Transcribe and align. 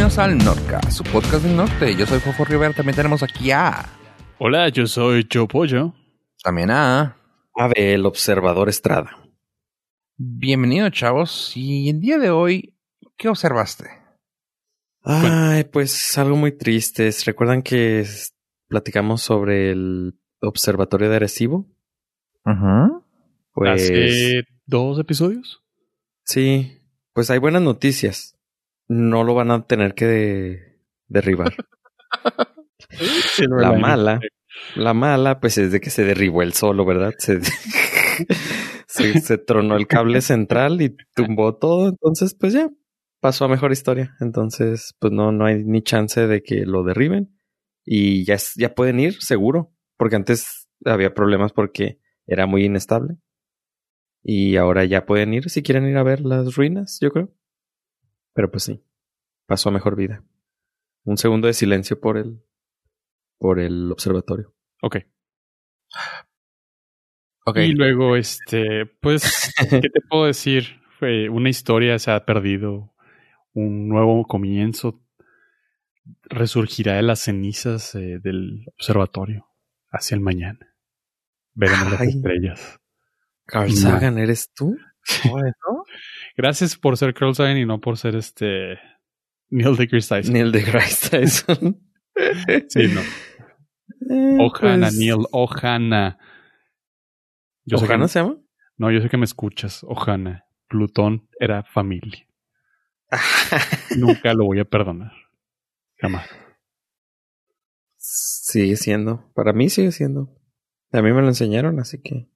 Bienvenidos 0.00 0.18
al 0.18 0.38
Norca, 0.38 0.80
su 0.90 1.04
podcast 1.04 1.44
del 1.44 1.54
norte. 1.54 1.94
Yo 1.94 2.06
soy 2.06 2.20
Fofo 2.20 2.46
Rivera, 2.46 2.72
también 2.72 2.96
tenemos 2.96 3.22
aquí 3.22 3.50
a... 3.50 3.84
Hola, 4.38 4.70
yo 4.70 4.86
soy 4.86 5.28
Joe 5.30 5.46
Pollo. 5.46 5.92
También 6.42 6.70
a... 6.70 7.18
Ave, 7.54 7.92
el 7.92 8.06
observador 8.06 8.70
Estrada. 8.70 9.10
Bienvenido, 10.16 10.88
chavos. 10.88 11.52
Y 11.54 11.90
el 11.90 12.00
día 12.00 12.16
de 12.16 12.30
hoy, 12.30 12.78
¿qué 13.18 13.28
observaste? 13.28 13.90
Ay, 15.02 15.64
pues 15.64 16.16
algo 16.16 16.34
muy 16.34 16.52
triste. 16.52 17.10
¿Recuerdan 17.26 17.60
que 17.60 18.06
platicamos 18.68 19.20
sobre 19.20 19.70
el 19.72 20.18
observatorio 20.40 21.10
de 21.10 21.16
Arecibo? 21.16 21.66
Ajá. 22.44 22.88
Pues 23.52 23.82
¿Hace 23.82 24.44
dos 24.64 24.98
episodios? 24.98 25.62
sí, 26.24 26.78
pues 27.12 27.28
hay 27.28 27.36
buenas 27.38 27.60
noticias. 27.60 28.39
No 28.92 29.22
lo 29.24 29.34
van 29.34 29.50
a 29.52 29.64
tener 29.66 29.94
que 29.94 30.04
de- 30.06 30.78
derribar. 31.08 31.54
La 33.62 33.72
mala, 33.80 34.20
la 34.74 34.94
mala, 34.94 35.38
pues 35.40 35.56
es 35.58 35.70
de 35.70 35.80
que 35.80 35.90
se 35.90 36.02
derribó 36.04 36.42
el 36.42 36.52
solo, 36.54 36.84
¿verdad? 36.84 37.14
Se, 37.18 37.38
se, 38.88 39.20
se 39.20 39.38
tronó 39.38 39.76
el 39.76 39.86
cable 39.86 40.20
central 40.20 40.82
y 40.82 40.96
tumbó 41.14 41.56
todo. 41.56 41.88
Entonces, 41.88 42.34
pues 42.34 42.52
ya 42.52 42.68
pasó 43.20 43.44
a 43.44 43.48
mejor 43.48 43.70
historia. 43.72 44.16
Entonces, 44.20 44.94
pues 44.98 45.12
no, 45.12 45.30
no 45.32 45.44
hay 45.46 45.62
ni 45.64 45.82
chance 45.82 46.26
de 46.26 46.42
que 46.42 46.66
lo 46.66 46.82
derriben. 46.82 47.36
Y 47.84 48.24
ya, 48.24 48.34
es- 48.34 48.54
ya 48.56 48.74
pueden 48.74 48.98
ir, 49.00 49.20
seguro. 49.22 49.72
Porque 49.96 50.16
antes 50.16 50.68
había 50.84 51.14
problemas 51.14 51.52
porque 51.52 52.00
era 52.26 52.46
muy 52.46 52.64
inestable. 52.64 53.16
Y 54.22 54.56
ahora 54.56 54.84
ya 54.84 55.06
pueden 55.06 55.32
ir 55.32 55.48
si 55.48 55.62
quieren 55.62 55.86
ir 55.86 55.96
a 55.96 56.02
ver 56.02 56.20
las 56.22 56.56
ruinas, 56.56 56.98
yo 57.00 57.10
creo. 57.10 57.32
Pero 58.32 58.50
pues 58.50 58.64
sí, 58.64 58.84
pasó 59.46 59.68
a 59.68 59.72
mejor 59.72 59.96
vida. 59.96 60.24
Un 61.04 61.16
segundo 61.16 61.46
de 61.46 61.54
silencio 61.54 62.00
por 62.00 62.18
el, 62.18 62.42
por 63.38 63.58
el 63.58 63.90
observatorio. 63.90 64.54
Ok. 64.82 64.98
Ok. 67.46 67.56
Y 67.58 67.72
luego, 67.72 68.16
este, 68.16 68.86
pues, 69.00 69.52
¿qué 69.70 69.88
te 69.88 70.00
puedo 70.08 70.26
decir? 70.26 70.80
Fue 70.98 71.28
una 71.28 71.48
historia 71.48 71.98
se 71.98 72.10
ha 72.10 72.24
perdido, 72.24 72.92
un 73.54 73.88
nuevo 73.88 74.24
comienzo 74.26 75.00
resurgirá 76.24 76.94
de 76.94 77.02
las 77.02 77.20
cenizas 77.20 77.94
eh, 77.94 78.18
del 78.22 78.66
observatorio 78.74 79.46
hacia 79.90 80.14
el 80.14 80.20
mañana. 80.20 80.74
Veremos 81.54 81.92
las 81.92 82.02
estrellas. 82.02 82.80
Carl. 83.46 83.72
Sagan, 83.72 84.18
¿eres 84.18 84.50
tú? 84.54 84.76
Gracias 86.36 86.76
por 86.76 86.96
ser 86.96 87.14
Carl 87.14 87.34
Sagan 87.34 87.58
y 87.58 87.66
no 87.66 87.80
por 87.80 87.98
ser 87.98 88.16
este 88.16 88.78
Neil 89.50 89.76
deGrasse 89.76 90.08
Tyson. 90.16 90.32
Neil 90.32 90.52
deGrasse 90.52 91.10
Tyson. 91.10 91.80
Sí, 92.68 92.80
no. 92.88 93.00
Eh, 94.10 94.36
Ohana, 94.40 94.88
pues, 94.88 94.98
Neil, 94.98 95.24
Ohana. 95.30 96.18
Yo 97.64 97.78
¿Ohana 97.78 98.08
se 98.08 98.18
llama? 98.18 98.36
No, 98.76 98.90
yo 98.90 99.00
sé 99.00 99.08
que 99.08 99.16
me 99.16 99.24
escuchas, 99.24 99.84
Ohana. 99.84 100.44
Plutón 100.68 101.28
era 101.38 101.62
familia. 101.62 102.26
Nunca 103.96 104.34
lo 104.34 104.44
voy 104.44 104.58
a 104.58 104.64
perdonar. 104.64 105.12
Jamás. 105.96 106.28
sigue 107.96 108.76
siendo. 108.76 109.30
Para 109.34 109.52
mí 109.52 109.70
sigue 109.70 109.92
siendo. 109.92 110.36
A 110.92 111.02
mí 111.02 111.12
me 111.12 111.20
lo 111.20 111.28
enseñaron, 111.28 111.78
así 111.78 112.02
que. 112.02 112.28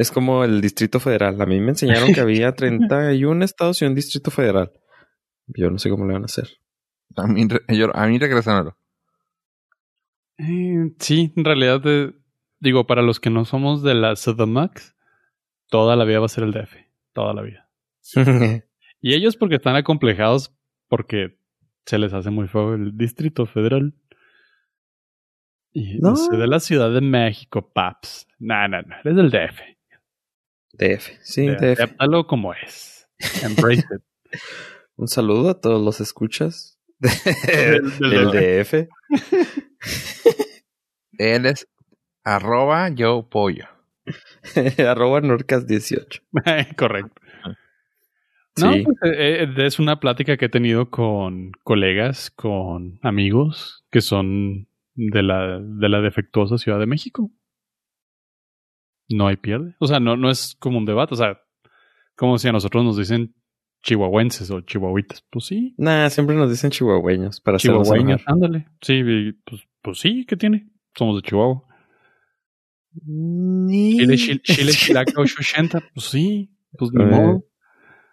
Es 0.00 0.10
como 0.10 0.44
el 0.44 0.60
Distrito 0.60 0.98
Federal. 1.00 1.40
A 1.40 1.46
mí 1.46 1.60
me 1.60 1.70
enseñaron 1.70 2.12
que 2.14 2.20
había 2.20 2.52
31 2.54 3.44
estados 3.44 3.82
y 3.82 3.84
un 3.84 3.94
Distrito 3.94 4.30
Federal. 4.30 4.72
Yo 5.48 5.70
no 5.70 5.78
sé 5.78 5.90
cómo 5.90 6.06
le 6.06 6.12
van 6.14 6.22
a 6.22 6.26
hacer. 6.26 6.48
A 7.16 7.26
mí, 7.26 7.46
yo- 7.68 7.94
a 7.94 8.06
mí 8.06 8.18
regresándolo. 8.18 8.76
Eh, 10.38 10.92
sí, 10.98 11.32
en 11.36 11.44
realidad, 11.44 11.82
eh, 11.84 12.12
digo, 12.60 12.86
para 12.86 13.02
los 13.02 13.20
que 13.20 13.30
no 13.30 13.44
somos 13.44 13.82
de 13.82 13.94
la 13.94 14.14
CDMAX, 14.16 14.94
toda 15.68 15.96
la 15.96 16.04
vida 16.04 16.20
va 16.20 16.26
a 16.26 16.30
ser 16.30 16.44
el 16.44 16.52
DF. 16.52 16.76
Toda 17.12 17.34
la 17.34 17.42
vida. 17.42 17.68
Y 19.02 19.14
ellos 19.14 19.38
porque 19.38 19.54
están 19.54 19.76
acomplejados 19.76 20.54
porque 20.88 21.38
se 21.86 21.98
les 21.98 22.12
hace 22.12 22.28
muy 22.28 22.48
feo 22.48 22.74
el 22.74 22.98
Distrito 22.98 23.46
Federal. 23.46 23.94
Y 25.72 25.98
no, 26.00 26.10
No. 26.10 26.16
sé, 26.16 26.36
de 26.36 26.46
la 26.46 26.60
Ciudad 26.60 26.92
de 26.92 27.00
México, 27.00 27.70
paps. 27.72 28.26
No, 28.38 28.68
no, 28.68 28.82
no, 28.82 28.94
eres 29.02 29.16
del 29.16 29.30
DF. 29.30 29.58
DF. 30.72 31.08
Sí, 31.22 31.46
De- 31.46 31.54
DF. 31.56 31.80
Acéptalo 31.82 32.26
como 32.26 32.54
es. 32.54 33.08
Embrace 33.42 33.80
it. 33.80 34.02
Un 34.96 35.08
saludo 35.08 35.50
a 35.50 35.60
todos 35.60 35.82
los 35.82 36.00
escuchas 36.00 36.78
Del- 36.98 37.98
del 37.98 38.30
del 38.30 38.64
DF. 38.64 38.88
Él 41.18 41.46
es 41.46 41.66
arroba 42.24 42.88
yo 42.90 43.28
pollo. 43.28 43.66
Arroba 44.86 45.20
Norcas18. 45.20 46.76
Correcto. 46.76 47.20
No, 48.58 48.72
Sí. 48.74 48.82
pues, 48.82 48.96
eh, 49.04 49.44
eh, 49.44 49.66
es 49.66 49.78
una 49.78 50.00
plática 50.00 50.36
que 50.36 50.46
he 50.46 50.50
tenido 50.50 50.90
con 50.90 51.52
colegas, 51.62 52.30
con 52.30 52.98
amigos 53.02 53.84
que 53.90 54.00
son 54.00 54.66
de 54.94 55.22
la, 55.22 55.60
de 55.60 55.88
la 55.88 56.00
defectuosa 56.00 56.58
Ciudad 56.58 56.78
de 56.78 56.86
México. 56.86 57.30
No 59.10 59.26
hay 59.26 59.36
pierde. 59.36 59.74
O 59.78 59.86
sea, 59.86 60.00
no, 60.00 60.16
no 60.16 60.30
es 60.30 60.56
como 60.58 60.78
un 60.78 60.86
debate. 60.86 61.14
O 61.14 61.16
sea, 61.16 61.40
como 62.16 62.38
si 62.38 62.48
a 62.48 62.52
nosotros 62.52 62.84
nos 62.84 62.96
dicen 62.96 63.34
chihuahuenses 63.82 64.50
o 64.50 64.60
chihuahuitas. 64.60 65.24
Pues 65.30 65.46
sí, 65.46 65.74
Nah, 65.76 66.08
siempre 66.08 66.36
nos 66.36 66.50
dicen 66.50 66.70
chihuahueños 66.70 67.40
para 67.40 67.58
chihuahueños. 67.58 68.22
Ándale. 68.26 68.68
Sí, 68.80 69.02
pues, 69.44 69.62
pues 69.82 69.98
sí, 69.98 70.24
¿qué 70.26 70.36
tiene? 70.36 70.68
Somos 70.94 71.16
de 71.16 71.28
Chihuahua. 71.28 71.62
Chile, 73.06 74.16
Chile, 74.16 74.40
Chile, 74.42 74.72
Chilaca 74.72 75.12
880. 75.16 75.80
Pues 75.94 76.06
sí, 76.06 76.50
pues 76.76 76.90
ni 76.92 77.04
modo. 77.04 77.44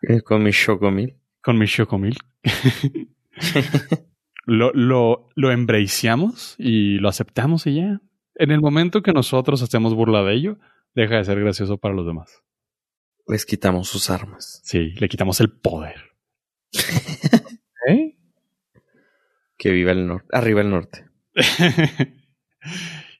Eh, 0.03 0.21
Con 0.21 0.43
mi 0.43 0.51
chocomil. 0.51 1.15
Con 1.41 1.57
mi 1.57 1.65
chocomil. 1.65 2.17
lo, 4.45 4.71
lo, 4.73 5.29
lo 5.35 5.51
embraceamos 5.51 6.55
y 6.59 6.99
lo 6.99 7.09
aceptamos 7.09 7.65
y 7.67 7.75
ya. 7.75 8.01
En 8.35 8.51
el 8.51 8.61
momento 8.61 9.01
que 9.01 9.13
nosotros 9.13 9.63
hacemos 9.63 9.95
burla 9.95 10.23
de 10.23 10.35
ello, 10.35 10.57
deja 10.95 11.17
de 11.17 11.25
ser 11.25 11.39
gracioso 11.39 11.77
para 11.77 11.93
los 11.95 12.05
demás. 12.05 12.43
Les 13.27 13.45
quitamos 13.45 13.89
sus 13.89 14.09
armas. 14.09 14.61
Sí, 14.63 14.91
le 14.99 15.09
quitamos 15.09 15.39
el 15.41 15.51
poder. 15.51 16.11
¿Eh? 17.89 18.17
Que 19.57 19.71
viva 19.71 19.91
el 19.91 20.07
norte. 20.07 20.27
Arriba 20.31 20.61
el 20.61 20.69
norte. 20.69 21.05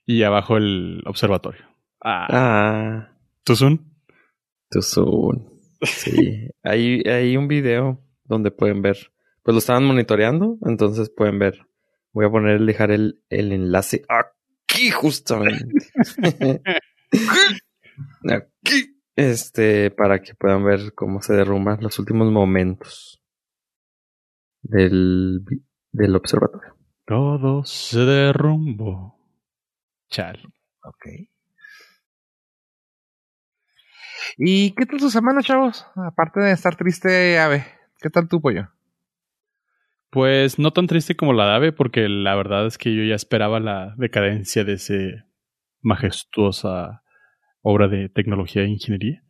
y 0.06 0.22
abajo 0.22 0.56
el 0.56 1.02
observatorio. 1.06 1.66
Ah, 2.00 2.26
Ah, 2.30 3.18
¿Tuzun? 3.44 3.94
soon. 4.80 5.60
Sí. 5.82 6.48
hay, 6.62 7.02
hay 7.02 7.36
un 7.36 7.48
video 7.48 8.02
donde 8.24 8.50
pueden 8.50 8.82
ver. 8.82 9.12
Pues 9.42 9.54
lo 9.54 9.58
estaban 9.58 9.84
monitoreando, 9.84 10.58
entonces 10.66 11.10
pueden 11.10 11.38
ver. 11.38 11.66
Voy 12.12 12.26
a 12.26 12.30
poner, 12.30 12.60
dejar 12.60 12.90
el, 12.90 13.22
el 13.30 13.52
enlace 13.52 14.02
aquí 14.08 14.90
justamente. 14.90 15.64
Aquí. 18.30 18.98
Este, 19.16 19.90
para 19.90 20.20
que 20.20 20.34
puedan 20.34 20.64
ver 20.64 20.94
cómo 20.94 21.20
se 21.20 21.34
derrumban 21.34 21.78
los 21.80 21.98
últimos 21.98 22.30
momentos 22.30 23.20
del, 24.62 25.40
del 25.90 26.16
observatorio. 26.16 26.76
Todo 27.04 27.64
se 27.64 28.00
derrumbó. 28.00 29.18
Chal. 30.08 30.40
Ok. 30.84 31.06
¿Y 34.36 34.72
qué 34.74 34.86
tal 34.86 35.00
tu 35.00 35.10
semana, 35.10 35.42
chavos? 35.42 35.86
Aparte 35.96 36.40
de 36.40 36.52
estar 36.52 36.76
triste, 36.76 37.38
Ave. 37.38 37.66
¿Qué 38.00 38.10
tal 38.10 38.28
tu 38.28 38.40
pollo? 38.40 38.68
Pues 40.10 40.58
no 40.58 40.72
tan 40.72 40.86
triste 40.86 41.16
como 41.16 41.32
la 41.32 41.46
de 41.46 41.54
Ave, 41.54 41.72
porque 41.72 42.08
la 42.08 42.34
verdad 42.36 42.66
es 42.66 42.78
que 42.78 42.94
yo 42.94 43.02
ya 43.02 43.14
esperaba 43.14 43.58
la 43.60 43.94
decadencia 43.96 44.64
de 44.64 44.74
ese 44.74 45.24
majestuosa 45.80 47.02
obra 47.62 47.88
de 47.88 48.08
tecnología 48.08 48.62
e 48.62 48.68
ingeniería. 48.68 49.22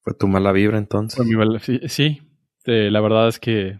Fue 0.00 0.14
tu 0.14 0.28
mala 0.28 0.52
vibra 0.52 0.78
entonces. 0.78 1.24
Sí, 1.60 1.80
sí, 1.88 2.22
eh, 2.64 2.90
la 2.90 3.00
verdad 3.00 3.28
es 3.28 3.38
que 3.38 3.78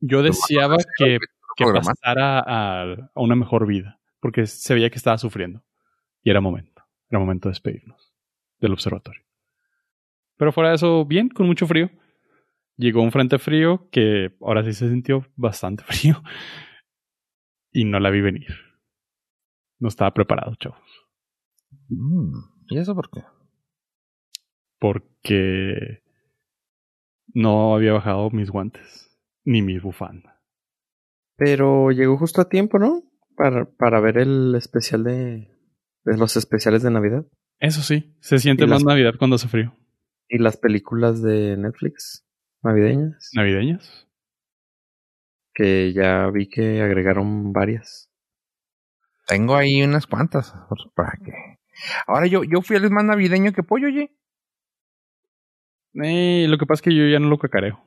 yo 0.00 0.22
deseaba 0.22 0.76
que, 0.96 1.18
pasara 1.56 2.38
a, 2.38 2.82
a 2.82 3.20
una 3.20 3.34
mejor 3.34 3.66
vida, 3.66 4.00
porque 4.20 4.46
se 4.46 4.74
veía 4.74 4.90
que 4.90 4.98
estaba 4.98 5.18
sufriendo. 5.18 5.64
Y 6.22 6.30
era 6.30 6.40
momento, 6.40 6.82
era 7.08 7.18
momento 7.18 7.48
de 7.48 7.52
despedirnos 7.52 8.14
del 8.60 8.72
observatorio. 8.72 9.22
Pero 10.36 10.52
fuera 10.52 10.70
de 10.70 10.76
eso, 10.76 11.04
bien, 11.04 11.28
con 11.28 11.46
mucho 11.46 11.66
frío. 11.66 11.90
Llegó 12.76 13.02
un 13.02 13.10
frente 13.10 13.38
frío 13.38 13.88
que 13.90 14.36
ahora 14.40 14.62
sí 14.62 14.72
se 14.72 14.88
sintió 14.88 15.26
bastante 15.34 15.82
frío. 15.88 16.22
Y 17.72 17.84
no 17.84 17.98
la 18.00 18.10
vi 18.10 18.20
venir. 18.20 18.54
No 19.78 19.88
estaba 19.88 20.12
preparado, 20.12 20.54
chavos. 20.56 20.80
Mm, 21.88 22.32
¿Y 22.68 22.78
eso 22.78 22.94
por 22.94 23.10
qué? 23.10 23.22
Porque 24.78 26.02
no 27.34 27.74
había 27.74 27.92
bajado 27.92 28.30
mis 28.30 28.50
guantes. 28.50 29.06
Ni 29.44 29.62
mi 29.62 29.78
bufanda. 29.78 30.42
Pero 31.36 31.90
llegó 31.90 32.18
justo 32.18 32.40
a 32.40 32.48
tiempo, 32.48 32.78
¿no? 32.78 33.02
Para, 33.36 33.64
para 33.64 34.00
ver 34.00 34.18
el 34.18 34.54
especial 34.56 35.04
de, 35.04 35.48
de 36.04 36.16
los 36.18 36.36
especiales 36.36 36.82
de 36.82 36.90
Navidad. 36.90 37.24
Eso 37.60 37.82
sí, 37.82 38.16
se 38.20 38.38
siente 38.38 38.66
más 38.66 38.82
las- 38.82 38.84
Navidad 38.84 39.14
cuando 39.18 39.36
hace 39.36 39.48
frío. 39.48 39.74
Y 40.28 40.38
las 40.38 40.56
películas 40.58 41.22
de 41.22 41.56
Netflix 41.56 42.26
navideñas. 42.62 43.30
¿Navideñas? 43.34 44.06
Que 45.54 45.92
ya 45.94 46.28
vi 46.30 46.48
que 46.48 46.82
agregaron 46.82 47.52
varias. 47.52 48.10
Tengo 49.26 49.54
ahí 49.56 49.82
unas 49.82 50.06
cuantas. 50.06 50.52
¿Para 50.94 51.18
qué? 51.24 51.32
Ahora 52.06 52.26
yo, 52.26 52.44
yo 52.44 52.62
fui 52.62 52.76
el 52.76 52.90
más 52.90 53.04
navideño 53.04 53.52
que 53.52 53.62
pollo, 53.62 53.88
oye. 53.88 54.12
Eh, 55.94 56.46
lo 56.48 56.58
que 56.58 56.66
pasa 56.66 56.80
es 56.80 56.82
que 56.82 56.94
yo 56.94 57.06
ya 57.06 57.18
no 57.18 57.28
lo 57.28 57.38
cacareo. 57.38 57.82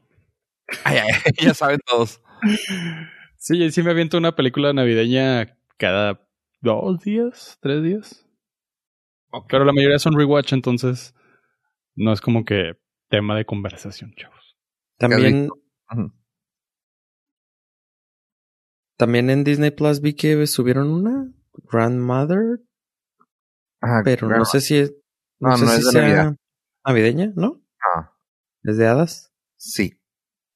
Ay, 0.83 0.97
ay, 0.97 1.11
ya 1.41 1.53
saben 1.53 1.79
todos. 1.85 2.21
Sí, 3.43 3.71
sí 3.71 3.81
me 3.81 3.89
aviento 3.89 4.19
una 4.19 4.35
película 4.35 4.71
navideña 4.71 5.57
cada 5.77 6.29
dos 6.61 7.01
días, 7.01 7.57
tres 7.59 7.81
días. 7.81 8.29
Pero 9.49 9.65
la 9.65 9.73
mayoría 9.73 9.97
son 9.97 10.15
rewatch, 10.15 10.53
entonces 10.53 11.15
no 11.95 12.13
es 12.13 12.21
como 12.21 12.45
que 12.45 12.73
tema 13.09 13.35
de 13.35 13.45
conversación, 13.45 14.13
chavos. 14.15 14.55
También, 14.99 15.49
también 18.95 19.31
en 19.31 19.43
Disney 19.43 19.71
Plus 19.71 20.01
vi 20.01 20.13
que 20.13 20.45
subieron 20.45 20.91
una 20.91 21.33
Grandmother, 21.71 22.59
Ajá, 23.81 24.01
pero 24.03 24.27
claro. 24.27 24.39
no 24.39 24.45
sé 24.45 24.61
si 24.61 24.77
es, 24.77 24.93
no, 25.39 25.49
No, 25.49 25.57
sé 25.57 25.65
no 25.65 25.71
si 25.71 25.77
es 25.79 25.85
de 25.85 25.91
sea 25.91 26.01
Navidad. 26.01 26.35
navideña, 26.85 27.33
¿no? 27.35 27.61
No. 27.95 28.11
¿Es 28.63 28.77
de 28.77 28.87
hadas? 28.87 29.33
Sí. 29.57 29.99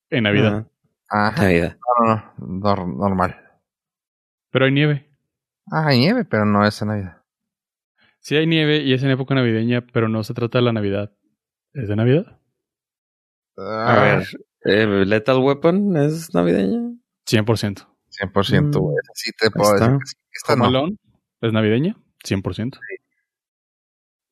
En 0.10 0.24
Navidad. 0.24 0.68
Ah, 1.10 1.28
Ajá. 1.30 1.44
Navidad. 1.44 1.78
No, 2.00 2.06
no, 2.16 2.16
no. 2.38 2.60
Nor- 2.62 2.98
normal. 2.98 3.36
Pero 4.52 4.66
hay 4.66 4.72
nieve. 4.72 5.10
Ah, 5.72 5.88
hay 5.88 6.00
nieve, 6.00 6.26
pero 6.26 6.46
no 6.46 6.66
es 6.66 6.80
en 6.82 6.88
Navidad. 6.90 7.24
Sí 8.20 8.36
hay 8.36 8.48
nieve 8.48 8.78
y 8.78 8.94
es 8.94 9.04
en 9.04 9.10
época 9.12 9.36
navideña, 9.36 9.86
pero 9.92 10.08
no 10.08 10.24
se 10.24 10.34
trata 10.34 10.60
de 10.60 10.64
la 10.66 10.72
Navidad. 10.74 11.16
¿Es 11.74 11.88
de 11.88 11.96
Navidad? 11.96 12.40
A 13.58 13.94
Ah, 13.94 14.04
ver, 14.04 14.28
eh, 14.66 15.06
Lethal 15.06 15.40
Weapon 15.40 15.96
es 15.98 16.34
navideña. 16.34 16.80
100%. 17.26 17.88
100%, 18.10 18.80
güey. 18.80 18.96
Mm. 18.96 19.00
Sí 19.14 19.32
te 19.40 19.50
puedo 19.52 19.74
está. 19.76 19.86
decir 19.88 20.00
que 20.00 20.06
sí. 20.08 20.16
Esta 20.34 20.54
Home 20.54 20.62
no. 20.62 20.68
Alone 20.68 20.98
es 21.42 21.54
navideña. 21.54 21.98
100%. 22.24 22.80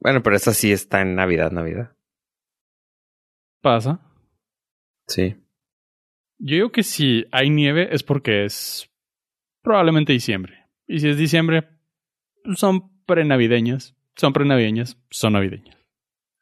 Bueno, 0.04 0.22
pero 0.22 0.36
esa 0.36 0.54
sí 0.54 0.70
está 0.74 1.00
en 1.00 1.16
Navidad, 1.16 1.52
Navidad. 1.52 1.96
Pasa. 3.62 4.02
Sí. 5.08 5.38
Yo 6.40 6.56
digo 6.56 6.72
que 6.74 6.84
si 6.84 7.26
hay 7.32 7.50
nieve 7.50 7.88
es 7.90 8.04
porque 8.04 8.44
es 8.44 8.92
probablemente 9.62 10.12
diciembre. 10.12 10.68
Y 10.88 11.00
si 11.00 11.08
es 11.08 11.18
diciembre, 11.18 11.70
son 12.56 13.04
prenavideñas. 13.06 13.96
Son 14.18 14.34
prenavideñas, 14.34 14.98
son 15.10 15.34
navideñas. 15.34 15.78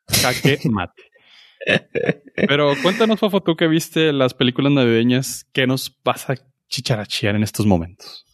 Jaque 0.09 0.57
mate. 0.69 1.03
Pero 2.35 2.73
cuéntanos, 2.81 3.19
Fafo, 3.19 3.43
tú 3.43 3.55
que 3.55 3.67
viste 3.67 4.11
las 4.11 4.33
películas 4.33 4.71
navideñas, 4.71 5.47
¿qué 5.53 5.67
nos 5.67 5.91
pasa 5.91 6.33
a 6.33 6.37
chicharachear 6.67 7.35
en 7.35 7.43
estos 7.43 7.67
momentos? 7.67 8.25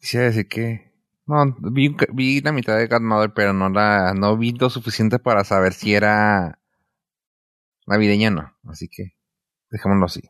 Quisiera 0.00 0.26
decir 0.26 0.48
que. 0.48 0.87
No, 1.28 1.54
vi, 1.70 1.94
vi 2.12 2.40
la 2.40 2.52
mitad 2.52 2.76
de 2.76 2.86
Godmother, 2.86 3.32
pero 3.34 3.52
no 3.52 3.68
la, 3.68 4.14
no 4.14 4.36
vi 4.36 4.52
lo 4.52 4.70
suficiente 4.70 5.18
para 5.18 5.44
saber 5.44 5.74
si 5.74 5.94
era 5.94 6.58
navideña 7.86 8.28
o 8.28 8.32
no. 8.32 8.52
Así 8.64 8.88
que 8.88 9.12
dejémoslo 9.70 10.06
así. 10.06 10.22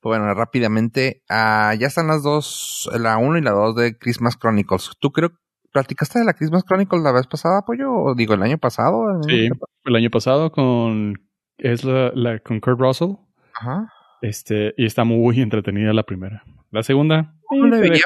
Pues 0.00 0.18
bueno, 0.18 0.32
rápidamente, 0.34 1.22
ah, 1.28 1.74
ya 1.78 1.86
están 1.86 2.08
las 2.08 2.22
dos, 2.22 2.90
la 2.98 3.18
1 3.18 3.38
y 3.38 3.42
la 3.42 3.52
2 3.52 3.76
de 3.76 3.98
Christmas 3.98 4.36
Chronicles. 4.38 4.90
¿Tú 4.98 5.10
creo 5.12 5.30
platicaste 5.72 6.18
de 6.18 6.24
la 6.24 6.32
Christmas 6.34 6.64
Chronicles 6.64 7.02
la 7.02 7.12
vez 7.12 7.26
pasada, 7.26 7.62
pollo? 7.62 7.92
O 7.92 8.14
digo, 8.14 8.34
el 8.34 8.42
año 8.42 8.58
pasado. 8.58 9.10
¿El 9.10 9.16
año 9.16 9.22
Sí, 9.28 9.48
pasado? 9.50 9.70
el 9.84 9.96
año 9.96 10.10
pasado 10.10 10.52
con 10.52 11.14
es 11.58 11.84
la, 11.84 12.12
la 12.14 12.38
con 12.40 12.60
Kurt 12.60 12.80
Russell. 12.80 13.12
Ajá. 13.54 13.92
Este, 14.22 14.74
y 14.76 14.84
está 14.86 15.04
muy 15.04 15.40
entretenida 15.40 15.92
la 15.92 16.02
primera. 16.02 16.42
La 16.70 16.82
segunda, 16.82 17.34
No 17.50 17.70
veía 17.70 18.04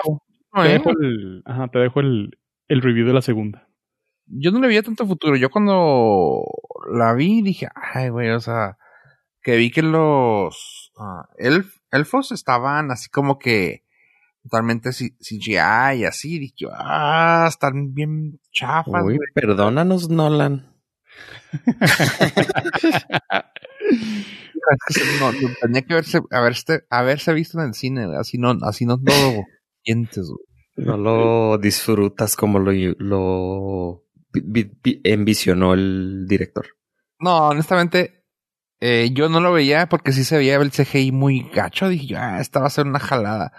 No, 0.54 0.62
te 0.62 0.70
eh. 0.70 0.72
dejo 0.74 0.90
el, 0.90 1.42
ajá, 1.44 1.68
te 1.68 1.78
dejo 1.80 2.00
el, 2.00 2.38
el 2.68 2.82
review 2.82 3.06
de 3.06 3.12
la 3.12 3.22
segunda. 3.22 3.68
yo 4.26 4.50
no 4.52 4.60
le 4.60 4.68
veía 4.68 4.82
tanto 4.82 5.06
futuro. 5.06 5.36
Yo 5.36 5.50
cuando 5.50 6.44
la 6.92 7.12
vi 7.14 7.42
dije, 7.42 7.68
ay, 7.74 8.08
güey, 8.10 8.30
o 8.30 8.40
sea, 8.40 8.78
que 9.42 9.56
vi 9.56 9.70
que 9.70 9.82
los 9.82 10.92
ah, 10.98 11.28
elf- 11.38 11.80
elfos 11.90 12.32
estaban 12.32 12.90
así 12.90 13.10
como 13.10 13.38
que 13.38 13.84
totalmente 14.42 14.90
CGI 14.92 15.98
y 15.98 16.04
así. 16.04 16.38
Dije, 16.38 16.54
yo, 16.56 16.68
ah, 16.72 17.46
están 17.48 17.92
bien 17.94 18.40
chafas, 18.52 19.02
Uy, 19.04 19.16
güey. 19.16 19.28
perdónanos, 19.34 20.08
Nolan. 20.08 20.70
No, 25.20 25.30
tenía 25.60 25.82
que 25.82 25.92
haberse, 25.92 26.20
haberse, 26.30 26.84
haberse 26.88 27.34
visto 27.34 27.60
en 27.60 27.66
el 27.68 27.74
cine, 27.74 28.06
así 28.18 28.38
no, 28.38 28.56
así 28.62 28.86
no 28.86 28.96
lo 28.96 29.44
sientes, 29.84 30.26
güey. 30.28 30.86
No 30.86 30.96
lo 30.96 31.58
disfrutas 31.58 32.34
como 32.36 32.58
lo, 32.58 32.72
lo 32.98 34.02
vi- 34.32 34.70
vi- 34.82 35.00
envisionó 35.04 35.72
el 35.74 36.26
director. 36.26 36.66
No, 37.20 37.48
honestamente, 37.48 38.24
eh, 38.80 39.10
yo 39.12 39.28
no 39.28 39.40
lo 39.40 39.52
veía 39.52 39.88
porque 39.88 40.10
sí 40.10 40.24
se 40.24 40.36
veía 40.36 40.56
el 40.56 40.72
CGI 40.72 41.12
muy 41.12 41.48
gacho. 41.54 41.88
Dije 41.88 42.06
yo, 42.06 42.18
ah, 42.18 42.40
esta 42.40 42.58
va 42.60 42.66
a 42.66 42.70
ser 42.70 42.86
una 42.86 42.98
jalada. 42.98 43.52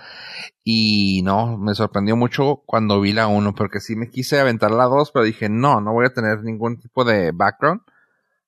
Y 0.63 1.22
no, 1.24 1.57
me 1.57 1.74
sorprendió 1.74 2.18
mucho 2.18 2.63
cuando 2.66 3.00
vi 3.00 3.13
la 3.13 3.27
1, 3.27 3.56
porque 3.56 3.80
sí 3.80 3.95
me 3.95 4.10
quise 4.10 4.39
aventar 4.39 4.72
la 4.72 4.86
2, 4.86 5.12
pero 5.12 5.24
dije, 5.24 5.48
no, 5.48 5.80
no 5.80 5.94
voy 5.94 6.06
a 6.07 6.13
tener 6.13 6.44
ningún 6.44 6.80
tipo 6.80 7.06
de 7.06 7.31
background. 7.31 7.81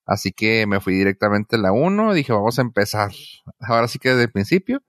Así 0.05 0.31
que 0.33 0.65
me 0.67 0.79
fui 0.81 0.93
directamente 0.95 1.55
a 1.55 1.59
la 1.59 1.71
1, 1.71 2.13
dije, 2.13 2.33
vamos 2.33 2.59
a 2.59 2.63
empezar. 2.63 3.11
Ahora 3.61 3.87
sí 3.87 3.97
que 3.97 4.09
desde 4.09 4.23
el 4.23 4.31
principio. 4.31 4.81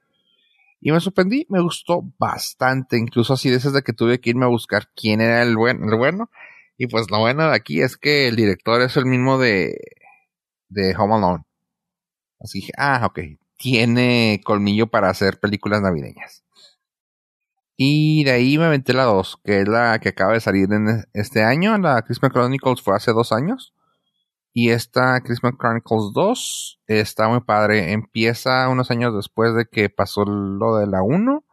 Y 0.81 0.93
me 0.93 1.01
sorprendí, 1.01 1.47
me 1.49 1.61
gustó 1.61 2.03
bastante, 2.19 2.97
incluso 2.97 3.35
así 3.35 3.51
desde 3.51 3.83
que 3.83 3.93
tuve 3.93 4.21
que 4.21 4.31
irme 4.31 4.45
a 4.45 4.49
buscar 4.49 4.89
quién 4.95 5.21
era 5.21 5.43
el, 5.43 5.57
buen, 5.57 5.83
el 5.83 5.97
bueno. 5.97 6.31
Y 6.77 6.87
pues 6.87 7.11
lo 7.11 7.19
bueno 7.19 7.49
de 7.49 7.57
aquí 7.57 7.83
es 7.83 7.97
que 7.97 8.29
el 8.29 8.37
director 8.37 8.81
es 8.83 8.97
el 8.97 9.07
mismo 9.07 9.39
de, 9.39 9.77
de 10.69 10.95
Home 10.97 11.17
Alone. 11.17 11.45
Así 12.41 12.61
dije, 12.61 12.73
ah, 12.79 13.05
ok, 13.05 13.21
tiene 13.57 14.41
colmillo 14.45 14.87
para 14.87 15.11
hacer 15.11 15.41
películas 15.41 15.83
navideñas. 15.83 16.45
Y 17.77 18.25
de 18.25 18.33
ahí 18.33 18.59
me 18.59 18.65
aventé 18.65 18.93
la 18.93 19.05
2, 19.05 19.41
que 19.45 19.61
es 19.61 19.69
la 19.69 19.99
que 20.01 20.11
acaba 20.11 20.33
de 20.33 20.41
salir 20.41 20.73
en 20.73 21.05
este 21.13 21.45
año. 21.45 21.77
La 21.79 22.03
Christmas 22.03 22.33
Chronicles 22.33 22.83
fue 22.83 22.97
hace 22.97 23.13
dos 23.13 23.33
años. 23.33 23.73
Y 24.53 24.71
esta 24.71 25.21
Christmas 25.21 25.55
Chronicles 25.59 26.13
2 26.15 26.81
está 26.87 27.29
muy 27.29 27.41
padre. 27.41 27.93
Empieza 27.93 28.69
unos 28.69 28.91
años 28.91 29.15
después 29.15 29.55
de 29.55 29.67
que 29.67 29.91
pasó 29.91 30.25
lo 30.25 30.77
de 30.77 30.87
la 30.87 31.03
1. 31.03 31.45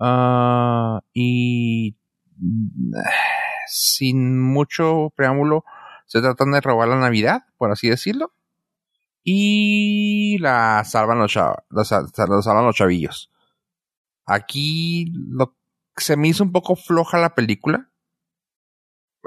Ah, 0.00 1.00
y 1.12 1.96
sin 3.66 4.40
mucho 4.40 5.12
preámbulo, 5.16 5.64
se 6.06 6.20
tratan 6.20 6.52
de 6.52 6.60
robar 6.60 6.88
la 6.88 6.98
Navidad, 6.98 7.42
por 7.58 7.70
así 7.70 7.88
decirlo. 7.88 8.32
Y 9.24 10.38
la 10.40 10.82
salvan 10.84 11.18
los 11.18 11.32
salvan 11.32 12.66
los 12.66 12.76
chavillos. 12.76 13.30
Aquí 14.26 15.12
lo, 15.14 15.56
se 15.96 16.16
me 16.16 16.28
hizo 16.28 16.44
un 16.44 16.52
poco 16.52 16.76
floja 16.76 17.18
la 17.18 17.34
película. 17.34 17.88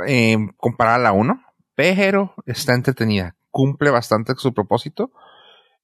Eh, 0.07 0.37
comparada 0.57 0.95
a 0.97 0.99
la 0.99 1.11
1 1.13 1.44
pero 1.75 2.33
está 2.45 2.73
entretenida. 2.73 3.35
Cumple 3.51 3.89
bastante 3.89 4.33
su 4.35 4.53
propósito 4.53 5.11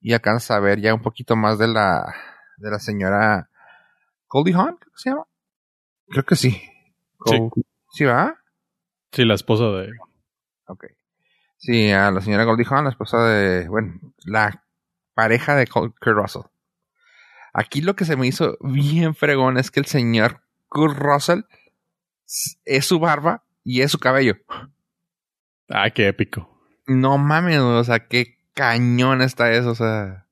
y 0.00 0.12
alcanza 0.12 0.56
a 0.56 0.60
ver 0.60 0.80
ya 0.80 0.94
un 0.94 1.02
poquito 1.02 1.36
más 1.36 1.58
de 1.58 1.68
la 1.68 2.14
de 2.56 2.70
la 2.70 2.78
señora 2.78 3.50
Goldie 4.28 4.54
Hawn, 4.54 4.76
creo 4.76 4.92
que 4.92 4.98
se 4.98 5.10
llama. 5.10 5.26
Creo 6.08 6.24
que 6.24 6.36
sí. 6.36 6.62
Sí. 7.26 7.38
¿Sí 7.92 8.04
va? 8.04 8.38
Sí, 9.12 9.24
la 9.24 9.34
esposa 9.34 9.64
de. 9.64 9.90
Ok. 10.66 10.86
Sí, 11.58 11.92
a 11.92 12.10
la 12.10 12.20
señora 12.20 12.44
Goldie 12.44 12.66
Hawn, 12.68 12.84
la 12.84 12.90
esposa 12.90 13.22
de, 13.24 13.68
bueno, 13.68 14.00
la 14.24 14.64
pareja 15.14 15.54
de 15.54 15.66
Kurt 15.66 15.94
Russell. 16.00 16.42
Aquí 17.52 17.82
lo 17.82 17.94
que 17.94 18.04
se 18.04 18.16
me 18.16 18.26
hizo 18.26 18.56
bien 18.60 19.14
fregón 19.14 19.58
es 19.58 19.70
que 19.70 19.80
el 19.80 19.86
señor 19.86 20.42
Kurt 20.68 20.96
Russell 20.96 21.42
es 22.64 22.86
su 22.86 22.98
barba 22.98 23.44
y 23.62 23.82
es 23.82 23.90
su 23.90 23.98
cabello. 23.98 24.36
Ah, 25.74 25.90
qué 25.90 26.08
épico. 26.08 26.48
No 26.86 27.16
mames, 27.16 27.58
o 27.58 27.82
sea, 27.82 28.06
qué 28.06 28.36
cañón 28.52 29.22
está 29.22 29.50
eso, 29.52 29.70
o 29.70 29.74
sea, 29.74 30.26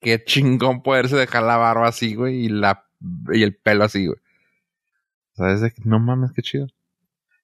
qué 0.00 0.24
chingón 0.24 0.82
poderse 0.82 1.16
dejar 1.16 1.42
la 1.42 1.58
barba 1.58 1.88
así, 1.88 2.14
güey, 2.14 2.46
y 2.46 2.48
la 2.48 2.86
y 3.32 3.42
el 3.42 3.54
pelo 3.54 3.84
así, 3.84 4.06
güey. 4.06 4.18
¿Sabes? 5.34 5.60
De 5.60 5.70
que, 5.70 5.82
no 5.84 5.98
mames, 5.98 6.32
qué 6.32 6.40
chido. 6.40 6.68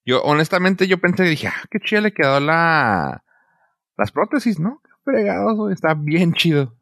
Yo, 0.07 0.23
honestamente, 0.23 0.87
yo 0.87 0.99
pensé 0.99 1.25
dije, 1.25 1.49
ah, 1.49 1.63
qué 1.71 1.79
chido 1.81 2.01
le 2.01 2.13
quedó 2.13 2.41
la 2.41 3.23
las 3.99 4.13
prótesis, 4.13 4.59
¿no? 4.59 4.81
Qué 4.83 4.91
fregados, 5.05 5.57
güey, 5.57 5.75
está 5.75 5.93
bien 5.95 6.33
chido. 6.33 6.75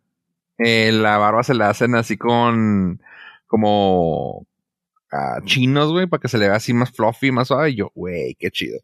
Eh, 0.58 0.92
la 0.92 1.18
barba 1.18 1.42
se 1.42 1.54
la 1.54 1.70
hacen 1.70 1.96
así 1.96 2.16
con 2.16 3.02
como 3.48 4.46
ah, 5.10 5.40
chinos, 5.44 5.90
güey, 5.90 6.06
para 6.06 6.20
que 6.20 6.28
se 6.28 6.38
le 6.38 6.46
vea 6.46 6.56
así 6.56 6.72
más 6.74 6.92
fluffy, 6.92 7.32
más 7.32 7.48
suave. 7.48 7.70
Y 7.70 7.76
yo, 7.76 7.90
güey, 7.94 8.36
qué 8.36 8.50
chido. 8.52 8.78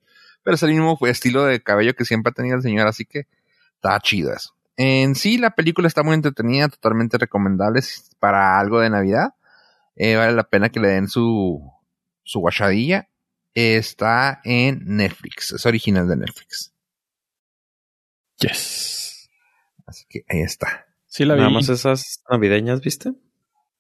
Pero 0.44 0.54
es 0.54 0.62
el 0.62 0.70
mismo 0.70 0.96
estilo 1.06 1.44
de 1.44 1.60
cabello 1.62 1.94
que 1.94 2.04
siempre 2.04 2.30
ha 2.30 2.34
tenido 2.34 2.56
el 2.56 2.62
señor, 2.62 2.86
así 2.86 3.04
que 3.04 3.26
está 3.74 3.98
chido 4.00 4.32
eso. 4.32 4.54
En 4.76 5.14
sí, 5.14 5.38
la 5.38 5.54
película 5.54 5.88
está 5.88 6.02
muy 6.02 6.14
entretenida, 6.14 6.68
totalmente 6.68 7.18
recomendable 7.18 7.80
para 8.18 8.58
algo 8.60 8.80
de 8.80 8.90
Navidad. 8.90 9.34
Eh, 9.96 10.16
vale 10.16 10.32
la 10.32 10.44
pena 10.44 10.68
que 10.68 10.80
le 10.80 10.88
den 10.88 11.08
su, 11.08 11.62
su 12.24 12.40
guachadilla. 12.40 13.08
Está 13.54 14.40
en 14.44 14.82
Netflix, 14.84 15.52
es 15.52 15.64
original 15.64 16.08
de 16.08 16.16
Netflix. 16.16 16.72
Yes. 18.38 19.30
Así 19.86 20.04
que 20.08 20.24
ahí 20.28 20.42
está. 20.42 20.86
Sí, 21.06 21.24
la 21.24 21.34
vi. 21.34 21.40
Nada 21.40 21.52
más 21.52 21.68
esas 21.68 22.22
navideñas, 22.28 22.80
¿viste? 22.80 23.12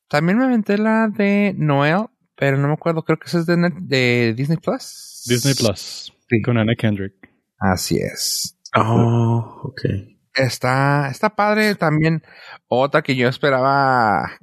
También 0.06 0.38
me 0.38 0.44
aventé 0.44 0.78
la 0.78 1.08
de 1.08 1.54
Noel, 1.56 2.06
pero 2.36 2.56
no 2.56 2.68
me 2.68 2.74
acuerdo, 2.74 3.02
creo 3.02 3.18
que 3.18 3.26
esa 3.26 3.40
es 3.40 3.46
de, 3.46 3.56
Net- 3.56 3.80
de 3.80 4.34
Disney 4.36 4.58
Plus. 4.58 5.24
Disney 5.26 5.54
Plus. 5.54 6.12
Sí. 6.28 6.42
Con 6.42 6.58
Anna 6.58 6.74
Kendrick. 6.76 7.14
Así 7.58 7.96
es. 7.96 8.58
Oh, 8.76 9.62
ok. 9.64 9.80
Está, 10.34 11.08
está 11.10 11.30
padre 11.36 11.74
también. 11.74 12.22
Otra 12.66 13.02
que 13.02 13.14
yo 13.14 13.28
esperaba. 13.28 14.38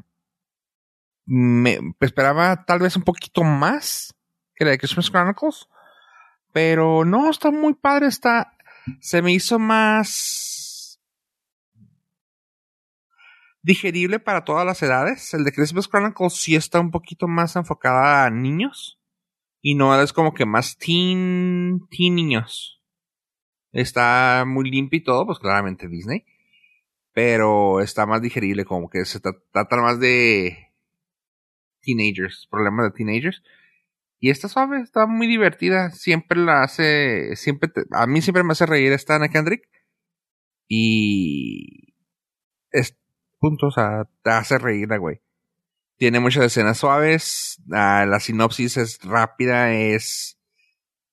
Me 1.25 1.79
esperaba 1.99 2.65
tal 2.65 2.79
vez 2.79 2.95
un 2.95 3.03
poquito 3.03 3.43
más 3.43 4.15
que 4.55 4.65
la 4.65 4.71
de 4.71 4.77
Christmas 4.77 5.09
Chronicles. 5.09 5.67
Pero 6.53 7.05
no, 7.05 7.29
está 7.29 7.51
muy 7.51 7.73
padre. 7.73 8.07
Está. 8.07 8.53
Se 8.99 9.21
me 9.21 9.31
hizo 9.31 9.59
más. 9.59 10.61
digerible 13.63 14.19
para 14.19 14.43
todas 14.43 14.65
las 14.65 14.81
edades. 14.81 15.33
El 15.33 15.43
de 15.43 15.51
Christmas 15.51 15.87
Chronicles 15.87 16.33
sí 16.33 16.55
está 16.55 16.79
un 16.79 16.91
poquito 16.91 17.27
más 17.27 17.55
enfocada 17.55 18.25
a 18.25 18.29
niños. 18.29 18.99
Y 19.61 19.75
no 19.75 19.99
es 20.01 20.11
como 20.13 20.33
que 20.33 20.45
más 20.45 20.77
teen, 20.77 21.87
teen 21.89 22.15
niños. 22.15 22.81
Está 23.71 24.43
muy 24.45 24.69
limpio 24.69 24.97
y 24.99 25.03
todo, 25.03 25.25
pues 25.25 25.39
claramente 25.39 25.87
Disney. 25.87 26.25
Pero 27.13 27.81
está 27.81 28.05
más 28.05 28.21
digerible, 28.21 28.65
como 28.65 28.89
que 28.89 29.05
se 29.05 29.21
tra- 29.21 29.41
trata 29.51 29.77
más 29.77 29.99
de 29.99 30.73
teenagers, 31.81 32.47
problemas 32.49 32.85
de 32.91 32.97
teenagers. 32.97 33.43
Y 34.19 34.29
está 34.29 34.47
suave, 34.47 34.81
está 34.81 35.07
muy 35.07 35.27
divertida. 35.27 35.89
Siempre 35.91 36.39
la 36.39 36.63
hace, 36.63 37.35
siempre, 37.35 37.69
a 37.91 38.07
mí 38.07 38.21
siempre 38.21 38.43
me 38.43 38.51
hace 38.53 38.65
reír 38.65 38.91
esta 38.93 39.15
Anna 39.15 39.29
Kendrick. 39.29 39.67
Y 40.67 41.93
es 42.71 42.97
punto, 43.39 43.67
o 43.67 43.71
sea, 43.71 44.07
te 44.23 44.29
hace 44.31 44.57
reír 44.57 44.87
la 44.89 44.97
güey. 44.97 45.21
Tiene 46.01 46.19
muchas 46.19 46.45
escenas 46.45 46.79
suaves. 46.79 47.61
ah, 47.71 48.07
la 48.09 48.19
sinopsis 48.19 48.75
es 48.77 48.97
rápida, 49.03 49.71
es 49.71 50.35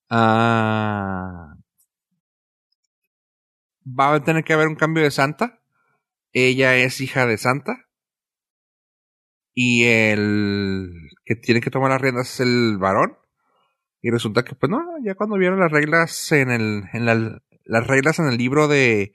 ah, 0.08 1.56
va 3.84 4.14
a 4.14 4.24
tener 4.24 4.44
que 4.44 4.54
haber 4.54 4.66
un 4.66 4.76
cambio 4.76 5.02
de 5.02 5.10
Santa. 5.10 5.60
Ella 6.32 6.74
es 6.76 7.02
hija 7.02 7.26
de 7.26 7.36
Santa. 7.36 7.84
Y 9.52 9.84
el 9.84 10.90
que 11.26 11.36
tiene 11.36 11.60
que 11.60 11.68
tomar 11.68 11.90
las 11.90 12.00
riendas 12.00 12.32
es 12.32 12.40
el 12.40 12.78
varón. 12.78 13.18
Y 14.00 14.10
resulta 14.10 14.42
que, 14.42 14.54
pues 14.54 14.70
no, 14.70 14.80
ya 15.04 15.16
cuando 15.16 15.36
vieron 15.36 15.60
las 15.60 15.70
reglas 15.70 16.32
en 16.32 16.50
el, 16.50 16.84
en 16.94 17.04
la- 17.04 17.42
las 17.66 17.86
reglas 17.86 18.20
en 18.20 18.28
el 18.28 18.38
libro 18.38 18.68
de 18.68 19.12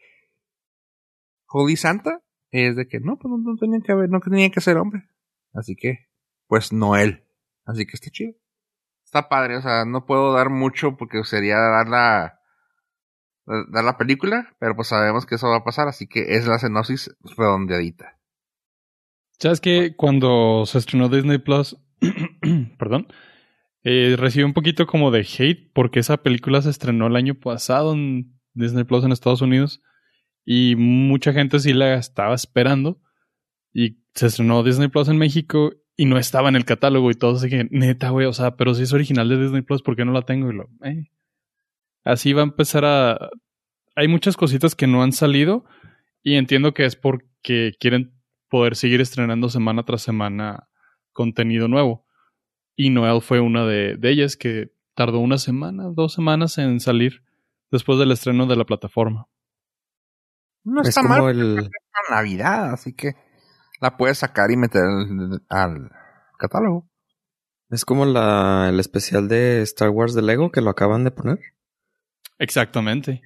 Holy 1.47 1.77
Santa, 1.77 2.19
es 2.51 2.75
de 2.75 2.87
que 2.87 2.99
no, 2.99 3.17
pues 3.17 3.31
no, 3.31 3.39
no 3.39 3.57
tenía 3.57 3.79
que 3.83 3.91
haber, 3.91 4.11
no 4.11 4.19
tenía 4.19 4.51
que 4.51 4.61
ser 4.61 4.77
hombre. 4.77 5.09
Así 5.53 5.75
que, 5.75 6.07
pues 6.48 6.74
no 6.74 6.95
él. 6.95 7.24
Así 7.65 7.86
que 7.86 7.93
está 7.93 8.10
chido. 8.10 8.33
Está 9.05 9.29
padre, 9.29 9.57
o 9.57 9.62
sea, 9.62 9.86
no 9.86 10.05
puedo 10.05 10.33
dar 10.33 10.50
mucho 10.50 10.98
porque 10.98 11.24
sería 11.24 11.57
dar 11.57 11.88
la, 11.88 12.39
dar 13.45 13.83
la 13.83 13.98
película, 13.98 14.55
pero 14.60 14.75
pues 14.75 14.88
sabemos 14.88 15.25
que 15.25 15.36
eso 15.36 15.50
va 15.50 15.57
a 15.57 15.63
pasar, 15.63 15.88
así 15.88 16.07
que 16.07 16.36
es 16.36 16.48
la 16.48 16.57
sinopsis 16.57 17.15
redondeadita. 17.38 18.19
¿Sabes 19.39 19.62
que 19.62 19.95
Cuando 19.95 20.65
se 20.65 20.77
estrenó 20.77 21.10
Disney 21.10 21.38
Plus, 21.38 21.77
perdón, 22.79 23.07
eh, 23.83 24.15
recibió 24.17 24.45
un 24.45 24.53
poquito 24.53 24.88
como 24.88 25.12
de 25.12 25.19
hate 25.19 25.72
porque 25.74 26.00
esa 26.00 26.17
película 26.17 26.62
se 26.62 26.69
estrenó 26.69 27.07
el 27.07 27.15
año 27.15 27.36
pasado 27.36 27.93
en 27.93 28.39
Disney 28.53 28.86
Plus 28.86 29.03
en 29.03 29.12
Estados 29.12 29.41
Unidos 29.41 29.81
y 30.45 30.75
mucha 30.77 31.33
gente 31.33 31.60
sí 31.60 31.74
la 31.74 31.95
estaba 31.95 32.36
esperando 32.36 33.01
y 33.74 34.02
se 34.13 34.27
estrenó 34.27 34.63
Disney 34.63 34.88
Plus 34.88 35.08
en 35.10 35.17
México 35.17 35.74
y 35.96 36.05
no 36.05 36.17
estaba 36.17 36.50
en 36.50 36.55
el 36.55 36.65
catálogo 36.65 37.12
y 37.12 37.15
todos 37.15 37.39
así 37.39 37.50
que 37.50 37.67
neta, 37.70 38.10
güey, 38.10 38.25
o 38.25 38.34
sea, 38.34 38.55
pero 38.55 38.74
si 38.74 38.84
es 38.84 38.93
original 38.93 39.29
de 39.29 39.41
Disney 39.41 39.62
Plus, 39.62 39.82
¿por 39.82 39.96
qué 39.96 40.05
no 40.05 40.12
la 40.12 40.24
tengo? 40.24 40.50
Y 40.50 40.53
lo, 40.53 40.70
eh. 40.84 41.10
Así 42.03 42.34
va 42.34 42.41
a 42.41 42.46
empezar 42.46 42.86
a... 42.86 43.29
Hay 43.96 44.08
muchas 44.08 44.36
cositas 44.36 44.75
que 44.75 44.88
no 44.88 45.03
han 45.03 45.12
salido 45.12 45.65
y 46.22 46.36
entiendo 46.36 46.74
que 46.74 46.86
es 46.86 46.96
porque 46.96 47.74
quieren 47.79 48.13
poder 48.50 48.75
seguir 48.75 49.01
estrenando 49.01 49.50
semana 49.50 49.84
tras 49.84 50.01
semana 50.01 50.67
contenido 51.12 51.67
nuevo. 51.67 52.05
Y 52.75 52.89
Noel 52.89 53.22
fue 53.22 53.39
una 53.39 53.65
de, 53.65 53.98
de 53.98 54.10
ellas 54.10 54.36
que 54.36 54.72
tardó 54.96 55.20
una 55.20 55.38
semana, 55.38 55.86
dos 55.93 56.13
semanas 56.13 56.58
en 56.58 56.79
salir 56.79 57.24
después 57.72 58.00
del 58.00 58.12
estreno 58.12 58.48
de 58.48 58.55
la 58.55 58.65
plataforma. 58.65 59.27
No 60.63 60.82
Es 60.82 60.89
está 60.89 61.01
como 61.01 61.15
mal 61.15 61.29
el. 61.29 61.70
Navidad, 62.10 62.74
así 62.74 62.93
que 62.93 63.15
la 63.83 63.97
puedes 63.97 64.19
sacar 64.19 64.49
y 64.49 64.55
meter 64.55 64.81
al, 64.81 65.43
al 65.49 65.91
catálogo. 66.37 66.89
Es 67.69 67.83
como 67.83 68.05
la, 68.05 68.69
el 68.69 68.79
especial 68.79 69.27
de 69.27 69.61
Star 69.61 69.89
Wars 69.89 70.13
de 70.13 70.21
Lego 70.21 70.51
que 70.51 70.61
lo 70.61 70.69
acaban 70.69 71.03
de 71.03 71.11
poner. 71.11 71.39
Exactamente. 72.39 73.21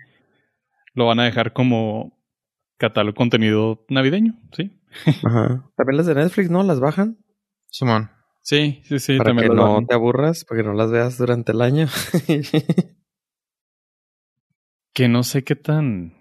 Lo 0.96 1.06
van 1.06 1.20
a 1.20 1.26
dejar 1.26 1.54
como 1.54 2.20
catálogo 2.78 3.16
contenido 3.16 3.86
navideño, 3.88 4.34
¿sí? 4.52 4.82
Ajá. 5.24 5.70
También 5.76 5.98
las 5.98 6.08
de 6.08 6.16
Netflix, 6.16 6.50
¿no? 6.50 6.64
Las 6.64 6.80
bajan. 6.80 7.20
Simón. 7.68 8.10
Sí, 8.42 8.82
sí, 8.86 8.98
sí. 8.98 9.18
para 9.18 9.32
que 9.32 9.36
también 9.36 9.56
lo 9.56 9.82
no 9.82 9.86
te 9.86 9.94
aburras, 9.94 10.44
para 10.44 10.62
que 10.62 10.68
no 10.68 10.74
las 10.74 10.90
veas 10.90 11.18
durante 11.20 11.52
el 11.52 11.62
año. 11.62 11.88
Que 14.94 15.08
no 15.08 15.22
sé 15.22 15.44
qué 15.44 15.56
tan 15.56 16.16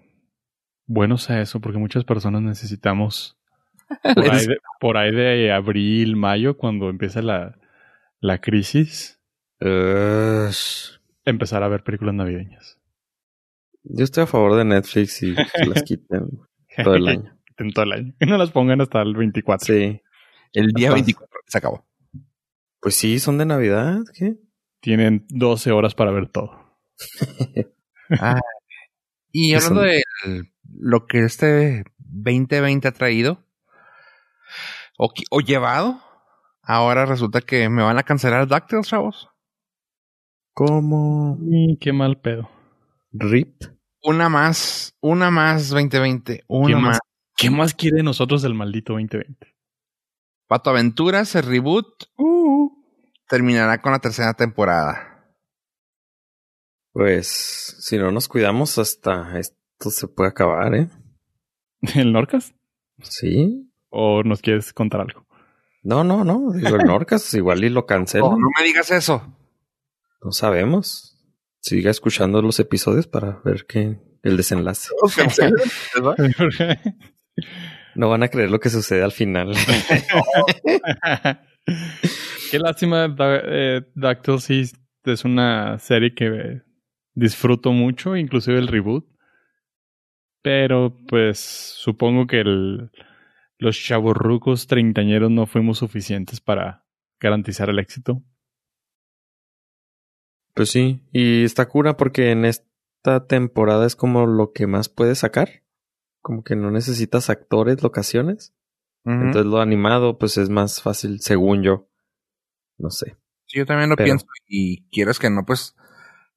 bueno 0.85 1.17
sea 1.17 1.41
eso, 1.41 1.59
porque 1.59 1.79
muchas 1.79 2.03
personas 2.03 2.43
necesitamos 2.43 3.39
por 4.15 4.29
ahí 4.29 4.47
de, 4.47 4.57
por 4.79 4.97
ahí 4.97 5.11
de 5.13 5.51
abril, 5.51 6.15
mayo, 6.15 6.57
cuando 6.57 6.89
empieza 6.89 7.21
la, 7.21 7.57
la 8.19 8.39
crisis, 8.39 9.19
empezar 11.25 11.63
a 11.63 11.67
ver 11.67 11.83
películas 11.83 12.15
navideñas. 12.15 12.79
Yo 13.83 14.03
estoy 14.03 14.23
a 14.23 14.27
favor 14.27 14.55
de 14.55 14.65
Netflix 14.65 15.23
y 15.23 15.35
que 15.35 15.65
las 15.65 15.83
quiten 15.83 16.29
todo 16.83 16.95
el 16.95 17.07
año. 17.07 17.37
en 17.57 17.71
todo 17.71 17.85
el 17.85 17.91
año. 17.93 18.13
Que 18.19 18.25
no 18.25 18.37
las 18.37 18.51
pongan 18.51 18.81
hasta 18.81 19.01
el 19.01 19.15
24. 19.15 19.65
Sí. 19.65 20.01
El 20.53 20.71
día 20.73 20.89
Hasta- 20.89 20.95
24 20.95 21.39
se 21.47 21.57
acabó. 21.57 21.87
Pues 22.79 22.95
sí, 22.95 23.19
son 23.19 23.37
de 23.37 23.45
Navidad. 23.45 23.99
¿Qué? 24.13 24.35
Tienen 24.81 25.25
12 25.29 25.71
horas 25.71 25.95
para 25.95 26.11
ver 26.11 26.27
todo. 26.29 26.77
Ah. 28.21 28.39
Y 29.33 29.53
hablando 29.53 29.81
de 29.81 30.01
lo 30.79 31.07
que 31.07 31.25
este 31.25 31.83
2020 31.97 32.87
ha 32.87 32.91
traído 32.93 33.45
o, 34.97 35.39
llevado, 35.41 36.01
ahora 36.63 37.05
resulta 37.05 37.41
que 37.41 37.69
me 37.69 37.83
van 37.83 37.97
a 37.97 38.03
cancelar 38.03 38.47
DuckTales, 38.47 38.87
chavos. 38.87 39.29
¿Cómo? 40.53 41.37
Y 41.41 41.77
qué 41.77 41.93
mal 41.93 42.19
pedo. 42.19 42.49
RIP. 43.11 43.63
Una 44.03 44.29
más, 44.29 44.95
una 45.01 45.29
más 45.31 45.69
2020, 45.69 46.37
¿Qué 46.37 46.45
una 46.47 46.77
más, 46.77 46.83
más. 46.83 46.99
¿Qué 47.35 47.49
más 47.49 47.73
quiere 47.73 47.97
de 47.97 48.03
nosotros 48.03 48.43
el 48.43 48.53
maldito 48.53 48.93
2020? 48.93 49.55
Pato 50.47 50.69
Aventuras, 50.69 51.35
el 51.35 51.43
reboot, 51.43 52.05
uh, 52.17 52.71
terminará 53.27 53.81
con 53.81 53.91
la 53.91 53.99
tercera 53.99 54.33
temporada. 54.33 55.17
Pues 56.93 57.27
si 57.79 57.97
no 57.97 58.11
nos 58.11 58.27
cuidamos 58.27 58.77
hasta 58.79 59.37
esto 59.37 59.91
se 59.91 60.07
puede 60.07 60.29
acabar, 60.29 60.73
¿eh? 60.73 60.89
¿El 61.95 62.11
Norcas? 62.11 62.55
Sí. 63.03 63.66
¿O 63.89 64.23
nos 64.23 64.41
quieres 64.41 64.73
contar 64.73 65.01
algo? 65.01 65.25
No, 65.83 66.03
no, 66.03 66.23
no. 66.23 66.51
Digo, 66.51 66.75
el 66.75 66.85
Norcas 66.85 67.33
igual 67.33 67.63
y 67.63 67.69
lo 67.69 67.85
cancelan. 67.85 68.31
No, 68.31 68.37
no 68.37 68.49
me 68.57 68.65
digas 68.65 68.91
eso. 68.91 69.35
No 70.21 70.31
sabemos. 70.31 71.17
Siga 71.59 71.91
escuchando 71.91 72.41
los 72.41 72.59
episodios 72.59 73.07
para 73.07 73.41
ver 73.43 73.65
qué 73.65 73.99
el 74.23 74.37
desenlace. 74.37 74.89
No 77.95 78.09
van 78.09 78.21
a 78.21 78.27
creer 78.27 78.51
lo 78.51 78.59
que 78.59 78.69
sucede 78.69 79.01
al 79.01 79.11
final. 79.11 79.53
Qué 82.51 82.59
lástima, 82.59 83.15
eh, 83.19 83.81
Dactyl 83.95 84.39
sí 84.39 84.65
es 85.03 85.25
una 85.25 85.79
serie 85.79 86.13
que 86.13 86.61
disfruto 87.15 87.71
mucho, 87.71 88.15
inclusive 88.15 88.59
el 88.59 88.67
reboot. 88.67 89.03
Pero 90.43 90.95
pues 91.07 91.39
supongo 91.39 92.27
que 92.27 92.41
el, 92.41 92.91
los 93.59 93.77
chavorrucos 93.77 94.67
treintañeros 94.67 95.31
no 95.31 95.45
fuimos 95.45 95.79
suficientes 95.79 96.41
para 96.41 96.85
garantizar 97.19 97.69
el 97.69 97.79
éxito. 97.79 98.21
Pues 100.53 100.71
sí, 100.71 101.01
y 101.11 101.43
está 101.43 101.67
cura 101.67 101.97
porque 101.97 102.31
en 102.31 102.45
esta 102.45 103.27
temporada 103.27 103.85
es 103.85 103.95
como 103.95 104.25
lo 104.25 104.51
que 104.53 104.67
más 104.67 104.89
puedes 104.89 105.19
sacar. 105.19 105.63
Como 106.21 106.43
que 106.43 106.55
no 106.55 106.71
necesitas 106.71 107.29
actores, 107.29 107.83
locaciones. 107.83 108.53
Entonces 109.05 109.45
lo 109.45 109.61
animado 109.61 110.17
pues 110.17 110.37
es 110.37 110.49
más 110.49 110.81
fácil, 110.81 111.21
según 111.21 111.63
yo. 111.63 111.87
No 112.77 112.89
sé. 112.89 113.15
Sí, 113.45 113.59
yo 113.59 113.65
también 113.65 113.89
lo 113.89 113.95
Pero- 113.95 114.05
pienso. 114.07 114.25
Y 114.47 114.89
quieres 114.89 115.17
que 115.19 115.29
no, 115.29 115.45
pues 115.45 115.75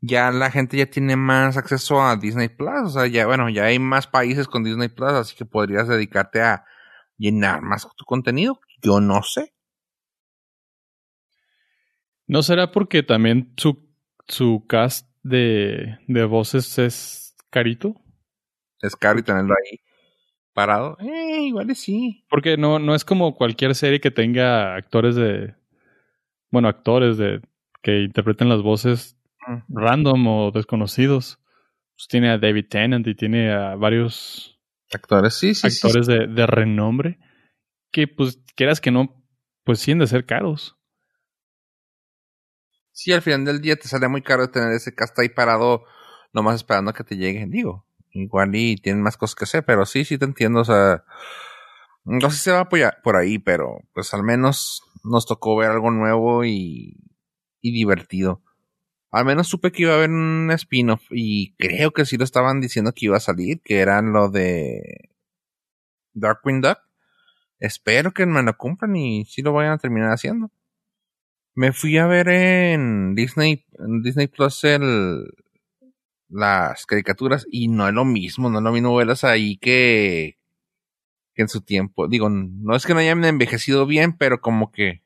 ya 0.01 0.31
la 0.31 0.51
gente 0.53 0.77
ya 0.77 0.87
tiene 0.87 1.17
más 1.17 1.57
acceso 1.57 2.01
a 2.01 2.15
Disney 2.17 2.49
Plus. 2.49 2.83
O 2.85 2.89
sea, 2.91 3.07
ya, 3.09 3.27
bueno, 3.27 3.49
ya 3.51 3.65
hay 3.65 3.81
más 3.81 4.07
países 4.07 4.47
con 4.47 4.63
Disney 4.63 4.89
Plus, 4.89 5.11
así 5.13 5.35
que 5.35 5.45
podrías 5.45 5.89
dedicarte 5.89 6.43
a 6.43 6.65
llenar 7.21 7.63
más 7.63 7.87
tu 7.97 8.05
contenido. 8.05 8.61
Yo 8.83 9.01
no 9.01 9.23
sé. 9.23 9.53
¿No 12.27 12.43
será 12.43 12.73
porque 12.73 13.03
también 13.03 13.53
su, 13.57 13.89
su 14.27 14.65
cast 14.67 15.09
de, 15.23 15.99
de 16.09 16.25
voces 16.25 16.79
es 16.79 17.37
carito? 17.51 17.95
Es 18.81 18.97
caro 18.97 19.19
y 19.19 19.23
tenerlo 19.23 19.55
ahí 19.55 19.81
parado. 20.55 20.97
Eh, 21.01 21.43
igual 21.43 21.75
sí. 21.77 22.25
Porque 22.29 22.57
no, 22.57 22.79
no 22.79 22.95
es 22.95 23.05
como 23.05 23.37
cualquier 23.37 23.75
serie 23.75 24.01
que 24.01 24.11
tenga 24.11 24.75
actores 24.75 25.15
de. 25.15 25.55
Bueno, 26.51 26.69
actores 26.69 27.19
de 27.19 27.41
que 27.83 28.03
interpreten 28.03 28.49
las 28.49 28.63
voces 28.63 29.17
random 29.69 30.27
o 30.27 30.51
desconocidos. 30.51 31.39
Pues 31.95 32.09
tiene 32.09 32.31
a 32.31 32.39
David 32.39 32.67
Tennant 32.69 33.07
y 33.07 33.15
tiene 33.15 33.53
a 33.53 33.75
varios 33.75 34.60
Actores, 34.93 35.35
sí, 35.35 35.55
sí, 35.55 35.71
sí. 35.71 35.87
actores 35.87 36.07
De, 36.07 36.27
de 36.27 36.47
renombre 36.47 37.19
que, 37.93 38.09
pues, 38.09 38.39
quieras 38.57 38.81
que 38.81 38.91
no, 38.91 39.25
pues 39.65 39.81
sí 39.81 39.93
han 39.93 39.99
de 39.99 40.07
ser 40.07 40.27
caros. 40.27 40.77
Sí, 42.93 43.13
al 43.13 43.23
final 43.23 43.45
del 43.45 43.61
día 43.61 43.77
te 43.77 43.89
sale 43.89 44.09
muy 44.09 44.23
caro 44.23 44.51
tener 44.51 44.73
ese 44.73 44.95
cast 44.95 45.19
ahí 45.19 45.29
parado, 45.29 45.85
nomás 46.33 46.57
esperando 46.57 46.91
a 46.91 46.95
que 46.95 47.05
te 47.05 47.17
lleguen. 47.17 47.51
Digo, 47.51 47.87
igual 48.11 48.55
y 48.55 48.77
tienen 48.77 49.03
más 49.03 49.17
cosas 49.17 49.35
que 49.35 49.45
hacer, 49.45 49.65
pero 49.65 49.87
sí, 49.87 50.05
sí 50.05 50.19
te 50.19 50.25
entiendo. 50.25 50.61
O 50.61 50.65
sea, 50.65 51.05
no 52.05 52.31
sé 52.31 52.37
si 52.37 52.43
se 52.45 52.53
va 52.53 52.59
a 52.59 52.63
apoyar 52.63 53.01
por 53.03 53.17
ahí, 53.17 53.39
pero 53.39 53.79
pues 53.95 54.13
al 54.15 54.23
menos 54.23 54.83
nos 55.05 55.27
tocó 55.27 55.57
ver 55.57 55.71
algo 55.71 55.91
nuevo 55.91 56.45
y, 56.45 56.97
y 57.61 57.73
divertido. 57.73 58.43
Al 59.13 59.25
menos 59.25 59.49
supe 59.49 59.73
que 59.73 59.83
iba 59.83 59.93
a 59.93 59.97
haber 59.97 60.11
un 60.11 60.51
spin-off 60.53 61.03
y 61.11 61.53
creo 61.57 61.91
que 61.93 62.05
sí 62.05 62.17
lo 62.17 62.25
estaban 62.25 62.61
diciendo 62.61 62.93
que 62.93 63.07
iba 63.07 63.17
a 63.17 63.21
salir, 63.21 63.61
que 63.63 63.79
eran 63.81 64.13
lo 64.13 64.31
de 64.31 65.11
Darkwing 66.15 66.61
Duck. 66.61 66.79
Espero 67.61 68.13
que 68.13 68.27
me 68.27 68.43
lo 68.43 68.57
cumplan 68.57 68.97
y 68.97 69.25
sí 69.27 69.43
lo 69.43 69.53
vayan 69.53 69.73
a 69.75 69.79
terminar 69.79 70.11
haciendo. 70.13 70.51
Me 71.55 71.73
fui 71.73 71.99
a 71.99 72.07
ver 72.07 72.29
en 72.29 73.15
Disney, 73.15 73.65
en 73.79 74.03
Disney 74.03 74.29
Plus 74.29 74.65
el, 74.65 75.25
las 76.29 76.87
caricaturas 76.87 77.47
y 77.51 77.69
no 77.69 77.89
es 77.89 77.95
lo 77.95 78.05
mismo, 78.05 78.49
no 78.51 78.59
es 78.59 78.65
lo 78.65 78.73
mismo 78.73 78.95
verlas 78.97 79.25
ahí 79.25 79.57
que, 79.59 80.39
que 81.35 81.43
en 81.43 81.49
su 81.49 81.63
tiempo. 81.63 82.09
Digo, 82.09 82.31
no 82.31 82.77
es 82.77 82.87
que 82.87 82.95
no 82.95 83.01
hayan 83.01 83.25
envejecido 83.25 83.87
bien, 83.87 84.17
pero 84.17 84.41
como 84.41 84.73
que 84.73 85.03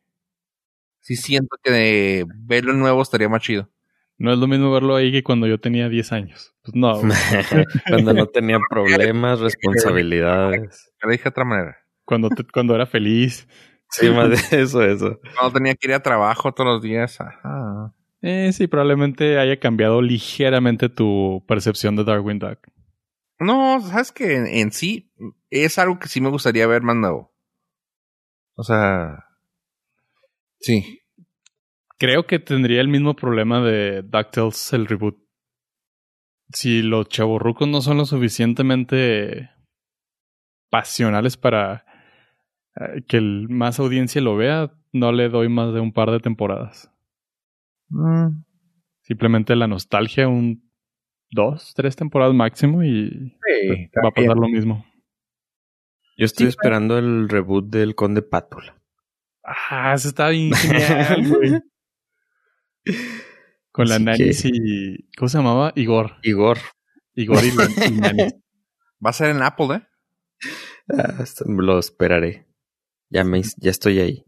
sí 1.01 1.17
siento 1.17 1.57
que 1.63 1.71
de 1.71 2.27
verlo 2.29 2.73
nuevo 2.75 3.03
estaría 3.03 3.29
más 3.29 3.43
chido. 3.43 3.71
No 4.17 4.33
es 4.33 4.39
lo 4.39 4.47
mismo 4.47 4.73
verlo 4.73 4.95
ahí 4.97 5.11
que 5.11 5.23
cuando 5.25 5.47
yo 5.47 5.59
tenía 5.59 5.89
10 5.89 6.13
años. 6.13 6.55
Pues 6.63 6.75
no. 6.77 7.01
Cuando 7.89 8.15
no 8.15 8.27
tenía 8.27 8.59
problemas, 8.71 9.41
responsabilidades. 9.41 10.93
Pero 11.01 11.11
dije 11.11 11.25
de 11.25 11.29
otra 11.31 11.45
manera. 11.45 11.77
cuando, 12.05 12.29
te- 12.31 12.45
cuando 12.45 12.75
era 12.75 12.87
feliz. 12.87 13.49
Sí, 13.91 14.09
más 14.11 14.31
de 14.51 14.63
eso, 14.63 14.83
eso. 14.83 15.21
Cuando 15.39 15.53
tenía 15.59 15.75
que 15.75 15.89
ir 15.89 15.95
a 15.95 16.01
trabajo 16.03 16.53
todos 16.53 16.75
los 16.75 16.83
días. 16.83 17.21
Ajá. 17.21 17.93
Eh, 18.23 18.51
sí, 18.53 18.67
probablemente 18.67 19.39
haya 19.39 19.59
cambiado 19.61 20.01
ligeramente 20.01 20.89
tu 20.89 21.45
percepción 21.47 21.95
de 21.97 22.05
Darwin 22.05 22.39
Duck. 22.39 22.59
No, 23.39 23.81
sabes 23.83 24.13
que 24.13 24.37
en, 24.37 24.47
en 24.47 24.71
sí 24.73 25.13
es 25.51 25.79
algo 25.79 25.99
que 25.99 26.09
sí 26.09 26.21
me 26.21 26.31
gustaría 26.31 26.67
ver 26.67 26.83
más 26.83 26.97
nuevo. 26.97 27.35
O 28.57 28.63
sea, 28.63 29.25
sí. 30.61 31.01
Creo 31.99 32.27
que 32.27 32.39
tendría 32.39 32.81
el 32.81 32.89
mismo 32.89 33.15
problema 33.15 33.61
de 33.61 34.03
DuckTales, 34.03 34.73
el 34.73 34.87
reboot. 34.87 35.17
Si 36.53 36.83
los 36.83 37.09
chavorrucos 37.09 37.69
no 37.69 37.81
son 37.81 37.97
lo 37.99 38.05
suficientemente 38.05 39.51
pasionales 40.71 41.37
para 41.37 41.85
eh, 42.77 43.03
que 43.07 43.19
el- 43.19 43.49
más 43.49 43.79
audiencia 43.79 44.21
lo 44.21 44.37
vea, 44.37 44.73
no 44.93 45.13
le 45.13 45.29
doy 45.29 45.49
más 45.49 45.73
de 45.73 45.81
un 45.81 45.93
par 45.93 46.11
de 46.11 46.21
temporadas. 46.21 46.91
Mm, 47.89 48.43
Simplemente 49.03 49.55
la 49.55 49.67
nostalgia, 49.69 50.27
un 50.29 50.71
dos, 51.31 51.73
tres 51.77 51.95
temporadas 51.95 52.35
máximo 52.35 52.83
y 52.83 53.37
sí, 53.69 53.91
va 54.03 54.09
a 54.09 54.13
pasar 54.13 54.37
lo 54.37 54.49
mismo. 54.49 54.85
Yo 56.17 56.25
estoy 56.25 56.47
Sí, 56.47 56.51
esperando 56.51 56.97
el 56.99 57.29
reboot 57.29 57.67
del 57.67 57.95
Conde 57.95 58.23
Pátula. 58.23 58.81
Ah, 59.45 59.93
eso 59.95 60.09
está 60.09 60.31
bien 60.31 60.53
genial, 60.55 61.29
güey. 61.29 61.61
Con 63.73 63.89
la 63.89 63.97
Así 63.97 64.05
Nanis 64.05 64.43
que- 64.43 64.51
y. 64.53 65.09
¿Cómo 65.17 65.29
se 65.29 65.39
llamaba? 65.39 65.73
Igor. 65.75 66.17
Igor. 66.23 66.59
Igor 67.15 67.45
y, 67.45 67.51
la, 67.53 67.65
y 67.87 67.91
Nanis. 67.93 68.35
Va 69.05 69.11
a 69.11 69.13
ser 69.13 69.31
en 69.31 69.43
Apple, 69.43 69.77
¿eh? 69.77 69.83
Ah, 70.97 71.25
lo 71.47 71.79
esperaré. 71.79 72.47
Ya 73.11 73.25
me, 73.25 73.43
ya 73.59 73.71
estoy 73.71 74.01
ahí. 74.01 74.25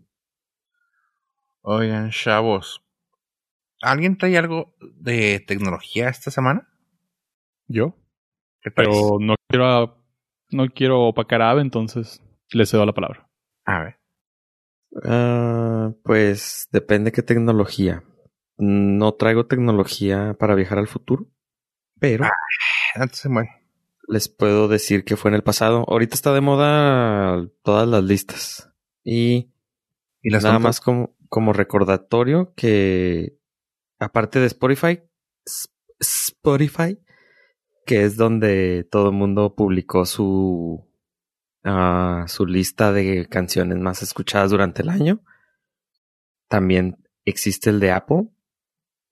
Oigan, 1.63 2.11
chavos. 2.11 2.83
¿Alguien 3.83 4.17
trae 4.17 4.39
algo 4.39 4.75
de 4.95 5.41
tecnología 5.47 6.09
esta 6.09 6.31
semana? 6.31 6.69
Yo. 7.67 7.97
¿Qué? 8.61 8.71
Pero 8.71 9.19
no 9.21 9.35
quiero, 9.49 10.03
no 10.51 10.69
quiero 10.69 11.01
opacar 11.03 11.43
a 11.43 11.51
Ave, 11.51 11.63
entonces 11.63 12.23
le 12.51 12.67
cedo 12.67 12.87
la 12.87 12.93
palabra. 12.95 13.29
A 13.65 13.83
ver. 13.85 13.97
Ah, 15.05 15.93
pues 16.05 16.69
depende 16.71 17.13
qué 17.13 17.23
tecnología. 17.23 18.03
No 18.59 19.13
traigo 19.15 19.47
tecnología 19.47 20.35
para 20.39 20.55
viajar 20.55 20.79
al 20.79 20.89
futuro, 20.89 21.27
pero 22.01 22.25
Ah. 22.25 22.31
Antes 22.95 23.19
se 23.19 23.29
muere. 23.29 23.51
les 24.09 24.29
puedo 24.29 24.69
decir 24.69 25.05
que 25.05 25.17
fue 25.17 25.31
en 25.31 25.35
el 25.35 25.43
pasado. 25.43 25.85
Ahorita 25.89 26.15
está 26.15 26.33
de 26.33 26.41
moda 26.41 27.47
todas 27.63 27.87
las 27.87 28.03
listas. 28.05 28.71
Y 29.05 29.53
Y 30.23 30.31
las 30.31 30.43
nada 30.45 30.59
más 30.59 30.81
como, 30.81 31.15
como 31.29 31.53
recordatorio 31.53 32.55
que 32.57 33.39
aparte 33.99 34.41
de 34.41 34.47
Spotify, 34.47 35.03
Spotify, 35.99 36.99
que 37.85 38.05
es 38.05 38.17
donde 38.17 38.87
todo 38.91 39.11
el 39.11 39.17
mundo 39.17 39.55
publicó 39.55 40.07
su 40.07 40.89
ah, 41.65 42.25
su 42.29 42.47
lista 42.47 42.93
de 42.93 43.27
canciones 43.29 43.79
más 43.79 44.03
escuchadas 44.03 44.51
durante 44.51 44.83
el 44.83 44.89
año. 44.89 45.21
También 46.49 46.97
existe 47.25 47.71
el 47.71 47.81
de 47.81 47.91
Apple. 47.91 48.29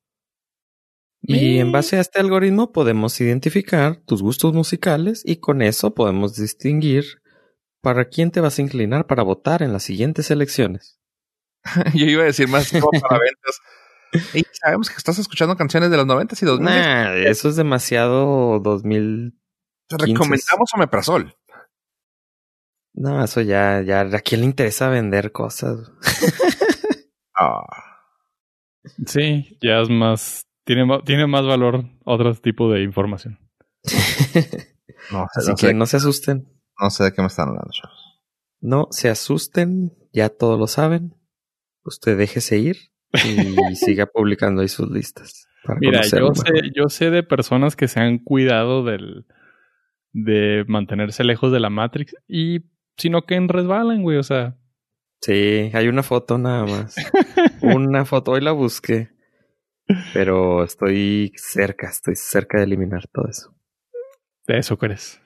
Y 1.21 1.59
en 1.59 1.71
base 1.71 1.97
a 1.97 2.01
este 2.01 2.19
algoritmo 2.19 2.71
podemos 2.71 3.19
identificar 3.19 3.97
tus 4.05 4.21
gustos 4.21 4.53
musicales 4.53 5.21
y 5.25 5.37
con 5.37 5.61
eso 5.61 5.93
podemos 5.93 6.35
distinguir 6.35 7.05
para 7.81 8.05
quién 8.05 8.31
te 8.31 8.41
vas 8.41 8.59
a 8.59 8.61
inclinar 8.61 9.07
para 9.07 9.23
votar 9.23 9.61
en 9.63 9.73
las 9.73 9.83
siguientes 9.83 10.31
elecciones. 10.31 10.99
Yo 11.93 12.05
iba 12.05 12.23
a 12.23 12.27
decir 12.27 12.47
más 12.47 12.71
como 12.71 12.89
para 13.01 13.19
ventas. 13.19 13.59
Y 14.33 14.43
sabemos 14.59 14.89
que 14.89 14.95
estás 14.97 15.19
escuchando 15.19 15.55
canciones 15.55 15.91
de 15.91 15.97
los 15.97 16.07
90 16.07 16.35
y 16.41 16.45
2000. 16.45 16.65
Nah, 16.65 17.13
eso 17.13 17.47
es 17.47 17.55
demasiado 17.55 18.59
2000 18.59 19.39
¿Te 19.87 19.97
15. 19.97 20.13
recomendamos 20.13 20.73
omeprazol? 20.73 21.35
No, 22.95 23.23
eso 23.23 23.41
ya, 23.41 23.81
ya, 23.81 24.01
¿a 24.01 24.19
quién 24.21 24.41
le 24.41 24.47
interesa 24.47 24.89
vender 24.89 25.31
cosas? 25.31 25.91
Ah, 27.41 27.63
Sí, 29.05 29.57
ya 29.61 29.79
es 29.79 29.89
más. 29.89 30.45
Tiene, 30.65 30.85
tiene 31.05 31.25
más 31.25 31.45
valor 31.45 31.85
otro 32.03 32.33
tipo 32.35 32.69
de 32.71 32.83
información. 32.83 33.39
no, 35.11 35.25
Así 35.33 35.49
no, 35.49 35.55
que 35.55 35.67
sé, 35.67 35.73
no 35.73 35.85
se 35.85 35.97
asusten. 35.97 36.58
No 36.79 36.89
sé 36.89 37.05
de 37.05 37.13
qué 37.13 37.21
me 37.21 37.27
están 37.27 37.49
hablando, 37.49 37.69
chavos. 37.71 38.21
No 38.61 38.87
se 38.91 39.09
asusten, 39.09 39.93
ya 40.11 40.29
todos 40.29 40.59
lo 40.59 40.67
saben. 40.67 41.15
Usted 41.83 42.17
déjese 42.17 42.57
ir 42.57 42.77
y 43.13 43.75
siga 43.75 44.05
publicando 44.05 44.61
ahí 44.61 44.67
sus 44.67 44.89
listas. 44.89 45.47
para 45.63 45.79
Mira, 45.79 46.01
yo 46.03 46.33
sé, 46.33 46.71
yo 46.75 46.89
sé 46.89 47.09
de 47.09 47.23
personas 47.23 47.75
que 47.75 47.87
se 47.87 47.99
han 47.99 48.19
cuidado 48.19 48.83
del 48.83 49.25
de 50.11 50.65
mantenerse 50.67 51.23
lejos 51.23 51.51
de 51.51 51.59
la 51.59 51.69
Matrix 51.69 52.15
y 52.27 52.61
sino 52.97 53.21
que 53.23 53.35
en 53.35 53.47
resbalan, 53.47 54.01
güey. 54.01 54.17
O 54.17 54.23
sea, 54.23 54.57
Sí, 55.21 55.69
hay 55.73 55.87
una 55.87 56.03
foto 56.03 56.37
nada 56.37 56.65
más. 56.65 56.95
una 57.61 58.05
foto, 58.05 58.31
hoy 58.31 58.41
la 58.41 58.51
busqué. 58.51 59.09
Pero 60.13 60.63
estoy 60.63 61.33
cerca, 61.35 61.89
estoy 61.89 62.15
cerca 62.15 62.59
de 62.59 62.65
eliminar 62.65 63.07
todo 63.07 63.27
eso. 63.27 63.53
de 64.47 64.59
eso 64.59 64.77
crees. 64.77 65.21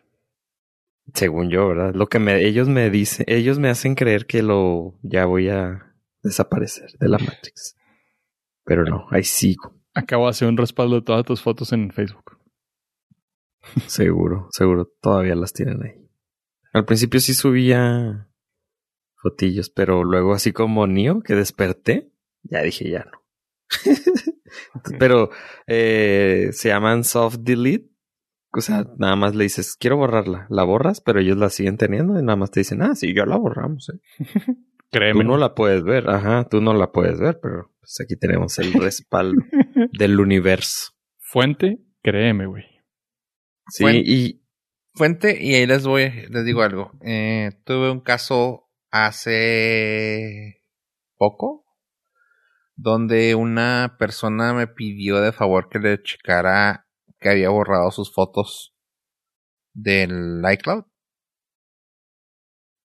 Según 1.13 1.49
yo, 1.49 1.67
¿verdad? 1.67 1.93
Lo 1.93 2.07
que 2.07 2.19
me, 2.19 2.45
ellos 2.45 2.69
me 2.69 2.89
dicen, 2.89 3.25
ellos 3.27 3.59
me 3.59 3.69
hacen 3.69 3.95
creer 3.95 4.25
que 4.25 4.41
lo 4.41 4.97
ya 5.01 5.25
voy 5.25 5.49
a 5.49 5.93
desaparecer 6.21 6.91
de 6.99 7.09
la 7.09 7.17
Matrix. 7.17 7.75
Pero 8.63 8.85
no, 8.85 9.07
ahí 9.11 9.23
sigo. 9.23 9.75
Acabo 9.93 10.25
de 10.25 10.31
hacer 10.31 10.47
un 10.47 10.57
respaldo 10.57 10.95
de 10.95 11.01
todas 11.01 11.25
tus 11.25 11.41
fotos 11.41 11.73
en 11.73 11.91
Facebook. 11.91 12.37
Seguro, 13.87 14.47
seguro, 14.51 14.91
todavía 15.01 15.35
las 15.35 15.53
tienen 15.53 15.83
ahí. 15.83 16.09
Al 16.73 16.85
principio 16.85 17.19
sí 17.19 17.33
subía 17.33 18.29
fotillos, 19.15 19.69
pero 19.69 20.03
luego 20.03 20.33
así 20.33 20.51
como 20.51 20.87
Neo, 20.87 21.21
que 21.21 21.35
desperté, 21.35 22.11
ya 22.43 22.61
dije 22.61 22.89
ya 22.89 23.05
no. 23.05 23.23
pero 24.99 25.29
eh, 25.67 26.49
se 26.51 26.69
llaman 26.69 27.03
soft 27.03 27.37
delete. 27.39 27.92
O 28.55 28.61
sea, 28.61 28.85
nada 28.97 29.15
más 29.15 29.35
le 29.35 29.43
dices, 29.43 29.75
quiero 29.79 29.97
borrarla. 29.97 30.47
La 30.49 30.63
borras, 30.63 31.01
pero 31.01 31.19
ellos 31.19 31.37
la 31.37 31.49
siguen 31.49 31.77
teniendo 31.77 32.19
y 32.19 32.23
nada 32.23 32.35
más 32.35 32.51
te 32.51 32.59
dicen, 32.59 32.81
ah, 32.83 32.95
sí, 32.95 33.13
ya 33.13 33.25
la 33.25 33.37
borramos. 33.37 33.89
eh". 33.89 33.99
Créeme. 34.91 35.21
Tú 35.23 35.27
no 35.27 35.37
la 35.37 35.55
puedes 35.55 35.83
ver, 35.83 36.07
ajá, 36.07 36.47
tú 36.47 36.61
no 36.61 36.73
la 36.75 36.91
puedes 36.91 37.19
ver, 37.19 37.39
pero 37.41 37.71
pues 37.79 37.99
aquí 37.99 38.15
tenemos 38.15 38.59
el 38.59 38.73
respaldo 38.73 39.41
del 39.97 40.19
universo. 40.19 40.91
Fuente, 41.17 41.79
créeme, 42.03 42.45
güey. 42.45 42.63
Sí, 43.69 43.85
y 44.05 44.43
Fuente, 44.95 45.43
y 45.43 45.55
ahí 45.55 45.65
les 45.65 45.87
voy, 45.87 46.11
les 46.29 46.45
digo 46.45 46.61
algo. 46.61 46.91
Eh, 47.01 47.49
tuve 47.65 47.89
un 47.89 48.01
caso 48.01 48.69
hace 48.91 50.61
poco 51.17 51.65
donde 52.75 53.33
una 53.33 53.95
persona 53.97 54.53
me 54.53 54.67
pidió 54.67 55.19
de 55.19 55.31
favor 55.31 55.67
que 55.69 55.79
le 55.79 56.01
checara 56.03 56.82
que 57.23 57.31
había 57.31 57.49
borrado 57.49 57.91
sus 57.91 58.13
fotos 58.13 58.75
del 59.73 60.41
iCloud. 60.53 60.85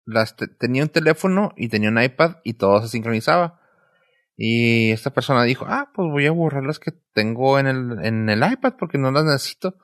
Las 0.05 0.37
te- 0.37 0.49
tenía 0.49 0.83
un 0.83 0.89
teléfono 0.89 1.53
y 1.57 1.69
tenía 1.69 1.91
un 1.91 2.01
iPad 2.03 2.37
y 2.45 2.55
todo 2.55 2.81
se 2.83 2.89
sincronizaba. 2.89 3.61
Y 4.37 4.93
esta 4.93 5.13
persona 5.13 5.45
dijo, 5.45 5.67
ah, 5.69 5.91
pues 5.95 6.11
voy 6.11 6.27
a 6.27 6.33
borrar 6.33 6.65
las 6.65 6.79
que 6.79 6.93
tengo 7.15 7.59
en 7.59 7.67
el, 7.67 8.05
en 8.05 8.29
el 8.31 8.41
iPad 8.53 8.75
porque 8.79 8.99
no 8.99 9.11
las 9.13 9.25
necesito. 9.25 9.77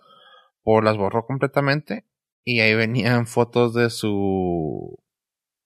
O 0.64 0.80
las 0.82 0.96
borró 0.98 1.26
completamente. 1.26 2.06
Y 2.44 2.60
ahí 2.60 2.74
venían 2.74 3.26
fotos 3.26 3.74
de 3.74 3.90
su, 3.90 4.98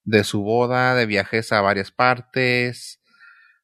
de 0.04 0.24
su 0.24 0.42
boda, 0.42 0.94
de 0.94 1.06
viajes 1.06 1.52
a 1.52 1.60
varias 1.62 1.92
partes, 1.92 3.02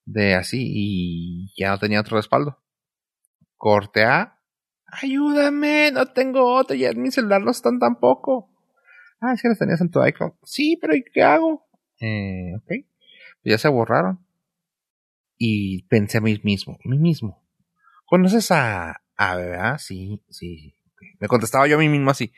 de 0.07 0.35
así, 0.35 0.65
y 0.75 1.55
ya 1.59 1.71
no 1.71 1.79
tenía 1.79 2.01
otro 2.01 2.17
respaldo. 2.19 2.63
Corte 3.57 4.05
A. 4.05 4.41
Ayúdame, 5.03 5.91
no 5.93 6.07
tengo 6.07 6.55
otro, 6.55 6.77
ya 6.77 6.91
en 6.91 7.03
mi 7.03 7.11
celular 7.11 7.41
no 7.43 7.51
están 7.51 7.79
tampoco. 7.79 8.51
Ah, 9.21 9.33
es 9.33 9.43
que 9.43 9.49
las 9.49 9.59
tenías 9.59 9.81
en 9.81 9.91
tu 9.91 10.05
iCloud. 10.05 10.33
Sí, 10.43 10.79
pero 10.81 10.95
¿y 10.95 11.03
qué 11.03 11.23
hago? 11.23 11.67
Eh, 12.01 12.53
ok. 12.57 12.87
Ya 13.45 13.59
se 13.59 13.69
borraron. 13.69 14.25
Y 15.37 15.83
pensé 15.85 16.19
a 16.19 16.21
mí 16.21 16.41
mismo, 16.43 16.79
a 16.85 16.89
mí 16.89 16.99
mismo. 16.99 17.43
¿Conoces 18.07 18.51
a, 18.51 19.03
a? 19.17 19.79
Sí, 19.79 20.23
sí. 20.31 20.75
Me 21.19 21.29
contestaba 21.29 21.67
yo 21.67 21.77
a 21.77 21.81
mí 21.81 21.89
mismo 21.89 22.11
así. 22.11 22.33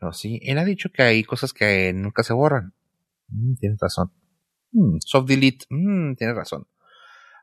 No, 0.00 0.12
sí, 0.12 0.40
él 0.44 0.58
ha 0.58 0.64
dicho 0.64 0.90
que 0.90 1.02
hay 1.02 1.24
cosas 1.24 1.52
que 1.52 1.92
nunca 1.92 2.22
se 2.22 2.32
borran. 2.32 2.74
Mm, 3.28 3.54
tienes 3.56 3.78
razón. 3.80 4.12
Mm, 4.72 4.98
soft 5.00 5.28
delete. 5.28 5.66
Mm, 5.70 6.14
tienes 6.14 6.36
razón. 6.36 6.66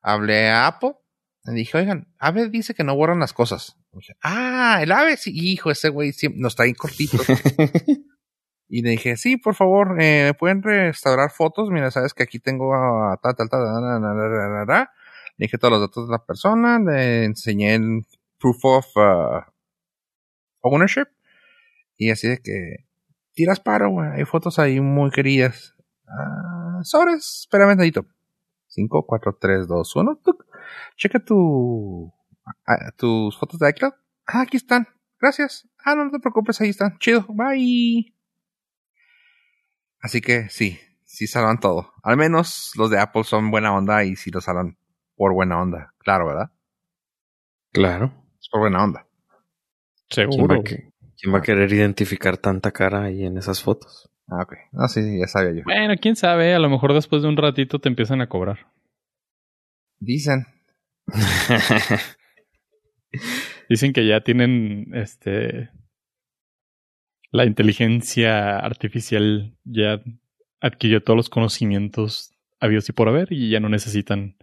Hablé 0.01 0.49
a 0.49 0.67
Apple. 0.67 0.93
Le 1.45 1.53
dije, 1.53 1.77
oigan, 1.77 2.07
Ave 2.17 2.49
dice 2.49 2.73
que 2.73 2.83
no 2.83 2.95
borran 2.95 3.19
las 3.19 3.33
cosas. 3.33 3.77
Ah, 4.21 4.79
el 4.81 4.91
Ave, 4.91 5.17
sí, 5.17 5.31
hijo, 5.33 5.71
ese 5.71 5.89
güey 5.89 6.11
siempre 6.11 6.41
nos 6.41 6.55
trae 6.55 6.73
cortitos. 6.75 7.21
y 8.69 8.81
le 8.81 8.91
dije, 8.91 9.17
sí, 9.17 9.37
por 9.37 9.55
favor, 9.55 10.01
eh, 10.01 10.25
¿me 10.25 10.33
pueden 10.33 10.61
restaurar 10.63 11.31
fotos? 11.31 11.69
Mira, 11.69 11.91
sabes 11.91 12.13
que 12.13 12.23
aquí 12.23 12.39
tengo 12.39 12.73
a 12.73 13.17
tal, 13.21 13.35
tal, 13.35 13.49
tal, 13.49 13.61
na, 13.63 13.99
na, 13.99 13.99
na, 13.99 14.13
na, 14.13 14.49
na, 14.49 14.65
na. 14.65 14.91
Le 15.37 15.45
dije 15.45 15.57
todos 15.57 15.73
los 15.73 15.81
datos 15.81 16.07
de 16.07 16.11
la 16.11 16.25
persona, 16.25 16.79
le 16.79 17.25
enseñé 17.25 17.75
el 17.75 18.05
proof 18.39 18.63
of 18.63 18.85
uh, 18.95 19.41
ownership. 20.61 21.07
Y 21.97 22.11
así 22.11 22.27
de 22.27 22.39
que 22.39 22.85
tiras 23.33 23.59
paro, 23.59 23.89
güey. 23.89 24.09
Hay 24.11 24.25
fotos 24.25 24.59
ahí 24.59 24.79
muy 24.79 25.11
queridas. 25.11 25.75
Ah, 26.07 26.79
sobres, 26.83 27.41
espérame 27.41 27.71
un 27.71 27.77
tantito. 27.77 28.05
5, 28.67 29.05
4, 29.05 29.37
3, 29.39 29.67
2, 29.67 29.95
1. 29.95 30.15
tuc. 30.23 30.45
Checa 30.97 31.19
tu, 31.19 32.13
tus 32.97 33.37
fotos 33.37 33.59
de 33.59 33.69
iCloud. 33.69 33.93
Ah, 34.27 34.41
aquí 34.41 34.57
están. 34.57 34.87
Gracias. 35.19 35.67
Ah, 35.83 35.95
no, 35.95 36.05
no 36.05 36.11
te 36.11 36.19
preocupes, 36.19 36.59
ahí 36.61 36.69
están. 36.69 36.97
Chido. 36.99 37.25
Bye. 37.29 38.13
Así 39.99 40.21
que 40.21 40.49
sí, 40.49 40.79
sí 41.03 41.25
salvan 41.27 41.59
todo. 41.59 41.93
Al 42.03 42.17
menos 42.17 42.71
los 42.75 42.89
de 42.89 42.99
Apple 42.99 43.23
son 43.23 43.49
buena 43.51 43.73
onda 43.75 44.03
y 44.03 44.15
sí 44.15 44.29
lo 44.31 44.41
salvan 44.41 44.77
por 45.15 45.33
buena 45.33 45.59
onda. 45.61 45.93
Claro, 45.99 46.27
¿verdad? 46.27 46.51
claro. 47.71 48.13
Es 48.39 48.47
por 48.49 48.61
buena 48.61 48.83
onda. 48.83 49.07
¿Quién 50.07 50.31
Seguro. 50.31 50.55
va, 50.55 50.61
a 50.61 50.63
que- 50.63 50.91
quién 51.19 51.33
va 51.33 51.39
a 51.39 51.41
querer 51.41 51.71
identificar 51.73 52.37
tanta 52.37 52.71
cara 52.71 53.03
ahí 53.05 53.25
en 53.25 53.37
esas 53.37 53.61
fotos? 53.63 54.09
Ah, 54.27 54.43
ok. 54.43 54.53
No, 54.71 54.87
sí, 54.87 55.01
sí, 55.03 55.19
ya 55.19 55.27
sabía 55.27 55.51
yo. 55.53 55.61
Bueno, 55.65 55.93
quién 56.01 56.15
sabe, 56.15 56.53
a 56.53 56.59
lo 56.59 56.69
mejor 56.69 56.93
después 56.93 57.21
de 57.23 57.27
un 57.29 57.37
ratito 57.37 57.79
te 57.79 57.89
empiezan 57.89 58.21
a 58.21 58.29
cobrar. 58.29 58.67
Dicen. 59.99 60.45
Dicen 63.69 63.93
que 63.93 64.07
ya 64.07 64.21
tienen 64.21 64.91
este 64.93 65.69
la 67.31 67.45
inteligencia 67.45 68.59
artificial 68.59 69.57
ya 69.65 70.01
adquirió 70.61 71.03
todos 71.03 71.17
los 71.17 71.29
conocimientos 71.29 72.33
habidos 72.59 72.87
y 72.89 72.93
por 72.93 73.09
haber 73.09 73.31
y 73.33 73.49
ya 73.49 73.59
no 73.59 73.67
necesitan 73.69 74.37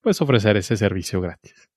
pues 0.00 0.20
ofrecer 0.20 0.56
ese 0.56 0.76
servicio 0.76 1.20
gratis. 1.20 1.70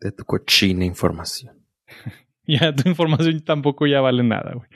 de 0.00 0.12
tu 0.12 0.24
cochina 0.24 0.84
información. 0.84 1.64
Ya 2.44 2.74
tu 2.74 2.88
información 2.88 3.44
tampoco 3.44 3.86
ya 3.86 4.00
vale 4.00 4.24
nada, 4.24 4.54
güey. 4.54 4.68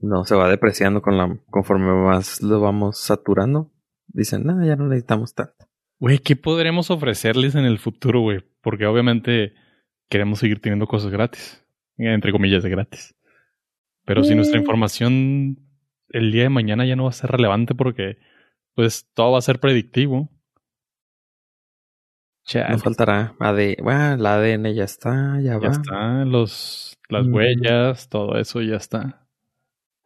No, 0.00 0.24
se 0.24 0.36
va 0.36 0.48
depreciando 0.48 1.02
con 1.02 1.18
la, 1.18 1.36
conforme 1.50 1.92
más 1.92 2.40
lo 2.40 2.60
vamos 2.60 2.98
saturando. 2.98 3.72
Dicen, 4.06 4.44
no, 4.44 4.64
ya 4.64 4.76
no 4.76 4.86
necesitamos 4.86 5.34
tanto. 5.34 5.68
Güey, 5.98 6.20
¿qué 6.20 6.36
podremos 6.36 6.92
ofrecerles 6.92 7.56
en 7.56 7.64
el 7.64 7.80
futuro, 7.80 8.20
güey? 8.20 8.44
Porque 8.62 8.86
obviamente 8.86 9.54
queremos 10.08 10.38
seguir 10.38 10.60
teniendo 10.60 10.86
cosas 10.86 11.10
gratis, 11.10 11.64
entre 11.96 12.32
comillas 12.32 12.62
de 12.62 12.70
gratis. 12.70 13.14
Pero 14.04 14.24
si 14.24 14.34
nuestra 14.34 14.58
Mm. 14.58 14.62
información 14.62 15.58
el 16.10 16.32
día 16.32 16.44
de 16.44 16.48
mañana 16.48 16.86
ya 16.86 16.96
no 16.96 17.04
va 17.04 17.10
a 17.10 17.12
ser 17.12 17.30
relevante 17.30 17.74
porque 17.74 18.16
pues 18.74 19.06
todo 19.14 19.32
va 19.32 19.38
a 19.38 19.42
ser 19.42 19.60
predictivo. 19.60 20.30
Chale, 22.46 22.70
No 22.70 22.78
faltará 22.78 23.34
AD, 23.38 23.76
bueno, 23.82 24.16
la 24.16 24.36
ADN 24.36 24.72
ya 24.74 24.84
está, 24.84 25.38
ya, 25.42 25.58
ya 25.60 25.68
va. 25.68 25.68
está, 25.68 26.24
los, 26.24 26.96
las 27.10 27.26
Mm. 27.26 27.34
huellas, 27.34 28.08
todo 28.08 28.38
eso 28.38 28.62
ya 28.62 28.76
está. 28.76 29.26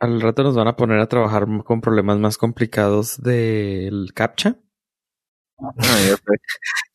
Al 0.01 0.21
rato 0.21 0.43
nos 0.43 0.57
van 0.57 0.67
a 0.67 0.75
poner 0.75 0.99
a 0.99 1.07
trabajar 1.07 1.47
con 1.65 1.81
problemas 1.81 2.19
más 2.19 2.37
complicados 2.37 3.23
del 3.23 4.11
CAPTCHA. 4.15 4.57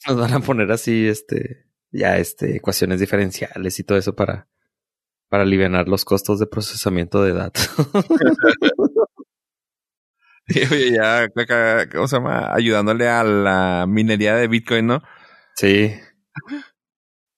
Nos 0.08 0.18
van 0.20 0.34
a 0.34 0.40
poner 0.42 0.70
así, 0.72 1.08
este, 1.08 1.67
ya, 1.92 2.18
este, 2.18 2.58
ecuaciones 2.58 3.00
diferenciales 3.00 3.80
y 3.80 3.84
todo 3.84 3.98
eso 3.98 4.16
para, 4.16 4.48
para 5.30 5.44
aliviar 5.44 5.88
los 5.88 6.06
costos 6.06 6.40
de 6.40 6.48
procesamiento 6.48 7.24
de 7.24 7.34
datos. 7.34 7.70
Sí, 10.50 10.62
oye, 10.72 10.92
ya, 10.94 11.28
¿cómo 11.92 12.08
se 12.08 12.16
llama? 12.16 12.54
Ayudándole 12.54 13.10
a 13.10 13.22
la 13.26 13.86
minería 13.86 14.34
de 14.36 14.48
Bitcoin, 14.48 14.88
¿no? 14.88 15.02
Sí. 15.56 15.94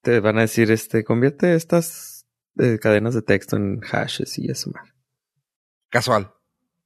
Te 0.04 0.20
van 0.20 0.38
a 0.38 0.42
decir, 0.42 0.70
este, 0.70 1.04
convierte 1.04 1.56
estas 1.56 2.28
eh, 2.60 2.78
cadenas 2.80 3.16
de 3.16 3.24
texto 3.24 3.56
en 3.56 3.80
hashes 3.82 4.38
y 4.38 4.52
eso, 4.52 4.70
man. 4.72 4.84
Casual. 5.90 6.32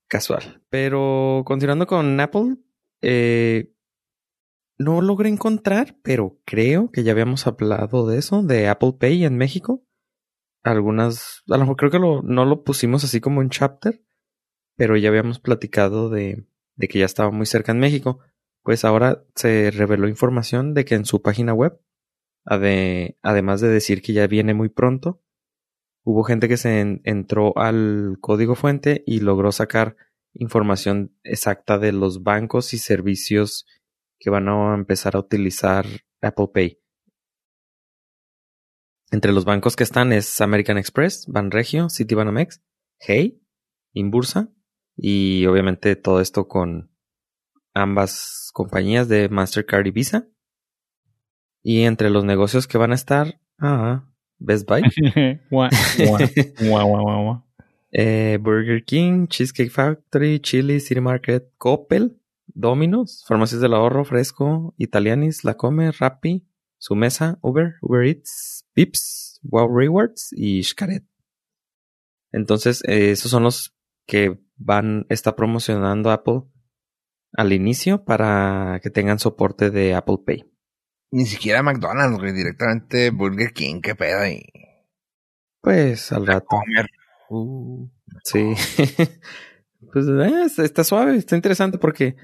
Casual. 0.07 0.61
Pero 0.69 1.43
continuando 1.45 1.87
con 1.87 2.17
Apple, 2.21 2.55
eh, 3.01 3.72
no 4.77 5.01
logré 5.01 5.29
encontrar, 5.29 5.97
pero 6.03 6.39
creo 6.45 6.91
que 6.91 7.03
ya 7.03 7.11
habíamos 7.11 7.47
hablado 7.47 8.07
de 8.07 8.17
eso, 8.17 8.43
de 8.43 8.67
Apple 8.67 8.93
Pay 8.99 9.25
en 9.25 9.37
México. 9.37 9.83
Algunas, 10.63 11.43
a 11.49 11.57
lo 11.57 11.59
mejor 11.59 11.75
creo 11.75 11.91
que 11.91 11.99
lo, 11.99 12.21
no 12.21 12.45
lo 12.45 12.63
pusimos 12.63 13.03
así 13.03 13.19
como 13.19 13.41
en 13.41 13.49
chapter, 13.49 14.03
pero 14.75 14.97
ya 14.97 15.09
habíamos 15.09 15.39
platicado 15.39 16.09
de, 16.09 16.47
de 16.75 16.87
que 16.87 16.99
ya 16.99 17.05
estaba 17.05 17.31
muy 17.31 17.45
cerca 17.45 17.71
en 17.71 17.79
México. 17.79 18.19
Pues 18.63 18.85
ahora 18.85 19.23
se 19.35 19.71
reveló 19.71 20.07
información 20.07 20.73
de 20.73 20.85
que 20.85 20.95
en 20.95 21.05
su 21.05 21.21
página 21.21 21.53
web, 21.53 21.79
además 22.45 23.61
de 23.61 23.67
decir 23.67 24.01
que 24.01 24.13
ya 24.13 24.25
viene 24.27 24.53
muy 24.53 24.69
pronto, 24.69 25.21
hubo 26.03 26.23
gente 26.23 26.47
que 26.47 26.57
se 26.57 27.01
entró 27.03 27.57
al 27.57 28.17
código 28.21 28.55
fuente 28.55 29.03
y 29.05 29.19
logró 29.19 29.51
sacar 29.51 29.97
información 30.33 31.15
exacta 31.23 31.77
de 31.77 31.91
los 31.91 32.23
bancos 32.23 32.73
y 32.73 32.77
servicios 32.77 33.65
que 34.23 34.29
van 34.29 34.47
a 34.47 34.73
empezar 34.73 35.17
a 35.17 35.19
utilizar 35.19 35.85
Apple 36.21 36.47
Pay. 36.53 36.79
Entre 39.11 39.33
los 39.33 39.43
bancos 39.43 39.75
que 39.75 39.83
están 39.83 40.13
es 40.13 40.39
American 40.39 40.77
Express, 40.77 41.25
Banregio, 41.27 41.89
Citibanamex, 41.89 42.63
Hey, 42.99 43.43
Inbursa 43.91 44.49
y 44.95 45.45
obviamente 45.45 45.97
todo 45.97 46.21
esto 46.21 46.47
con 46.47 46.89
ambas 47.73 48.49
compañías 48.53 49.09
de 49.09 49.27
Mastercard 49.27 49.87
y 49.87 49.91
Visa. 49.91 50.29
Y 51.61 51.81
entre 51.81 52.09
los 52.09 52.23
negocios 52.23 52.65
que 52.65 52.77
van 52.77 52.93
a 52.93 52.95
estar, 52.95 53.41
ah, 53.59 54.09
Best 54.37 54.65
Buy, 54.69 54.83
eh, 57.91 58.37
Burger 58.41 58.85
King, 58.85 59.27
Cheesecake 59.27 59.69
Factory, 59.69 60.39
Chili, 60.39 60.79
City 60.79 61.01
Market, 61.01 61.51
Coppel, 61.57 62.21
Domino's, 62.47 63.23
Farmacias 63.27 63.61
del 63.61 63.73
Ahorro, 63.73 64.05
Fresco, 64.05 64.73
Italianis, 64.77 65.43
La 65.43 65.55
Come, 65.55 65.91
Rappi, 65.91 66.47
Su 66.77 66.95
Mesa, 66.95 67.39
Uber, 67.41 67.75
Uber 67.81 68.05
Eats, 68.05 68.67
Pips, 68.73 69.39
Wow 69.43 69.75
Rewards 69.75 70.29
y 70.31 70.63
Xcaret. 70.63 71.05
Entonces, 72.31 72.81
eh, 72.87 73.11
esos 73.11 73.31
son 73.31 73.43
los 73.43 73.75
que 74.05 74.39
van, 74.55 75.05
está 75.09 75.35
promocionando 75.35 76.11
Apple 76.11 76.43
al 77.33 77.53
inicio 77.53 78.03
para 78.03 78.79
que 78.81 78.89
tengan 78.89 79.19
soporte 79.19 79.69
de 79.69 79.93
Apple 79.93 80.17
Pay. 80.25 80.45
Ni 81.11 81.25
siquiera 81.25 81.61
McDonald's, 81.61 82.19
güey, 82.19 82.33
directamente 82.33 83.11
Burger 83.11 83.53
King, 83.53 83.81
qué 83.81 83.95
pedo 83.95 84.19
ahí. 84.19 84.43
Pues 85.61 86.11
al 86.11 86.25
rato. 86.27 86.57
Uh. 87.29 87.87
Sí. 88.23 88.53
pues 89.93 90.07
eh, 90.07 90.63
está 90.63 90.83
suave, 90.83 91.15
está 91.15 91.35
interesante 91.35 91.77
porque 91.77 92.15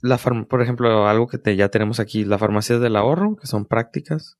la 0.00 0.18
por 0.18 0.62
ejemplo, 0.62 1.06
algo 1.06 1.26
que 1.26 1.56
ya 1.56 1.68
tenemos 1.68 2.00
aquí, 2.00 2.24
la 2.24 2.38
farmacia 2.38 2.78
del 2.78 2.96
ahorro, 2.96 3.36
que 3.36 3.46
son 3.46 3.66
prácticas. 3.66 4.38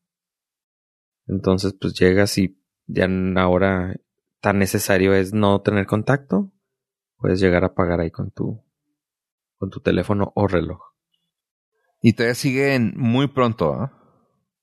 Entonces, 1.26 1.74
pues 1.78 1.94
llegas 1.94 2.36
y 2.38 2.60
ya 2.86 3.08
ahora 3.36 3.96
tan 4.40 4.58
necesario 4.58 5.14
es 5.14 5.32
no 5.32 5.60
tener 5.60 5.86
contacto, 5.86 6.50
puedes 7.16 7.40
llegar 7.40 7.64
a 7.64 7.74
pagar 7.74 8.00
ahí 8.00 8.10
con 8.10 8.30
tu 8.30 8.64
con 9.58 9.68
tu 9.68 9.80
teléfono 9.80 10.32
o 10.34 10.48
reloj. 10.48 10.80
Y 12.00 12.14
todavía 12.14 12.34
siguen 12.34 12.94
muy 12.96 13.28
pronto, 13.28 13.74
¿ah? 13.74 13.92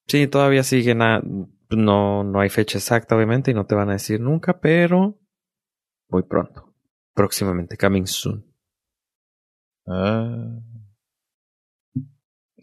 Sí, 0.08 0.28
todavía 0.28 0.64
siguen 0.64 1.04
a, 1.04 1.22
no 1.70 2.24
no 2.24 2.40
hay 2.40 2.50
fecha 2.50 2.80
exacta 2.80 3.16
obviamente 3.16 3.52
y 3.52 3.54
no 3.54 3.68
te 3.68 3.76
van 3.76 3.90
a 3.90 3.94
decir 3.94 4.20
nunca, 4.20 4.60
pero 4.60 5.20
muy 6.10 6.24
pronto. 6.24 6.74
Próximamente, 7.14 7.78
coming 7.78 8.08
soon. 8.08 8.46
Ah. 9.86 10.60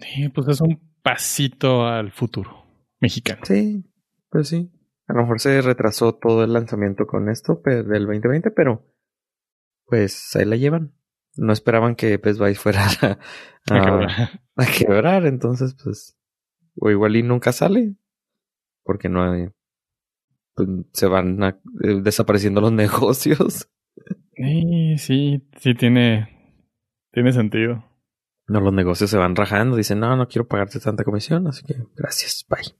Sí, 0.04 0.28
pues 0.28 0.48
es 0.48 0.60
un 0.60 0.80
pasito 1.02 1.86
al 1.86 2.12
futuro 2.12 2.64
mexicano. 3.00 3.40
Sí, 3.44 3.84
pues 4.30 4.48
sí. 4.48 4.70
A 5.06 5.14
lo 5.14 5.22
mejor 5.22 5.40
se 5.40 5.60
retrasó 5.60 6.14
todo 6.14 6.44
el 6.44 6.52
lanzamiento 6.52 7.06
con 7.06 7.28
esto 7.28 7.60
del 7.64 8.06
2020, 8.06 8.50
pero 8.50 8.86
pues 9.86 10.34
ahí 10.36 10.44
la 10.44 10.56
llevan. 10.56 10.94
No 11.36 11.52
esperaban 11.52 11.96
que 11.96 12.16
Best 12.16 12.38
Buy 12.38 12.54
fuera 12.54 12.86
a, 13.70 14.38
a, 14.56 14.66
quebrar. 14.66 15.26
entonces 15.26 15.74
pues 15.82 16.16
o 16.76 16.90
igual 16.90 17.16
y 17.16 17.22
nunca 17.22 17.52
sale 17.52 17.96
porque 18.82 19.08
no 19.08 19.22
hay 19.22 19.48
pues, 20.54 20.68
se 20.92 21.06
van 21.06 21.42
eh, 21.42 21.54
desapareciendo 22.02 22.60
los 22.60 22.72
negocios. 22.84 23.68
Sí, 24.36 24.98
sí, 24.98 25.48
sí 25.58 25.74
tiene 25.74 26.28
tiene 27.12 27.32
sentido. 27.32 27.84
No, 28.46 28.60
los 28.60 28.72
negocios 28.72 29.10
se 29.10 29.16
van 29.16 29.36
rajando, 29.36 29.76
dicen, 29.76 30.00
no, 30.00 30.16
no 30.16 30.28
quiero 30.28 30.46
pagarte 30.46 30.78
tanta 30.80 31.04
comisión, 31.04 31.46
así 31.46 31.64
que 31.64 31.76
gracias, 31.96 32.44
bye. 32.48 32.74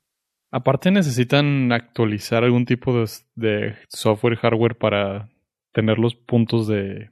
Aparte 0.51 0.91
necesitan 0.91 1.73
actualizar 1.73 2.45
algún 2.45 2.65
tipo 2.65 2.95
de, 2.95 3.11
de 3.35 3.77
software 3.89 4.35
y 4.35 4.37
hardware 4.37 4.79
para 4.79 5.31
tener 5.73 5.99
los 5.99 6.15
puntos 6.15 6.69
de 6.69 7.11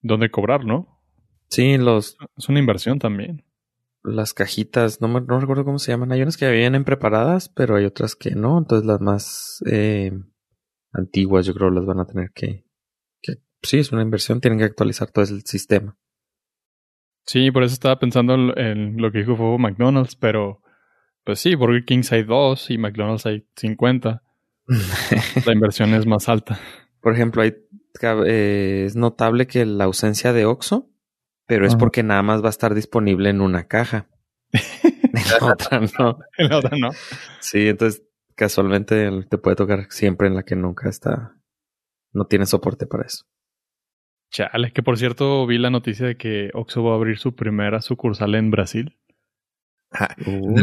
dónde 0.00 0.30
cobrar, 0.30 0.64
¿no? 0.64 1.02
Sí, 1.48 1.76
los... 1.76 2.16
Es 2.36 2.48
una 2.48 2.60
inversión 2.60 2.98
también. 2.98 3.44
Las 4.02 4.32
cajitas, 4.32 5.00
no, 5.00 5.08
me, 5.08 5.20
no 5.20 5.38
recuerdo 5.38 5.64
cómo 5.64 5.78
se 5.78 5.92
llaman. 5.92 6.10
Hay 6.10 6.22
unas 6.22 6.38
que 6.38 6.50
vienen 6.50 6.84
preparadas, 6.84 7.50
pero 7.50 7.76
hay 7.76 7.84
otras 7.84 8.16
que 8.16 8.30
no. 8.30 8.56
Entonces 8.56 8.86
las 8.86 9.00
más 9.00 9.62
eh, 9.70 10.12
antiguas 10.92 11.44
yo 11.44 11.52
creo 11.52 11.70
las 11.70 11.84
van 11.84 12.00
a 12.00 12.06
tener 12.06 12.30
que, 12.34 12.64
que... 13.20 13.34
Sí, 13.62 13.78
es 13.78 13.92
una 13.92 14.02
inversión, 14.02 14.40
tienen 14.40 14.58
que 14.58 14.64
actualizar 14.64 15.10
todo 15.10 15.24
el 15.24 15.42
sistema. 15.44 15.98
Sí, 17.24 17.50
por 17.50 17.62
eso 17.62 17.74
estaba 17.74 17.98
pensando 17.98 18.34
en 18.56 18.96
lo 18.96 19.12
que 19.12 19.18
dijo 19.18 19.36
fue 19.36 19.58
McDonald's, 19.58 20.16
pero 20.16 20.62
pues 21.24 21.38
sí, 21.38 21.54
Burger 21.54 21.84
King 21.84 22.02
hay 22.10 22.24
dos 22.24 22.70
y 22.70 22.78
McDonald's 22.78 23.26
hay 23.26 23.46
50. 23.56 24.22
la 25.46 25.52
inversión 25.52 25.94
es 25.94 26.06
más 26.06 26.28
alta. 26.28 26.58
Por 27.00 27.14
ejemplo, 27.14 27.42
hay, 27.42 27.54
eh, 28.26 28.84
es 28.86 28.96
notable 28.96 29.46
que 29.46 29.64
la 29.64 29.84
ausencia 29.84 30.32
de 30.32 30.46
Oxxo, 30.46 30.88
pero 31.46 31.66
es 31.66 31.76
porque 31.76 32.02
nada 32.02 32.22
más 32.22 32.42
va 32.42 32.46
a 32.46 32.50
estar 32.50 32.74
disponible 32.74 33.28
en 33.28 33.40
una 33.40 33.66
caja. 33.66 34.08
en 34.52 35.40
la 35.40 35.52
otra 35.52 35.80
no. 35.98 36.18
En 36.38 36.48
la 36.48 36.58
otra 36.58 36.76
no. 36.78 36.90
Sí, 37.40 37.68
entonces 37.68 38.04
casualmente 38.34 39.10
te 39.28 39.38
puede 39.38 39.56
tocar 39.56 39.86
siempre 39.90 40.28
en 40.28 40.34
la 40.34 40.44
que 40.44 40.56
nunca 40.56 40.88
está, 40.88 41.36
no 42.12 42.26
tiene 42.26 42.46
soporte 42.46 42.86
para 42.86 43.04
eso. 43.04 43.26
Chale, 44.32 44.72
que 44.72 44.82
por 44.82 44.96
cierto 44.96 45.46
vi 45.46 45.58
la 45.58 45.68
noticia 45.68 46.06
de 46.06 46.16
que 46.16 46.50
Oxxo 46.54 46.82
va 46.82 46.92
a 46.92 46.94
abrir 46.94 47.18
su 47.18 47.34
primera 47.36 47.82
sucursal 47.82 48.34
en 48.34 48.50
Brasil. 48.50 48.98
Uh, 50.26 50.56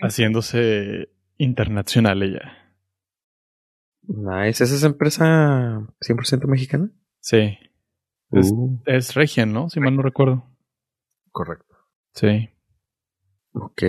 Haciéndose 0.00 1.08
internacional 1.36 2.22
ella. 2.22 2.72
Nice. 4.02 4.62
¿Esa 4.62 4.76
es 4.76 4.84
empresa 4.84 5.84
100% 6.00 6.46
mexicana? 6.46 6.90
Sí. 7.18 7.58
Es, 8.30 8.52
uh. 8.52 8.80
es 8.86 9.14
Region, 9.14 9.52
¿no? 9.52 9.68
Si 9.68 9.80
mal 9.80 9.96
no 9.96 10.02
recuerdo. 10.02 10.46
Correcto. 11.32 11.74
Sí. 12.12 12.50
Ok. 13.52 13.82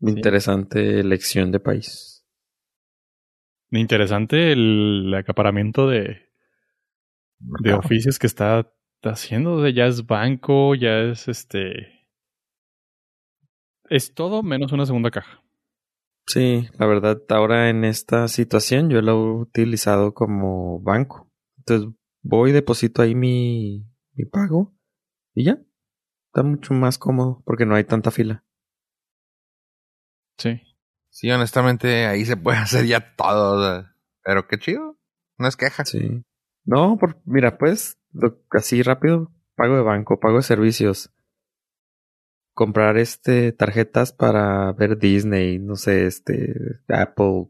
Interesante 0.00 0.98
elección 0.98 1.52
de 1.52 1.60
país. 1.60 2.26
Interesante 3.70 4.50
el 4.50 5.14
acaparamiento 5.16 5.88
de, 5.88 6.24
de 7.38 7.74
oficios 7.74 8.18
que 8.18 8.26
está 8.26 8.70
haciendo. 9.02 9.66
ya 9.68 9.86
es 9.86 10.06
banco, 10.06 10.74
ya 10.74 11.00
es 11.00 11.28
este. 11.28 12.06
Es 13.90 14.14
todo 14.14 14.42
menos 14.42 14.72
una 14.72 14.86
segunda 14.86 15.10
caja. 15.10 15.42
Sí, 16.26 16.68
la 16.78 16.86
verdad, 16.86 17.20
ahora 17.28 17.68
en 17.68 17.84
esta 17.84 18.28
situación 18.28 18.88
yo 18.88 19.02
lo 19.02 19.12
he 19.12 19.40
utilizado 19.42 20.14
como 20.14 20.80
banco. 20.80 21.30
Entonces 21.58 21.94
voy, 22.22 22.52
deposito 22.52 23.02
ahí 23.02 23.14
mi, 23.14 23.86
mi 24.14 24.24
pago 24.24 24.74
y 25.34 25.44
ya. 25.44 25.58
Está 26.28 26.42
mucho 26.42 26.74
más 26.74 26.98
cómodo 26.98 27.42
porque 27.44 27.66
no 27.66 27.74
hay 27.74 27.84
tanta 27.84 28.10
fila. 28.10 28.44
Sí. 30.38 30.62
Sí, 31.10 31.30
honestamente 31.30 32.06
ahí 32.06 32.24
se 32.24 32.36
puede 32.36 32.58
hacer 32.58 32.86
ya 32.86 33.14
todo. 33.14 33.86
Pero 34.22 34.48
qué 34.48 34.58
chido. 34.58 34.98
No 35.38 35.46
es 35.46 35.56
queja. 35.56 35.84
Sí. 35.84 36.24
No, 36.64 36.96
por, 36.98 37.20
mira, 37.24 37.58
pues, 37.58 37.98
así 38.50 38.82
rápido, 38.82 39.30
pago 39.54 39.76
de 39.76 39.82
banco, 39.82 40.18
pago 40.18 40.36
de 40.36 40.42
servicios. 40.42 41.10
Comprar 42.54 42.96
este 42.98 43.52
tarjetas 43.52 44.12
para 44.12 44.72
ver 44.72 44.96
Disney, 44.98 45.58
no 45.58 45.74
sé, 45.76 46.06
este 46.06 46.80
Apple, 46.88 47.48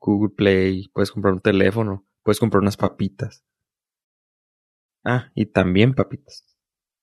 Google 0.00 0.34
Play, 0.34 0.88
puedes 0.92 1.12
comprar 1.12 1.34
un 1.34 1.40
teléfono, 1.40 2.06
puedes 2.22 2.40
comprar 2.40 2.62
unas 2.62 2.76
papitas. 2.76 3.44
Ah, 5.04 5.30
y 5.34 5.46
también 5.46 5.94
papitas. 5.94 6.44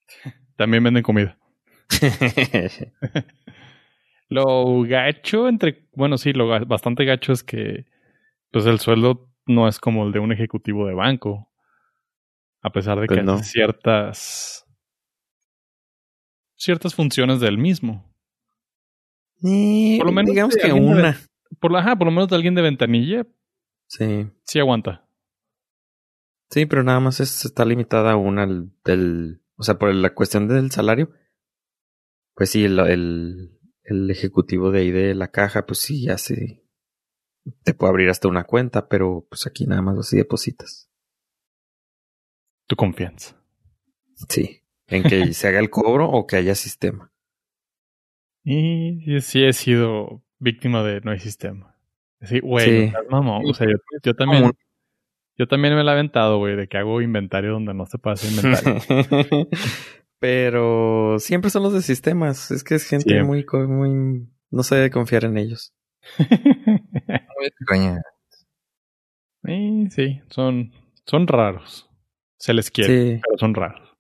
También 0.58 0.84
venden 0.84 1.04
comida. 1.04 1.38
lo 4.30 4.82
gacho 4.84 5.48
entre, 5.48 5.88
bueno, 5.94 6.18
sí, 6.18 6.34
lo 6.34 6.48
bastante 6.66 7.06
gacho 7.06 7.34
es 7.34 7.44
que 7.44 7.86
pues 8.52 8.66
el 8.66 8.80
sueldo 8.80 9.30
no 9.48 9.68
es 9.68 9.80
como 9.80 10.06
el 10.06 10.12
de 10.12 10.20
un 10.20 10.32
ejecutivo 10.32 10.86
de 10.88 10.94
banco. 10.94 11.53
A 12.64 12.72
pesar 12.72 13.00
de 13.00 13.08
Pues 13.08 13.20
que 13.20 13.24
no. 13.24 13.40
ciertas. 13.40 14.66
ciertas 16.56 16.96
funciones 16.96 17.40
del 17.42 17.58
mismo. 17.58 18.10
Eh, 19.44 19.98
Por 19.98 20.08
lo 20.08 20.14
menos 20.14 20.32
digamos 20.32 20.56
que 20.56 20.68
de- 20.68 20.74
una. 20.74 21.20
Por, 21.60 21.76
ajá, 21.76 21.96
por 21.98 22.08
lo 22.08 22.12
menos 22.12 22.30
de 22.30 22.36
alguien 22.36 22.56
de 22.56 22.62
ventanilla, 22.62 23.28
Sí. 23.88 24.30
sí 24.46 24.60
aguanta. 24.60 25.06
Sí, 26.50 26.66
pero 26.66 26.84
nada 26.84 27.00
más 27.00 27.20
es, 27.20 27.46
está 27.46 27.66
limitada 27.66 28.14
a 28.14 28.16
una 28.16 28.44
al- 28.44 28.72
del. 28.86 29.42
O 29.58 29.64
sea, 29.64 29.78
por 29.78 29.94
la 29.94 30.14
cuestión 30.14 30.48
del 30.48 30.72
salario. 30.72 31.12
Pues 32.36 32.50
sí, 32.50 32.64
el, 32.64 32.80
el, 32.80 33.60
el 33.84 34.10
ejecutivo 34.10 34.72
de 34.72 34.80
ahí 34.80 34.92
de 34.92 35.14
la 35.16 35.30
caja, 35.30 35.66
pues 35.66 35.80
sí, 35.80 36.06
ya 36.06 36.18
sí. 36.18 36.64
Te 37.64 37.74
puede 37.74 37.90
abrir 37.92 38.10
hasta 38.10 38.28
una 38.30 38.46
cuenta, 38.46 38.88
pero 38.88 39.28
pues 39.30 39.46
aquí 39.46 39.66
nada 39.68 39.82
más 39.82 39.98
así 39.98 40.16
depositas. 40.16 40.90
Tu 42.74 42.76
confianza. 42.76 43.36
Sí. 44.30 44.64
En 44.88 45.04
que 45.04 45.32
se 45.34 45.48
haga 45.48 45.60
el 45.60 45.70
cobro 45.70 46.10
o 46.10 46.26
que 46.26 46.38
haya 46.38 46.56
sistema. 46.56 47.12
Y 48.44 49.00
sí, 49.06 49.22
sí 49.22 49.44
he 49.46 49.54
sido 49.54 50.24
víctima 50.40 50.82
de 50.84 51.02
no 51.02 51.12
hay 51.12 51.20
sistema. 51.20 51.78
Sí, 52.22 52.40
güey, 52.40 52.66
Sí. 52.66 52.86
no 52.88 52.92
seas 52.92 53.04
mamón. 53.12 53.44
O 53.48 53.54
sea, 53.54 53.68
yo, 53.68 53.78
yo 54.04 54.16
también. 54.16 54.52
Yo 55.38 55.48
también 55.48 55.76
me 55.76 55.84
la 55.84 55.92
he 55.92 55.94
aventado, 55.96 56.38
güey, 56.40 56.56
de 56.56 56.68
que 56.68 56.78
hago 56.78 57.02
inventario 57.02 57.52
donde 57.52 57.74
no 57.76 57.86
se 57.86 57.98
puede 58.00 58.16
hacer 58.16 58.32
inventario. 58.32 58.82
pero 60.20 61.18
siempre 61.20 61.52
son 61.52 61.62
los 61.64 61.74
de 61.74 61.82
sistemas. 61.84 62.50
Es 62.50 62.64
que 62.64 62.76
es 62.76 62.88
gente 62.88 63.10
Siempre. 63.10 63.24
muy, 63.26 63.46
muy. 63.68 64.28
No 64.50 64.64
se 64.64 64.76
debe 64.76 64.90
confiar 64.90 65.26
en 65.26 65.38
ellos. 65.38 65.74
Muy 66.18 67.46
extraña. 67.48 68.02
Sí, 69.46 69.88
sí, 69.90 70.22
son, 70.30 70.72
son 71.06 71.28
raros. 71.28 71.90
Se 72.44 72.54
les 72.54 72.70
quiere, 72.70 73.16
Sí, 73.16 73.22
pero 73.24 73.38
son 73.38 73.54
raros. 73.54 73.96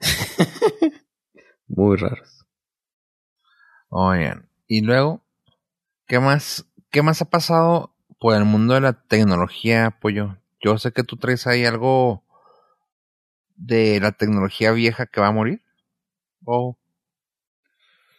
muy 1.66 1.96
raros. 1.96 2.46
Oigan, 3.88 4.50
y 4.66 4.82
luego, 4.82 5.24
¿qué 6.06 6.20
más, 6.20 6.66
qué 6.90 7.00
más 7.00 7.22
ha 7.22 7.30
pasado 7.30 7.96
por 8.20 8.36
el 8.36 8.44
mundo 8.44 8.74
de 8.74 8.82
la 8.82 8.92
tecnología, 9.06 9.96
Pollo? 9.98 10.36
Yo 10.60 10.76
sé 10.76 10.92
que 10.92 11.04
tú 11.04 11.16
traes 11.16 11.46
ahí 11.46 11.64
algo 11.64 12.22
de 13.54 13.98
la 13.98 14.12
tecnología 14.12 14.72
vieja 14.72 15.06
que 15.06 15.22
va 15.22 15.28
a 15.28 15.32
morir. 15.32 15.62
O 16.44 16.76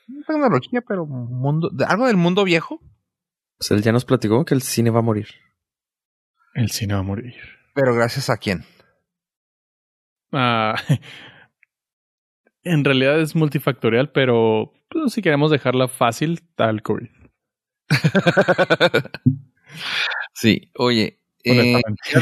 no 0.08 0.24
tecnología, 0.26 0.82
pero 0.82 1.06
mundo, 1.06 1.70
de- 1.72 1.86
algo 1.86 2.08
del 2.08 2.18
mundo 2.18 2.44
viejo, 2.46 2.82
Pues 3.60 3.70
él 3.70 3.84
ya 3.84 3.92
nos 3.92 4.06
platicó 4.06 4.44
que 4.44 4.56
el 4.56 4.64
cine 4.64 4.90
va 4.90 5.00
a 5.00 5.04
morir. 5.04 5.28
El 6.56 6.72
cine 6.72 6.96
va 6.96 7.02
a 7.02 7.04
morir. 7.04 7.36
pero 7.76 7.94
gracias 7.94 8.32
a 8.32 8.38
quién. 8.38 8.66
Ah, 10.32 10.76
en 12.64 12.84
realidad 12.84 13.20
es 13.20 13.36
multifactorial, 13.36 14.12
pero 14.12 14.74
pues, 14.90 15.14
si 15.14 15.22
queremos 15.22 15.52
dejarla 15.52 15.88
fácil, 15.88 16.42
tal 16.56 16.82
COVID. 16.82 17.10
sí, 20.34 20.72
oye, 20.76 21.20
eh, 21.44 21.82
ya 22.12 22.22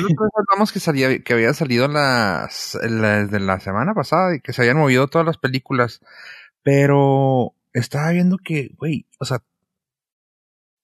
que 0.71 0.79
salía, 0.79 1.23
que 1.23 1.33
había 1.33 1.53
salido 1.53 1.87
las, 1.87 2.77
la, 2.83 3.25
de 3.25 3.39
la 3.39 3.59
semana 3.59 3.93
pasada 3.93 4.35
y 4.35 4.41
que 4.41 4.53
se 4.53 4.61
habían 4.61 4.77
movido 4.77 5.07
todas 5.07 5.25
las 5.25 5.37
películas, 5.37 6.01
pero 6.61 7.55
estaba 7.73 8.11
viendo 8.11 8.37
que, 8.37 8.71
güey, 8.77 9.07
o 9.19 9.25
sea, 9.25 9.39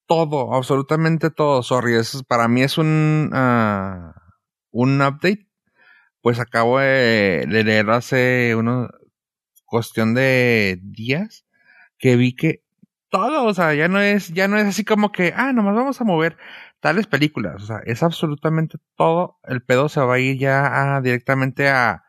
todo, 0.07 0.53
absolutamente 0.55 1.29
todo, 1.29 1.61
sorry, 1.63 1.95
es, 1.95 2.23
para 2.27 2.47
mí 2.47 2.63
es 2.63 2.77
un, 2.77 3.29
ah, 3.33 4.13
un 4.71 5.01
update, 5.01 5.47
pues 6.21 6.39
acabo 6.39 6.79
de, 6.79 7.45
leer 7.47 7.89
hace 7.89 8.55
una 8.55 8.89
cuestión 9.65 10.13
de 10.13 10.79
días 10.81 11.45
que 11.97 12.15
vi 12.15 12.35
que 12.35 12.63
todo, 13.09 13.45
o 13.45 13.53
sea, 13.53 13.73
ya 13.73 13.87
no 13.87 13.99
es, 13.99 14.29
ya 14.29 14.47
no 14.47 14.57
es 14.57 14.65
así 14.65 14.85
como 14.85 15.11
que, 15.11 15.33
ah, 15.35 15.53
nomás 15.53 15.75
vamos 15.75 15.99
a 15.99 16.05
mover 16.05 16.37
tales 16.79 17.07
películas, 17.07 17.61
o 17.63 17.65
sea, 17.65 17.81
es 17.85 18.03
absolutamente 18.03 18.77
todo, 18.95 19.39
el 19.43 19.61
pedo 19.63 19.89
se 19.89 20.01
va 20.01 20.15
a 20.15 20.19
ir 20.19 20.39
ya 20.39 21.01
directamente 21.01 21.69
a, 21.69 22.03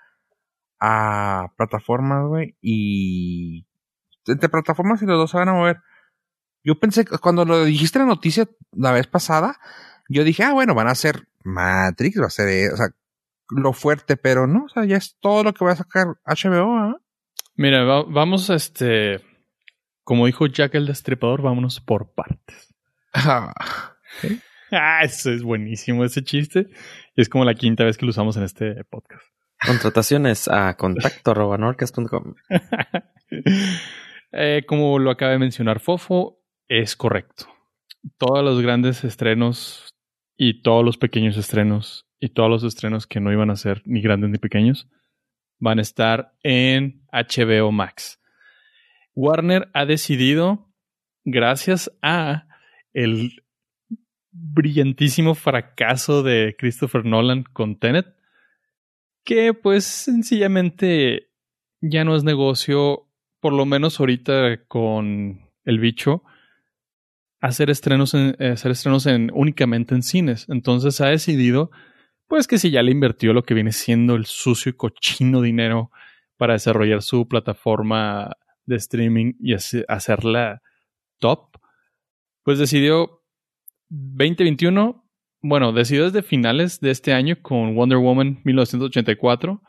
a 0.81 1.53
plataformas, 1.57 2.27
güey, 2.27 2.57
y 2.61 3.67
entre 4.27 4.49
plataformas 4.49 5.03
y 5.03 5.07
los 5.07 5.19
dos 5.19 5.31
se 5.31 5.39
van 5.39 5.49
a 5.49 5.55
mover. 5.55 5.81
Yo 6.65 6.79
pensé, 6.79 7.05
cuando 7.05 7.45
lo 7.45 7.65
dijiste 7.65 7.99
en 7.99 8.07
la 8.07 8.15
noticia 8.15 8.49
la 8.73 8.93
vez 8.93 9.07
pasada, 9.07 9.59
yo 10.09 10.25
dije, 10.25 10.45
ah, 10.45 10.53
bueno, 10.53 10.75
van 10.75 10.89
a 10.89 10.95
ser 10.95 11.29
Matrix, 11.45 12.21
va 12.21 12.27
a 12.27 12.31
ser, 12.31 12.49
eh, 12.49 12.73
o 12.73 12.77
sea, 12.77 12.89
lo 13.57 13.73
fuerte, 13.73 14.17
pero 14.17 14.47
no, 14.47 14.65
o 14.65 14.69
sea, 14.69 14.85
ya 14.85 14.97
es 14.97 15.17
todo 15.21 15.43
lo 15.45 15.53
que 15.55 15.65
va 15.65 15.73
a 15.73 15.77
sacar 15.77 16.07
HBO, 16.25 16.77
¿ah? 16.77 16.97
Mira, 17.55 17.85
va- 17.85 18.05
vamos, 18.05 18.49
este, 18.51 19.21
como 20.05 20.27
dijo 20.27 20.47
Jack 20.47 20.75
el 20.75 20.87
Destripador, 20.87 21.43
vámonos 21.43 21.81
por 21.81 22.13
partes. 22.15 22.75
Ah, 23.15 23.53
Ah, 24.75 25.01
eso 25.05 25.31
es 25.31 25.43
buenísimo 25.43 26.03
ese 26.03 26.25
chiste. 26.25 26.69
Y 27.15 27.21
es 27.21 27.29
como 27.29 27.45
la 27.45 27.55
quinta 27.55 27.85
vez 27.85 27.99
que 27.99 28.07
lo 28.07 28.11
usamos 28.11 28.39
en 28.39 28.45
este 28.45 28.85
podcast. 28.85 29.23
Contrataciones 29.67 30.49
a 30.49 30.75
contacto. 30.79 31.23
Eh, 34.35 34.63
como 34.67 34.99
lo 34.99 35.11
acaba 35.11 35.33
de 35.33 35.39
mencionar 35.39 35.79
Fofo, 35.79 36.41
es 36.67 36.97
correcto. 36.97 37.47
Todos 38.17 38.43
los 38.43 38.63
grandes 38.63 39.05
estrenos 39.05 39.95
y 40.39 40.63
todos 40.63 40.83
los 40.83 40.97
pequeños 40.97 41.37
estrenos 41.37 42.07
y 42.23 42.29
todos 42.29 42.49
los 42.49 42.63
estrenos 42.63 43.09
que 43.09 43.19
no 43.19 43.33
iban 43.33 43.51
a 43.51 43.57
ser 43.57 43.83
ni 43.85 44.01
grandes 44.01 44.31
ni 44.31 44.39
pequeños 44.39 44.89
van 45.59 45.81
a 45.81 45.83
estar 45.83 46.33
en 46.45 47.03
HBO 47.13 47.73
Max. 47.73 48.21
Warner 49.17 49.69
ha 49.75 49.87
decidido, 49.87 50.73
gracias 51.25 51.91
a 52.01 52.47
el 52.93 53.43
brillantísimo 54.31 55.35
fracaso 55.35 56.23
de 56.23 56.55
Christopher 56.57 57.05
Nolan 57.05 57.43
con 57.43 57.77
Tenet, 57.77 58.07
que 59.25 59.53
pues 59.53 59.85
sencillamente 59.85 61.29
ya 61.81 62.05
no 62.05 62.15
es 62.15 62.23
negocio, 62.23 63.09
por 63.41 63.53
lo 63.53 63.67
menos 63.67 63.99
ahorita 63.99 64.65
con 64.69 65.51
el 65.65 65.81
bicho, 65.81 66.23
hacer 67.41 67.69
estrenos 67.69 68.15
en, 68.15 68.37
eh, 68.39 68.51
hacer 68.51 68.71
estrenos 68.71 69.07
en 69.07 69.33
únicamente 69.35 69.97
en 69.97 70.05
cines. 70.05 70.47
Entonces 70.49 71.01
ha 71.01 71.09
decidido, 71.09 71.73
pues 72.33 72.47
que 72.47 72.57
si 72.57 72.71
ya 72.71 72.83
le 72.83 72.93
invirtió 72.93 73.35
lo 73.35 73.43
que 73.43 73.53
viene 73.53 73.73
siendo 73.73 74.15
el 74.15 74.25
sucio 74.25 74.71
y 74.71 74.73
cochino 74.73 75.43
dinero 75.43 75.91
para 76.39 76.55
desarrollar 76.55 77.03
su 77.03 77.29
plataforma 77.29 78.39
de 78.65 78.77
streaming 78.77 79.35
y 79.39 79.53
hace- 79.53 79.85
hacerla 79.87 80.63
top, 81.19 81.59
pues 82.43 82.59
decidió 82.59 83.23
2021, 83.91 85.07
bueno, 85.43 85.75
decidió 85.75 86.05
desde 86.05 86.23
finales 86.23 86.81
de 86.81 86.91
este 86.93 87.13
año 87.13 87.37
con 87.43 87.75
Wonder 87.75 87.99
Woman 87.99 88.41
1984 88.45 89.61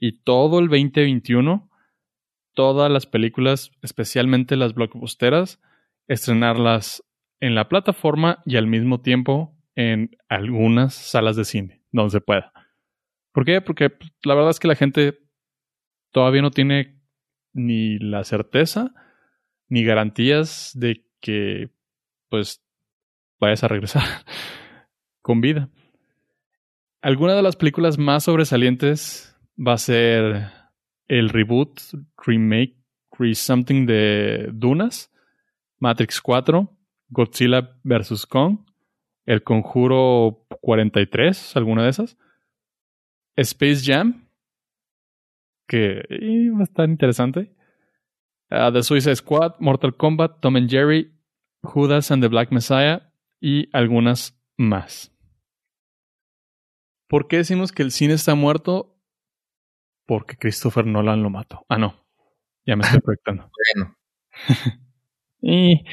y 0.00 0.18
todo 0.22 0.58
el 0.58 0.66
2021, 0.66 1.70
todas 2.52 2.90
las 2.90 3.06
películas, 3.06 3.70
especialmente 3.80 4.56
las 4.56 4.74
blockbusteras, 4.74 5.60
estrenarlas 6.08 7.04
en 7.38 7.54
la 7.54 7.68
plataforma 7.68 8.42
y 8.44 8.56
al 8.56 8.66
mismo 8.66 9.02
tiempo 9.02 9.54
en 9.78 10.10
algunas 10.28 10.92
salas 10.92 11.36
de 11.36 11.44
cine, 11.44 11.80
donde 11.92 12.10
se 12.10 12.20
pueda. 12.20 12.52
¿Por 13.30 13.44
qué? 13.44 13.60
Porque 13.60 13.90
pues, 13.90 14.10
la 14.24 14.34
verdad 14.34 14.50
es 14.50 14.58
que 14.58 14.66
la 14.66 14.74
gente 14.74 15.20
todavía 16.10 16.42
no 16.42 16.50
tiene 16.50 17.00
ni 17.52 17.96
la 18.00 18.24
certeza 18.24 18.92
ni 19.68 19.84
garantías 19.84 20.72
de 20.74 21.06
que 21.20 21.70
pues 22.28 22.60
vayas 23.38 23.62
a 23.62 23.68
regresar 23.68 24.02
con 25.22 25.40
vida. 25.40 25.70
Alguna 27.00 27.34
de 27.34 27.42
las 27.42 27.54
películas 27.54 27.98
más 27.98 28.24
sobresalientes 28.24 29.36
va 29.56 29.74
a 29.74 29.78
ser 29.78 30.50
el 31.06 31.28
reboot, 31.28 31.78
remake, 32.26 32.74
re 33.16 33.32
something 33.36 33.86
de 33.86 34.48
Dunas, 34.52 35.12
Matrix 35.78 36.20
4, 36.20 36.68
Godzilla 37.10 37.78
vs. 37.84 38.26
Kong, 38.26 38.67
El 39.28 39.42
Conjuro 39.42 40.46
43, 40.62 41.54
alguna 41.54 41.82
de 41.84 41.90
esas, 41.90 42.16
Space 43.36 43.82
Jam, 43.84 44.26
que 45.68 46.02
eh, 46.08 46.50
va 46.50 46.60
a 46.60 46.62
estar 46.62 46.88
interesante, 46.88 47.54
uh, 48.50 48.72
The 48.72 48.82
Suicide 48.82 49.16
Squad, 49.16 49.56
Mortal 49.58 49.94
Kombat, 49.98 50.40
Tom 50.40 50.56
and 50.56 50.70
Jerry, 50.70 51.14
Judas 51.62 52.10
and 52.10 52.22
the 52.22 52.28
Black 52.28 52.52
Messiah 52.52 53.12
y 53.38 53.68
algunas 53.76 54.42
más. 54.56 55.14
¿Por 57.06 57.28
qué 57.28 57.36
decimos 57.36 57.70
que 57.70 57.82
el 57.82 57.90
cine 57.90 58.14
está 58.14 58.34
muerto? 58.34 58.98
Porque 60.06 60.36
Christopher 60.38 60.86
Nolan 60.86 61.22
lo 61.22 61.28
mató. 61.28 61.66
Ah, 61.68 61.76
no. 61.76 62.02
Ya 62.64 62.76
me 62.76 62.82
estoy 62.82 63.00
proyectando. 63.04 63.50
bueno. 63.74 63.94
y 65.42 65.84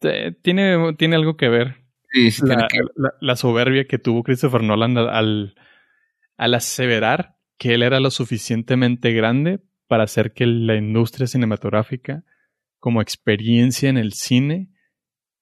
te- 0.00 0.32
tiene, 0.32 0.92
tiene 0.98 1.16
algo 1.16 1.38
que 1.38 1.48
ver 1.48 1.87
Sí, 2.10 2.30
sí, 2.30 2.42
tiene 2.42 2.62
la, 2.62 2.68
que 2.68 2.78
la- 2.96 3.14
la 3.20 3.36
soberbia 3.36 3.86
que 3.86 3.98
tuvo 3.98 4.22
Christopher 4.22 4.62
Nolan 4.62 4.96
al, 4.96 5.08
al, 5.10 5.54
al 6.36 6.54
aseverar 6.54 7.36
que 7.58 7.74
él 7.74 7.82
era 7.82 8.00
lo 8.00 8.10
suficientemente 8.10 9.12
grande 9.12 9.60
para 9.88 10.04
hacer 10.04 10.32
que 10.32 10.46
la 10.46 10.76
industria 10.76 11.26
cinematográfica, 11.26 12.24
como 12.78 13.02
experiencia 13.02 13.88
en 13.88 13.96
el 13.98 14.12
cine, 14.12 14.70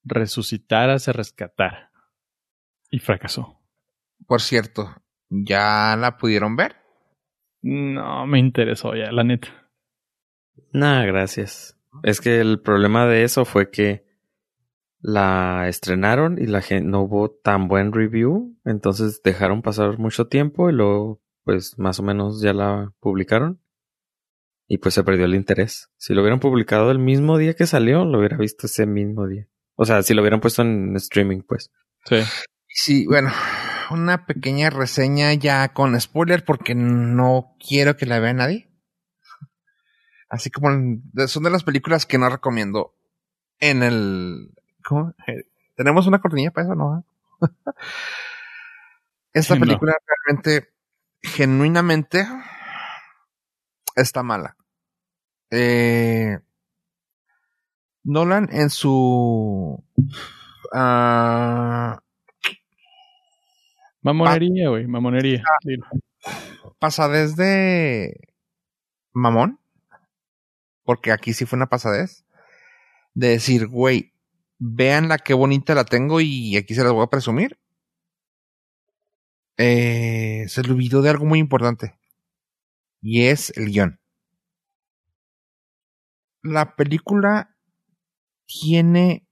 resucitara, 0.05 0.99
se 0.99 1.13
rescatara. 1.13 1.91
Y 2.91 3.01
fracasó. 3.01 3.61
Por 4.27 4.41
cierto, 4.41 4.95
¿ya 5.29 5.97
la 5.97 6.17
pudieron 6.17 6.57
ver? 6.57 6.77
No 7.63 8.27
me 8.27 8.39
interesó 8.39 8.95
ya, 8.95 9.11
la 9.13 9.25
neta. 9.25 9.49
Nah, 10.73 11.05
gracias. 11.05 11.77
Es 12.03 12.21
que 12.21 12.41
el 12.41 12.61
problema 12.61 13.07
de 13.07 13.25
eso 13.25 13.45
fue 13.45 13.71
que 13.71 14.06
la 15.01 15.69
estrenaron 15.69 16.39
y 16.41 16.47
la 16.47 16.63
gente 16.63 16.89
no 16.89 17.03
hubo 17.03 17.31
tan 17.31 17.69
buen 17.69 17.93
review, 17.93 18.57
entonces 18.65 19.21
dejaron 19.23 19.63
pasar 19.63 19.99
mucho 19.99 20.27
tiempo 20.27 20.71
y 20.71 20.73
luego 20.73 21.23
pues 21.45 21.79
más 21.79 22.01
o 22.01 22.03
menos 22.03 22.41
ya 22.41 22.53
la 22.53 22.93
publicaron 23.01 23.61
y 24.69 24.79
pues 24.79 24.95
se 24.95 25.05
perdió 25.05 25.27
el 25.27 25.35
interés. 25.35 25.91
Si 25.97 26.13
lo 26.13 26.23
hubieran 26.23 26.41
publicado 26.41 26.91
el 26.91 26.99
mismo 26.99 27.39
día 27.39 27.55
que 27.55 27.67
salió, 27.67 28.05
lo 28.05 28.19
hubiera 28.19 28.37
visto 28.37 28.67
ese 28.67 28.87
mismo 28.87 29.27
día. 29.27 29.47
O 29.77 29.85
sea, 29.85 30.03
si 30.03 30.15
lo 30.15 30.23
hubieran 30.23 30.41
puesto 30.41 30.63
en 30.63 30.97
streaming, 30.97 31.43
pues. 31.47 31.71
Sí. 32.07 32.17
Sí, 32.69 33.07
bueno, 33.07 33.31
una 33.91 34.27
pequeña 34.27 34.71
reseña 34.71 35.33
ya 35.35 35.73
con 35.73 35.99
spoiler 36.01 36.45
porque 36.45 36.75
no 36.75 37.57
quiero 37.59 37.97
que 37.97 38.07
la 38.07 38.19
vea 38.19 38.35
nadie. 38.35 38.71
Así 40.29 40.51
como 40.51 40.69
son 41.29 41.43
de 41.45 41.51
las 41.51 41.65
películas 41.65 42.05
que 42.05 42.19
no 42.19 42.29
recomiendo 42.29 42.95
en 43.61 43.83
el... 43.83 44.53
¿Cómo? 44.87 45.13
¿Tenemos 45.75 46.07
una 46.07 46.21
cortinilla 46.21 46.51
para 46.51 46.67
eso? 46.67 46.75
No. 46.75 47.05
Esta 49.33 49.55
Sí, 49.55 49.61
no. 49.61 49.67
película 49.67 49.95
realmente, 50.07 50.73
genuinamente, 51.23 52.27
está 53.95 54.23
mala. 54.23 54.57
Eh, 55.51 56.39
Nolan 58.05 58.49
en 58.53 58.71
su... 58.71 59.85
ah, 60.73 62.01
Mamonería, 64.03 64.69
güey, 64.71 64.87
mamonería. 64.87 65.43
Dilo. 65.65 65.87
pasadez 66.79 67.35
de 67.35 68.17
mamón, 69.13 69.59
porque 70.85 71.11
aquí 71.11 71.33
sí 71.33 71.45
fue 71.45 71.57
una 71.57 71.67
pasadez, 71.67 72.25
de 73.15 73.29
decir, 73.31 73.67
güey, 73.67 74.13
vean 74.59 75.09
la 75.09 75.19
qué 75.19 75.35
bonita 75.35 75.75
la 75.75 75.85
tengo 75.85 76.21
y 76.21 76.57
aquí 76.57 76.75
se 76.75 76.83
las 76.85 76.93
voy 76.93 77.05
a 77.05 77.11
presumir. 77.11 77.59
Eh, 79.59 80.45
se 80.49 80.63
le 80.63 80.73
olvidó 80.73 81.01
de 81.03 81.11
algo 81.11 81.25
muy 81.25 81.39
importante 81.39 81.99
y 83.01 83.27
es 83.27 83.57
el 83.57 83.71
guion. 83.71 84.01
La 86.43 86.77
película 86.77 87.57
tiene 88.47 89.27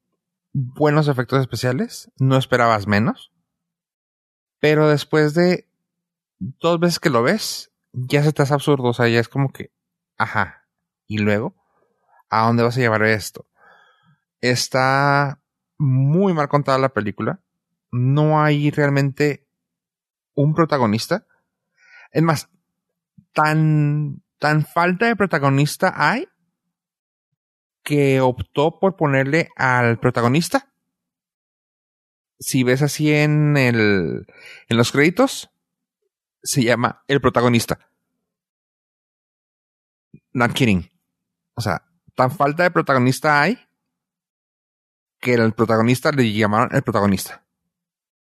buenos 0.52 1.08
efectos 1.08 1.40
especiales, 1.40 2.10
no 2.18 2.36
esperabas 2.36 2.86
menos, 2.86 3.32
pero 4.60 4.88
después 4.88 5.34
de 5.34 5.68
dos 6.38 6.80
veces 6.80 7.00
que 7.00 7.10
lo 7.10 7.22
ves, 7.22 7.72
ya 7.92 8.22
se 8.22 8.32
te 8.32 8.42
hace 8.42 8.54
absurdo. 8.54 8.88
O 8.88 8.94
sea, 8.94 9.08
ya 9.08 9.20
es 9.20 9.28
como 9.28 9.52
que, 9.52 9.72
ajá. 10.16 10.68
Y 11.06 11.18
luego, 11.18 11.54
¿a 12.30 12.46
dónde 12.46 12.62
vas 12.62 12.76
a 12.76 12.80
llevar 12.80 13.02
esto? 13.04 13.46
Está 14.44 15.40
muy 15.78 16.34
mal 16.34 16.50
contada 16.50 16.76
la 16.76 16.90
película. 16.90 17.40
No 17.90 18.42
hay 18.42 18.70
realmente 18.70 19.48
un 20.34 20.54
protagonista. 20.54 21.26
Es 22.12 22.22
más, 22.22 22.50
tan, 23.32 24.22
tan 24.38 24.66
falta 24.66 25.06
de 25.06 25.16
protagonista 25.16 25.94
hay 25.96 26.28
que 27.82 28.20
optó 28.20 28.78
por 28.78 28.96
ponerle 28.96 29.48
al 29.56 29.98
protagonista. 29.98 30.70
Si 32.38 32.64
ves 32.64 32.82
así 32.82 33.14
en 33.14 33.56
el, 33.56 34.26
en 34.68 34.76
los 34.76 34.92
créditos, 34.92 35.48
se 36.42 36.62
llama 36.62 37.02
El 37.08 37.22
protagonista. 37.22 37.78
Not 40.34 40.52
kidding. 40.52 40.90
O 41.54 41.62
sea, 41.62 41.82
tan 42.14 42.30
falta 42.30 42.64
de 42.64 42.70
protagonista 42.70 43.40
hay 43.40 43.58
que 45.24 45.34
el 45.34 45.52
protagonista 45.54 46.12
le 46.12 46.30
llamaron 46.32 46.68
el 46.76 46.82
protagonista. 46.82 47.42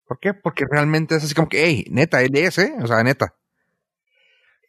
¿Por 0.07 0.21
qué? 0.21 0.35
Porque 0.35 0.65
realmente 0.71 1.17
es 1.17 1.25
así 1.25 1.35
como 1.35 1.49
que, 1.49 1.65
hey, 1.65 1.85
neta, 1.91 2.23
él 2.23 2.37
es, 2.37 2.59
¿eh? 2.59 2.75
O 2.83 2.87
sea, 2.87 3.03
neta. 3.03 3.35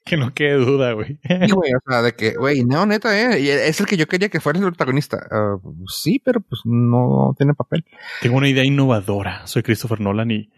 Que 0.06 0.18
no 0.18 0.34
quede 0.34 0.54
duda, 0.54 0.94
güey. 0.94 1.20
Sí, 1.24 1.52
güey, 1.52 1.72
o 1.74 1.80
sea, 1.90 2.02
de 2.04 2.14
que, 2.16 2.36
güey, 2.36 2.64
no, 2.64 2.86
neta, 2.86 3.20
¿eh? 3.20 3.68
Es 3.68 3.80
el 3.80 3.86
que 3.88 3.98
yo 3.98 4.08
quería 4.08 4.30
que 4.30 4.40
fuera 4.40 4.60
el 4.60 4.66
protagonista. 4.66 5.28
Ah, 5.30 5.58
sí, 5.88 6.22
pero 6.24 6.40
pues 6.42 6.62
no 6.64 7.34
tiene 7.38 7.54
papel. 7.54 7.84
Tengo 8.22 8.38
una 8.38 8.48
idea 8.48 8.64
innovadora. 8.64 9.46
Soy 9.46 9.64
Christopher 9.64 10.00
Nolan 10.00 10.32
y 10.32 10.52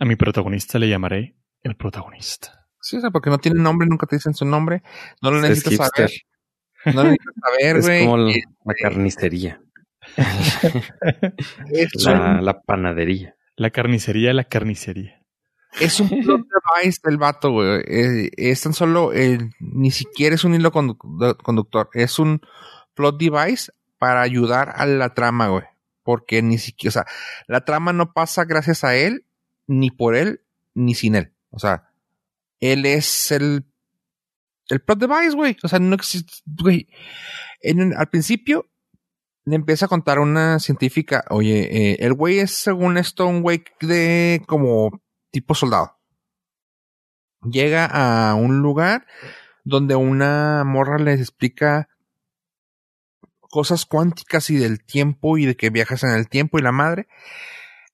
a 0.00 0.04
mi 0.04 0.16
protagonista 0.16 0.78
le 0.78 0.88
llamaré 0.88 1.36
el 1.62 1.76
protagonista. 1.76 2.66
Sí, 2.80 2.96
o 2.96 3.00
sea, 3.00 3.10
porque 3.10 3.30
no 3.30 3.38
tiene 3.38 3.60
nombre, 3.62 3.86
nunca 3.88 4.06
te 4.06 4.16
dicen 4.16 4.34
su 4.34 4.44
nombre. 4.46 4.82
No 5.22 5.30
lo 5.30 5.36
Es 5.38 5.42
necesitas 5.50 5.90
saber. 5.94 6.10
No 6.86 7.02
lo 7.04 7.10
necesitas 7.10 7.34
saber, 7.40 7.76
Es 7.76 7.86
güey. 7.86 8.04
como 8.04 8.16
la, 8.16 8.34
la 8.64 8.74
carnicería, 8.74 9.60
Es 9.73 9.73
la, 12.42 12.62
panadería. 12.64 13.36
La 13.56 13.70
carnicería 13.70 14.32
la 14.32 14.44
carnicería. 14.44 15.20
es 15.80 16.00
un 16.00 16.08
plot 16.08 16.42
device 16.82 17.00
del 17.04 17.18
vato, 17.18 17.50
güey. 17.52 17.80
Eh, 17.86 18.30
es 18.36 18.60
tan 18.62 18.74
solo, 18.74 19.12
eh, 19.12 19.38
ni 19.60 19.90
siquiera 19.90 20.34
es 20.34 20.44
un 20.44 20.54
hilo 20.54 20.72
condu- 20.72 21.36
conductor. 21.36 21.88
Es 21.94 22.18
un 22.18 22.40
plot 22.94 23.18
device 23.18 23.72
para 23.98 24.22
ayudar 24.22 24.72
a 24.76 24.86
la 24.86 25.14
trama, 25.14 25.48
güey. 25.48 25.64
Porque 26.02 26.42
ni 26.42 26.58
siquiera, 26.58 26.88
o 26.90 26.92
sea, 26.92 27.06
la 27.48 27.64
trama 27.64 27.92
no 27.92 28.12
pasa 28.12 28.44
gracias 28.44 28.84
a 28.84 28.94
él, 28.94 29.24
ni 29.66 29.90
por 29.90 30.14
él, 30.14 30.42
ni 30.74 30.94
sin 30.94 31.14
él. 31.14 31.32
O 31.50 31.58
sea, 31.58 31.90
él 32.60 32.84
es 32.84 33.30
el, 33.32 33.64
el 34.68 34.80
plot 34.80 34.98
device, 34.98 35.34
güey. 35.34 35.56
O 35.62 35.68
sea, 35.68 35.78
no 35.78 35.94
existe, 35.94 36.34
güey. 36.44 36.88
En- 37.60 37.94
al 37.96 38.08
principio, 38.10 38.68
le 39.44 39.56
empieza 39.56 39.86
a 39.86 39.88
contar 39.88 40.18
una 40.18 40.58
científica, 40.58 41.24
oye, 41.30 41.92
eh, 41.92 41.96
el 42.00 42.14
güey 42.14 42.38
es 42.38 42.52
según 42.52 42.96
esto 42.96 43.26
un 43.26 43.42
güey 43.42 43.64
de 43.80 44.42
como 44.46 45.02
tipo 45.30 45.54
soldado. 45.54 45.98
Llega 47.42 47.84
a 47.84 48.34
un 48.34 48.60
lugar 48.60 49.06
donde 49.64 49.96
una 49.96 50.64
morra 50.64 50.98
les 50.98 51.20
explica 51.20 51.88
cosas 53.40 53.84
cuánticas 53.84 54.48
y 54.50 54.56
del 54.56 54.82
tiempo 54.82 55.36
y 55.36 55.44
de 55.44 55.56
que 55.56 55.70
viajas 55.70 56.04
en 56.04 56.10
el 56.10 56.28
tiempo 56.28 56.58
y 56.58 56.62
la 56.62 56.72
madre. 56.72 57.06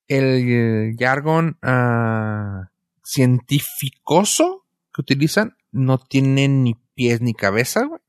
El, 0.07 0.45
eh, 0.47 0.95
jargon 0.97 1.57
ah, 1.61 2.69
científicoso 3.03 4.65
que 4.93 5.01
utilizan 5.01 5.57
no 5.71 5.97
tiene 5.97 6.47
ni 6.47 6.75
pies 6.95 7.21
ni 7.21 7.33
cabeza, 7.33 7.85
güey. 7.85 8.01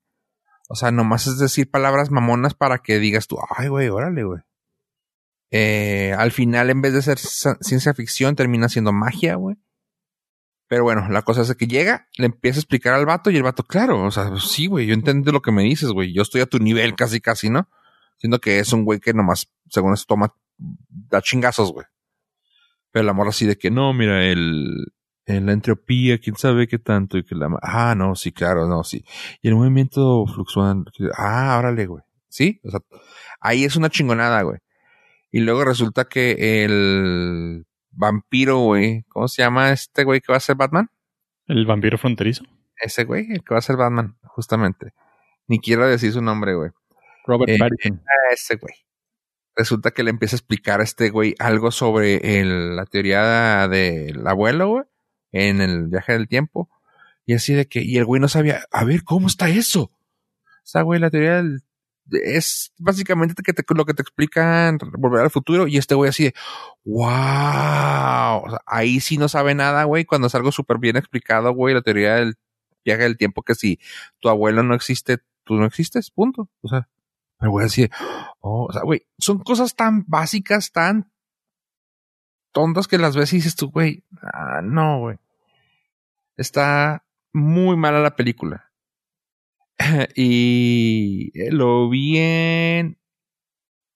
O 0.72 0.74
sea, 0.74 0.90
nomás 0.90 1.26
es 1.26 1.36
decir 1.36 1.70
palabras 1.70 2.10
mamonas 2.10 2.54
para 2.54 2.78
que 2.78 2.98
digas 2.98 3.26
tú, 3.26 3.36
ay, 3.58 3.68
güey, 3.68 3.90
órale, 3.90 4.24
güey. 4.24 4.40
Eh, 5.50 6.14
al 6.16 6.32
final, 6.32 6.70
en 6.70 6.80
vez 6.80 6.94
de 6.94 7.02
ser 7.02 7.18
ciencia 7.18 7.92
ficción, 7.92 8.36
termina 8.36 8.70
siendo 8.70 8.90
magia, 8.90 9.34
güey. 9.34 9.56
Pero 10.68 10.84
bueno, 10.84 11.10
la 11.10 11.20
cosa 11.20 11.42
es 11.42 11.54
que 11.56 11.66
llega, 11.66 12.08
le 12.16 12.24
empieza 12.24 12.56
a 12.56 12.62
explicar 12.62 12.94
al 12.94 13.04
vato 13.04 13.30
y 13.30 13.36
el 13.36 13.42
vato, 13.42 13.64
claro, 13.64 14.02
o 14.02 14.10
sea, 14.10 14.30
sí, 14.38 14.66
güey, 14.66 14.86
yo 14.86 14.94
entiendo 14.94 15.30
lo 15.30 15.42
que 15.42 15.52
me 15.52 15.62
dices, 15.62 15.90
güey. 15.90 16.14
Yo 16.14 16.22
estoy 16.22 16.40
a 16.40 16.46
tu 16.46 16.58
nivel 16.58 16.96
casi, 16.96 17.20
casi, 17.20 17.50
¿no? 17.50 17.68
Siendo 18.16 18.40
que 18.40 18.58
es 18.58 18.72
un 18.72 18.86
güey 18.86 18.98
que 18.98 19.12
nomás, 19.12 19.52
según 19.68 19.92
eso, 19.92 20.06
toma, 20.08 20.34
da 20.56 21.20
chingazos, 21.20 21.70
güey. 21.70 21.84
Pero 22.92 23.02
el 23.02 23.10
amor 23.10 23.28
así 23.28 23.44
de 23.44 23.58
que, 23.58 23.70
no, 23.70 23.92
mira, 23.92 24.24
el, 24.24 24.86
en 25.26 25.46
la 25.46 25.52
entropía, 25.52 26.18
quién 26.18 26.36
sabe 26.36 26.66
qué 26.66 26.78
tanto, 26.78 27.16
y 27.18 27.24
que 27.24 27.34
la, 27.34 27.48
ah, 27.62 27.94
no, 27.96 28.14
sí, 28.16 28.32
claro, 28.32 28.66
no, 28.66 28.82
sí. 28.84 29.04
Y 29.40 29.48
el 29.48 29.54
movimiento 29.54 30.24
fluctuante, 30.26 30.90
ah, 31.16 31.56
órale, 31.58 31.86
güey. 31.86 32.02
Sí, 32.28 32.60
o 32.64 32.70
sea, 32.70 32.80
ahí 33.40 33.64
es 33.64 33.76
una 33.76 33.90
chingonada, 33.90 34.42
güey. 34.42 34.58
Y 35.30 35.40
luego 35.40 35.64
resulta 35.64 36.04
que 36.06 36.64
el 36.64 37.66
vampiro, 37.90 38.58
güey, 38.58 39.04
¿cómo 39.08 39.28
se 39.28 39.42
llama 39.42 39.70
este 39.72 40.04
güey 40.04 40.20
que 40.20 40.32
va 40.32 40.36
a 40.38 40.40
ser 40.40 40.56
Batman? 40.56 40.90
El 41.46 41.66
vampiro 41.66 41.98
fronterizo. 41.98 42.44
Ese 42.80 43.04
güey, 43.04 43.26
el 43.30 43.44
que 43.44 43.54
va 43.54 43.58
a 43.58 43.62
ser 43.62 43.76
Batman, 43.76 44.16
justamente. 44.24 44.92
Ni 45.46 45.58
quiero 45.60 45.86
decir 45.86 46.12
su 46.12 46.22
nombre, 46.22 46.54
güey. 46.54 46.70
Robert 47.26 47.50
Eh, 47.50 47.58
Pattinson. 47.58 48.02
A 48.06 48.32
ese 48.34 48.56
güey. 48.56 48.74
Resulta 49.54 49.90
que 49.90 50.02
le 50.02 50.10
empieza 50.10 50.36
a 50.36 50.38
explicar 50.38 50.80
a 50.80 50.84
este 50.84 51.10
güey 51.10 51.34
algo 51.38 51.70
sobre 51.70 52.40
el- 52.40 52.74
la 52.76 52.86
teoría 52.86 53.68
del 53.68 54.26
abuelo, 54.26 54.68
güey, 54.68 54.84
en 55.32 55.60
el 55.60 55.88
viaje 55.88 56.12
del 56.12 56.28
tiempo. 56.28 56.68
Y 57.26 57.34
así 57.34 57.54
de 57.54 57.66
que, 57.66 57.82
y 57.82 57.98
el 57.98 58.04
güey 58.04 58.20
no 58.20 58.28
sabía, 58.28 58.64
a 58.70 58.84
ver, 58.84 59.04
¿cómo 59.04 59.26
está 59.26 59.48
eso? 59.48 59.82
O 59.84 60.64
sea, 60.64 60.82
güey, 60.82 61.00
la 61.00 61.10
teoría 61.10 61.36
del, 61.36 61.62
es 62.10 62.72
básicamente 62.78 63.42
que 63.42 63.52
te- 63.52 63.64
lo 63.74 63.84
que 63.84 63.94
te 63.94 64.02
explican 64.02 64.78
volver 64.98 65.22
al 65.22 65.30
futuro. 65.30 65.66
Y 65.66 65.78
este 65.78 65.94
güey 65.94 66.10
así 66.10 66.24
de, 66.24 66.34
wow. 66.84 68.42
O 68.44 68.50
sea, 68.50 68.60
ahí 68.66 69.00
sí 69.00 69.18
no 69.18 69.28
sabe 69.28 69.54
nada, 69.54 69.84
güey, 69.84 70.04
cuando 70.04 70.26
es 70.26 70.34
algo 70.34 70.52
súper 70.52 70.78
bien 70.78 70.96
explicado, 70.96 71.52
güey, 71.52 71.74
la 71.74 71.82
teoría 71.82 72.16
del, 72.16 72.36
viaje 72.84 73.04
del 73.04 73.16
tiempo 73.16 73.42
que 73.42 73.54
si 73.54 73.78
tu 74.20 74.28
abuelo 74.28 74.62
no 74.62 74.74
existe, 74.74 75.18
tú 75.44 75.54
no 75.54 75.66
existes, 75.66 76.10
punto. 76.10 76.48
O 76.62 76.68
sea, 76.68 76.88
me 77.40 77.48
voy 77.48 77.62
a 77.62 77.64
decir, 77.64 77.90
oh, 78.40 78.66
o 78.68 78.72
sea, 78.72 78.82
güey, 78.82 79.06
son 79.18 79.38
cosas 79.38 79.74
tan 79.76 80.04
básicas, 80.06 80.72
tan 80.72 81.11
tontas 82.52 82.88
que 82.88 82.98
las 82.98 83.16
ves 83.16 83.32
y 83.32 83.36
dices 83.36 83.56
tú, 83.56 83.70
güey, 83.70 84.04
ah, 84.22 84.60
no, 84.62 85.00
güey. 85.00 85.18
Está 86.36 87.04
muy 87.32 87.76
mala 87.76 88.00
la 88.00 88.16
película. 88.16 88.72
y 90.14 91.32
lo 91.50 91.88
vi 91.88 92.18
en. 92.18 92.98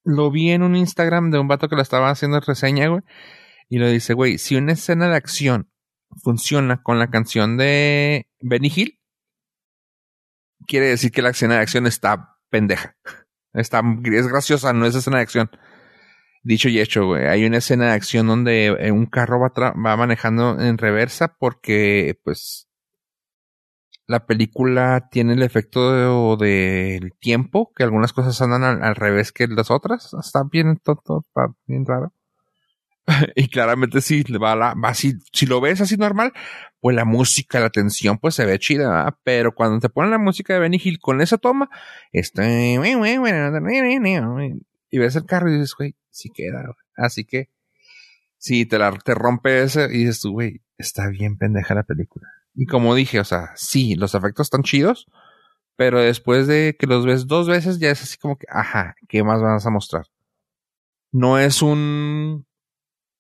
Lo 0.05 0.31
vi 0.31 0.51
en 0.51 0.63
un 0.63 0.77
Instagram 0.77 1.31
de 1.31 1.39
un 1.39 1.49
vato 1.49 1.69
que 1.69 1.77
lo 1.77 1.83
estaba 1.83 2.11
haciendo 2.11 2.39
reseña, 2.41 2.89
güey. 2.89 3.03
Y 3.69 3.79
lo 3.79 3.89
dice, 3.89 4.15
güey, 4.15 4.39
si 4.39 4.55
una 4.57 4.73
escena 4.73 5.09
de 5.09 5.17
acción 5.17 5.71
funciona 6.23 6.83
con 6.83 6.99
la 6.99 7.11
canción 7.11 7.57
de 7.57 8.29
Benny 8.41 8.73
Hill, 8.75 9.01
quiere 10.67 10.87
decir 10.87 11.11
que 11.11 11.23
la 11.23 11.31
escena 11.31 11.57
de 11.57 11.61
acción 11.61 11.87
está 11.87 12.39
pendeja. 12.51 12.97
Está, 13.53 13.81
es 14.05 14.29
graciosa, 14.29 14.75
no 14.75 14.85
es 14.85 14.95
escena 14.95 15.17
de 15.17 15.23
acción. 15.23 15.51
Dicho 16.47 16.69
y 16.69 16.79
hecho, 16.79 17.07
güey. 17.07 17.27
Hay 17.27 17.45
una 17.45 17.57
escena 17.57 17.87
de 17.87 17.95
acción 17.95 18.29
donde 18.29 18.67
eh, 18.67 18.93
un 18.93 19.07
carro 19.07 19.41
va, 19.41 19.51
va 19.73 19.97
manejando 19.97 20.61
en 20.61 20.79
reversa 20.79 21.35
porque, 21.41 22.21
pues, 22.23 22.69
la 24.07 24.27
película 24.27 25.09
tiene 25.11 25.33
el 25.33 25.43
efecto 25.43 26.37
del 26.37 27.13
tiempo, 27.19 27.73
que 27.75 27.83
algunas 27.83 28.13
cosas 28.13 28.41
andan 28.41 28.63
al, 28.63 28.95
revés 28.95 29.33
que 29.33 29.49
las 29.49 29.73
otras. 29.73 30.15
Está 30.15 30.45
bien 30.49 30.77
tonto, 30.77 31.25
bien 31.67 31.85
raro. 31.85 32.13
y 33.35 33.49
claramente 33.49 34.01
sí, 34.01 34.23
va, 34.41 34.55
la, 34.55 34.75
va 34.75 34.95
si, 34.95 35.15
si 35.33 35.47
lo 35.47 35.61
ves 35.61 35.81
así 35.81 35.97
normal, 35.97 36.33
pues 36.79 36.95
la 36.95 37.05
música, 37.05 37.59
la 37.59 37.71
tensión, 37.71 38.19
pues 38.19 38.37
se 38.37 38.47
ve 38.47 38.61
chida, 38.61 39.19
pero 39.25 39.53
cuando 39.53 39.81
te 39.81 39.89
ponen 39.89 40.13
la 40.13 40.19
música 40.19 40.55
de 40.55 40.61
Benny 40.61 40.81
Hill 40.81 41.01
con 41.01 41.21
esa 41.21 41.39
toma, 41.39 41.69
está 42.13 42.45
y 44.91 44.99
ves 44.99 45.17
el 45.17 45.27
carro 45.27 45.51
y 45.51 45.55
dices, 45.55 45.75
güey, 45.77 45.97
sí 46.11 46.31
queda, 46.31 46.63
güey. 46.63 46.87
Así 46.97 47.25
que, 47.25 47.51
sí, 48.39 48.67
te, 48.67 48.79
la, 48.79 48.93
te 48.93 49.15
rompe 49.15 49.63
ese 49.63 49.85
y 49.87 49.99
dices 49.99 50.21
tú, 50.21 50.33
güey, 50.33 50.63
está 50.79 51.09
bien 51.09 51.37
pendeja 51.37 51.75
la 51.75 51.83
película. 51.83 52.29
Y 52.55 52.67
como 52.67 52.95
dije, 52.95 53.21
o 53.21 53.25
sea, 53.25 53.53
sí, 53.55 53.97
los 53.97 54.15
efectos 54.15 54.47
están 54.47 54.63
chidos, 54.63 55.07
pero 55.77 56.01
después 56.01 56.47
de 56.47 56.77
que 56.79 56.87
los 56.87 57.05
ves 57.05 57.27
dos 57.27 57.49
veces 57.49 57.79
ya 57.79 57.91
es 57.91 58.03
así 58.03 58.17
como 58.17 58.37
que, 58.37 58.47
ajá, 58.51 58.97
¿qué 59.09 59.23
más 59.23 59.43
vas 59.43 59.67
a 59.67 59.71
mostrar? 59.71 60.07
No 61.13 61.39
es 61.39 61.63
un... 61.63 62.47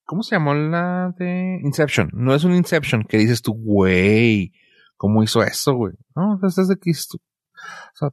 ¿Cómo 0.04 0.22
se 0.22 0.36
llamó 0.36 0.54
la 0.54 1.14
de 1.18 1.60
Inception? 1.64 2.10
No 2.12 2.34
es 2.34 2.44
un 2.44 2.54
Inception 2.54 3.04
que 3.04 3.18
dices 3.18 3.42
tú, 3.42 3.54
güey, 3.54 4.52
¿cómo 4.96 5.22
hizo 5.22 5.42
eso, 5.42 5.74
güey? 5.74 5.94
No, 6.14 6.38
es 6.42 6.68
de 6.68 6.76
que. 6.76 6.90
O 6.90 6.94
sea, 7.94 8.10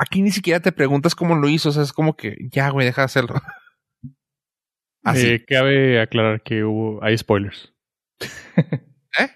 Aquí 0.00 0.22
ni 0.22 0.30
siquiera 0.30 0.60
te 0.60 0.72
preguntas 0.72 1.14
cómo 1.14 1.36
lo 1.36 1.48
hizo, 1.48 1.68
o 1.68 1.72
sea, 1.72 1.82
es 1.82 1.92
como 1.92 2.16
que 2.16 2.36
ya, 2.50 2.70
güey, 2.70 2.86
deja 2.86 3.02
de 3.02 3.06
hacerlo. 3.06 3.34
Así. 5.04 5.26
Eh, 5.26 5.44
cabe 5.46 6.00
aclarar 6.00 6.42
que 6.42 6.64
hubo, 6.64 7.02
hay 7.02 7.16
spoilers. 7.16 7.72
¿Eh? 8.56 9.28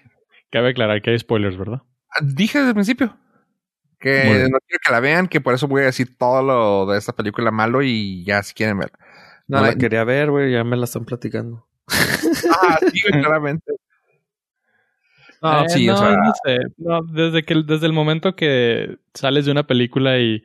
Cabe 0.51 0.69
aclarar 0.69 1.01
que 1.01 1.11
hay 1.11 1.19
spoilers, 1.19 1.57
¿verdad? 1.57 1.81
Ah, 2.09 2.21
dije 2.23 2.59
desde 2.59 2.69
el 2.69 2.75
principio 2.75 3.17
que 3.99 4.47
no 4.51 4.59
quiero 4.67 4.79
que 4.85 4.91
la 4.91 4.99
vean, 4.99 5.27
que 5.27 5.41
por 5.41 5.53
eso 5.53 5.67
voy 5.67 5.81
a 5.81 5.85
decir 5.85 6.15
todo 6.17 6.43
lo 6.43 6.91
de 6.91 6.97
esta 6.99 7.13
película 7.13 7.51
malo 7.51 7.81
y 7.81 8.23
ya 8.23 8.43
si 8.43 8.53
quieren 8.53 8.77
ver. 8.77 8.91
No, 9.47 9.61
la 9.61 9.75
quería 9.75 10.03
ver, 10.03 10.29
güey, 10.31 10.51
ya 10.51 10.63
me 10.63 10.77
la 10.77 10.85
están 10.85 11.05
platicando. 11.05 11.67
ah, 11.87 12.79
sí, 12.91 13.01
claramente. 13.11 13.73
No, 15.41 15.65
eh, 15.65 15.69
sí, 15.69 15.89
o 15.89 15.97
sea... 15.97 16.15
no 16.15 16.33
sé. 16.43 16.57
No, 16.77 17.01
desde, 17.03 17.43
que, 17.43 17.55
desde 17.65 17.85
el 17.85 17.93
momento 17.93 18.35
que 18.35 18.97
sales 19.13 19.45
de 19.45 19.51
una 19.51 19.67
película 19.67 20.19
y 20.19 20.43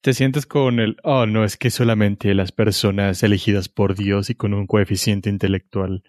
te 0.00 0.14
sientes 0.14 0.46
con 0.46 0.80
el, 0.80 0.96
oh, 1.04 1.26
no, 1.26 1.44
es 1.44 1.56
que 1.56 1.70
solamente 1.70 2.34
las 2.34 2.52
personas 2.52 3.22
elegidas 3.22 3.68
por 3.68 3.94
Dios 3.94 4.30
y 4.30 4.34
con 4.34 4.52
un 4.54 4.66
coeficiente 4.66 5.30
intelectual 5.30 6.02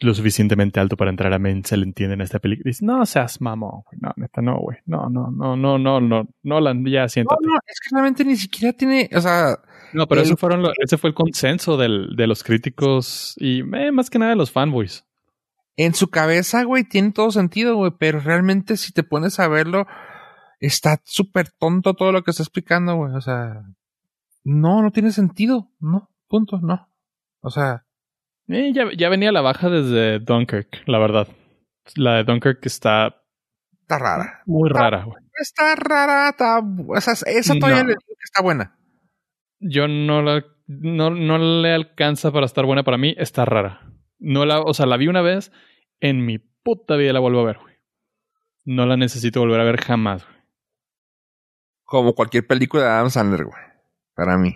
lo 0.00 0.14
suficientemente 0.14 0.78
alto 0.78 0.96
para 0.96 1.10
entrar 1.10 1.32
a 1.32 1.38
Mensa 1.38 1.76
le 1.76 1.84
entienden 1.84 2.20
a 2.20 2.24
esta 2.24 2.38
película. 2.38 2.68
Dices, 2.68 2.82
no 2.82 3.06
seas 3.06 3.40
mamón, 3.40 3.82
güey. 3.86 3.98
No, 4.00 4.12
neta, 4.16 4.42
no, 4.42 4.58
güey. 4.58 4.78
No, 4.84 5.08
no, 5.08 5.30
no, 5.30 5.56
no, 5.56 5.78
no, 5.78 6.00
no, 6.00 6.28
no, 6.42 6.60
la, 6.60 6.74
ya 6.84 7.08
siéntate. 7.08 7.40
No, 7.42 7.54
no, 7.54 7.58
es 7.66 7.80
que 7.80 7.94
realmente 7.94 8.24
ni 8.24 8.36
siquiera 8.36 8.72
tiene, 8.72 9.08
o 9.14 9.20
sea... 9.20 9.58
No, 9.92 10.06
pero 10.06 10.20
eso 10.20 10.36
fueron 10.36 10.66
ese 10.82 10.98
fue 10.98 11.08
el 11.08 11.14
consenso 11.14 11.76
del, 11.76 12.14
de 12.16 12.26
los 12.26 12.42
críticos 12.42 13.34
y 13.38 13.60
eh, 13.60 13.92
más 13.92 14.10
que 14.10 14.18
nada 14.18 14.32
de 14.32 14.36
los 14.36 14.50
fanboys 14.50 15.05
en 15.76 15.94
su 15.94 16.08
cabeza, 16.08 16.64
güey, 16.64 16.84
tiene 16.84 17.12
todo 17.12 17.30
sentido, 17.30 17.76
güey, 17.76 17.92
pero 17.98 18.20
realmente 18.20 18.76
si 18.76 18.92
te 18.92 19.02
pones 19.02 19.38
a 19.38 19.48
verlo, 19.48 19.86
está 20.58 21.00
súper 21.04 21.50
tonto 21.50 21.94
todo 21.94 22.12
lo 22.12 22.22
que 22.22 22.30
está 22.30 22.42
explicando, 22.42 22.96
güey. 22.96 23.14
O 23.14 23.20
sea, 23.20 23.62
no, 24.42 24.82
no 24.82 24.90
tiene 24.90 25.10
sentido, 25.12 25.70
no, 25.78 26.10
punto, 26.28 26.58
no. 26.60 26.88
O 27.40 27.50
sea. 27.50 27.84
Eh, 28.48 28.72
ya, 28.72 28.84
ya 28.96 29.08
venía 29.08 29.32
la 29.32 29.42
baja 29.42 29.68
desde 29.68 30.20
Dunkirk, 30.20 30.82
la 30.86 30.98
verdad. 30.98 31.28
La 31.94 32.14
de 32.14 32.24
Dunkirk 32.24 32.64
está. 32.64 33.22
Está 33.82 33.98
rara. 33.98 34.42
Muy 34.46 34.70
rara, 34.70 35.04
güey. 35.04 35.22
Está 35.38 35.74
rara, 35.76 36.30
está. 36.30 36.58
O 36.60 37.00
sea, 37.00 37.14
esa 37.26 37.54
todavía 37.54 37.82
le 37.82 37.90
digo 37.90 38.00
que 38.06 38.24
está 38.24 38.42
buena. 38.42 38.78
Yo 39.60 39.88
no 39.88 40.22
la. 40.22 40.44
No, 40.68 41.10
no 41.10 41.38
le 41.38 41.72
alcanza 41.72 42.32
para 42.32 42.46
estar 42.46 42.64
buena 42.64 42.82
para 42.82 42.98
mí, 42.98 43.14
está 43.18 43.44
rara. 43.44 43.95
No 44.18 44.44
la, 44.44 44.60
o 44.60 44.74
sea, 44.74 44.86
la 44.86 44.96
vi 44.96 45.08
una 45.08 45.22
vez, 45.22 45.52
en 46.00 46.24
mi 46.24 46.38
puta 46.38 46.96
vida 46.96 47.12
la 47.12 47.20
vuelvo 47.20 47.40
a 47.40 47.44
ver, 47.44 47.58
güey. 47.58 47.74
No 48.64 48.86
la 48.86 48.96
necesito 48.96 49.40
volver 49.40 49.60
a 49.60 49.64
ver 49.64 49.80
jamás, 49.80 50.24
güey. 50.24 50.36
Como 51.84 52.14
cualquier 52.14 52.46
película 52.46 52.82
de 52.82 52.90
Adam 52.90 53.10
Sandler, 53.10 53.44
güey. 53.44 53.62
Para 54.14 54.36
mí. 54.36 54.54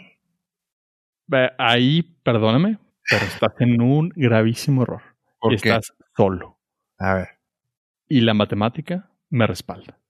Ahí, 1.59 2.03
perdóname, 2.25 2.79
pero 3.09 3.25
estás 3.25 3.53
en 3.61 3.81
un 3.81 4.11
gravísimo 4.17 4.83
error. 4.83 5.03
¿Por 5.39 5.55
estás 5.55 5.95
solo. 6.17 6.59
A 6.99 7.15
ver. 7.15 7.29
Y 8.09 8.21
la 8.23 8.35
matemática 8.35 9.11
me 9.29 9.47
respalda. 9.47 10.01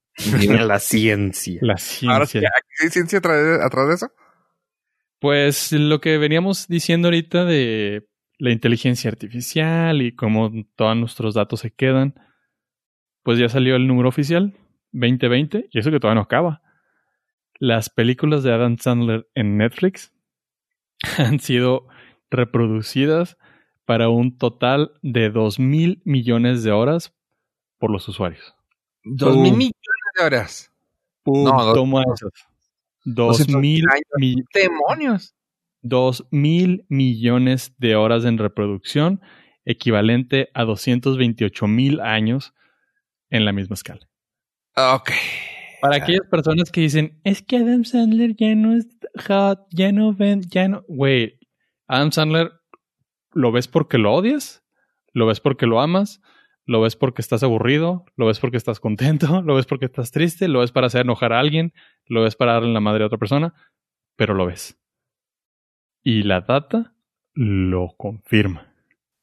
la 0.66 0.78
ciencia. 0.78 1.58
La 1.62 1.76
ciencia. 1.76 2.50
¿Qué 2.80 2.88
ciencia 2.88 3.18
atrás 3.18 3.60
atrás 3.62 3.88
de 3.88 3.94
eso? 3.94 4.12
Pues 5.20 5.72
lo 5.72 6.00
que 6.00 6.16
veníamos 6.16 6.66
diciendo 6.66 7.08
ahorita 7.08 7.44
de 7.44 8.08
la 8.40 8.50
inteligencia 8.50 9.10
artificial 9.10 10.00
y 10.00 10.16
cómo 10.16 10.50
todos 10.74 10.96
nuestros 10.96 11.34
datos 11.34 11.60
se 11.60 11.70
quedan, 11.70 12.14
pues 13.22 13.38
ya 13.38 13.50
salió 13.50 13.76
el 13.76 13.86
número 13.86 14.08
oficial, 14.08 14.54
2020, 14.92 15.68
y 15.70 15.78
eso 15.78 15.90
que 15.90 16.00
todavía 16.00 16.16
no 16.16 16.22
acaba. 16.22 16.62
Las 17.58 17.90
películas 17.90 18.42
de 18.42 18.52
Adam 18.54 18.78
Sandler 18.78 19.28
en 19.34 19.58
Netflix 19.58 20.14
han 21.18 21.38
sido 21.38 21.86
reproducidas 22.30 23.36
para 23.84 24.08
un 24.08 24.38
total 24.38 24.92
de 25.02 25.28
2 25.28 25.58
mil 25.58 26.00
millones 26.06 26.62
de 26.62 26.72
horas 26.72 27.14
por 27.78 27.90
los 27.90 28.08
usuarios. 28.08 28.54
¿2 29.04 29.36
mil 29.36 29.52
millones 29.52 29.74
de 30.18 30.24
horas? 30.24 30.72
no, 31.26 31.74
toma 31.74 32.04
esos. 32.14 32.32
2 33.04 33.48
mil 33.48 33.84
millones. 34.16 34.46
¡Demonios! 34.54 35.34
2 35.82 36.26
mil 36.30 36.84
millones 36.88 37.74
de 37.78 37.96
horas 37.96 38.24
en 38.24 38.38
reproducción, 38.38 39.20
equivalente 39.64 40.50
a 40.54 40.64
228 40.64 41.66
mil 41.66 42.00
años 42.00 42.54
en 43.30 43.44
la 43.44 43.52
misma 43.52 43.74
escala. 43.74 44.08
Ok. 44.76 45.10
Para 45.80 45.96
aquellas 45.96 46.26
personas 46.30 46.70
que 46.70 46.82
dicen, 46.82 47.20
es 47.24 47.42
que 47.42 47.56
Adam 47.56 47.84
Sandler 47.84 48.36
ya 48.36 48.54
no 48.54 48.76
es 48.76 48.86
hot, 49.26 49.60
ya 49.70 49.92
no 49.92 50.12
ven, 50.12 50.42
ya 50.50 50.68
no. 50.68 50.84
Güey, 50.88 51.38
Adam 51.88 52.12
Sandler, 52.12 52.52
¿lo 53.32 53.50
ves 53.50 53.66
porque 53.66 53.96
lo 53.96 54.12
odias? 54.12 54.62
¿Lo 55.12 55.26
ves 55.26 55.40
porque 55.40 55.66
lo 55.66 55.80
amas? 55.80 56.20
¿Lo 56.66 56.80
ves 56.80 56.96
porque 56.96 57.22
estás 57.22 57.42
aburrido? 57.42 58.04
¿Lo 58.16 58.26
ves 58.26 58.38
porque 58.38 58.56
estás 58.56 58.78
contento? 58.78 59.42
¿Lo 59.42 59.54
ves 59.54 59.66
porque 59.66 59.86
estás 59.86 60.12
triste? 60.12 60.48
¿Lo 60.48 60.60
ves 60.60 60.72
para 60.72 60.88
hacer 60.88 61.02
enojar 61.02 61.32
a 61.32 61.40
alguien? 61.40 61.72
¿Lo 62.06 62.22
ves 62.22 62.36
para 62.36 62.54
darle 62.54 62.72
la 62.72 62.80
madre 62.80 63.04
a 63.04 63.06
otra 63.06 63.18
persona? 63.18 63.54
Pero 64.16 64.34
lo 64.34 64.46
ves. 64.46 64.79
Y 66.02 66.22
la 66.22 66.40
data 66.42 66.94
lo 67.34 67.94
confirma. 67.96 68.72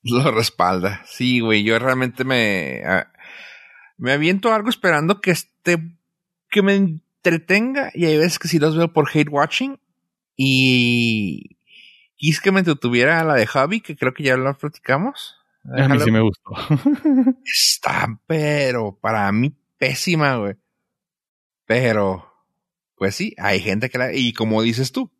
Lo 0.03 0.31
respalda. 0.31 1.01
Sí, 1.05 1.39
güey. 1.39 1.63
Yo 1.63 1.77
realmente 1.79 2.23
me. 2.23 2.81
Me 3.97 4.13
aviento 4.13 4.53
algo 4.53 4.69
esperando 4.69 5.21
que 5.21 5.31
esté. 5.31 5.77
que 6.49 6.61
me 6.61 6.75
entretenga. 6.75 7.91
Y 7.93 8.05
hay 8.05 8.17
veces 8.17 8.39
que 8.39 8.47
sí 8.47 8.59
los 8.59 8.77
veo 8.77 8.93
por 8.93 9.09
hate 9.13 9.29
watching. 9.29 9.79
Y. 10.35 11.57
Quis 12.15 12.41
que 12.41 12.51
me 12.51 12.59
entretuviera 12.59 13.23
la 13.23 13.35
de 13.35 13.45
Javi, 13.45 13.79
que 13.79 13.95
creo 13.95 14.13
que 14.13 14.23
ya 14.23 14.37
lo 14.37 14.57
platicamos. 14.57 15.35
A 15.77 15.87
mí 15.87 15.99
sí 15.99 16.11
me 16.11 16.21
gustó. 16.21 16.51
Está, 17.45 18.19
pero 18.25 18.97
para 18.99 19.31
mí 19.31 19.53
pésima, 19.77 20.37
güey. 20.37 20.55
Pero, 21.65 22.33
pues 22.95 23.15
sí, 23.15 23.35
hay 23.37 23.59
gente 23.59 23.89
que 23.89 23.97
la. 23.97 24.13
Y 24.13 24.33
como 24.33 24.61
dices 24.61 24.91
tú, 24.91 25.11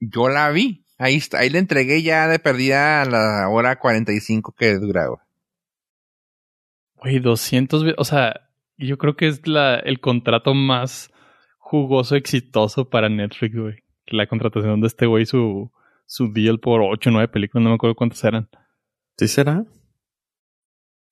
yo 0.00 0.28
la 0.28 0.50
vi. 0.50 0.84
Ahí 0.98 1.16
está, 1.16 1.38
ahí 1.40 1.50
le 1.50 1.58
entregué 1.58 2.02
ya 2.02 2.28
de 2.28 2.38
perdida 2.38 3.02
a 3.02 3.04
la 3.04 3.48
hora 3.48 3.78
45 3.78 4.54
que 4.56 4.74
dura, 4.78 5.06
güey. 5.08 5.20
Güey, 6.96 7.18
200, 7.18 7.84
o 7.96 8.04
sea, 8.04 8.48
yo 8.76 8.98
creo 8.98 9.16
que 9.16 9.26
es 9.26 9.46
la, 9.46 9.76
el 9.76 10.00
contrato 10.00 10.54
más 10.54 11.10
jugoso, 11.58 12.14
exitoso 12.14 12.88
para 12.88 13.08
Netflix, 13.08 13.56
güey. 13.56 13.74
La 14.06 14.26
contratación 14.26 14.80
de 14.80 14.86
este 14.86 15.06
güey, 15.06 15.26
su, 15.26 15.72
su 16.06 16.32
deal 16.32 16.60
por 16.60 16.82
8 16.82 17.10
o 17.10 17.12
9 17.12 17.28
películas, 17.28 17.64
no 17.64 17.70
me 17.70 17.74
acuerdo 17.76 17.96
cuántas 17.96 18.22
eran. 18.24 18.48
¿Sí 19.16 19.26
será? 19.26 19.64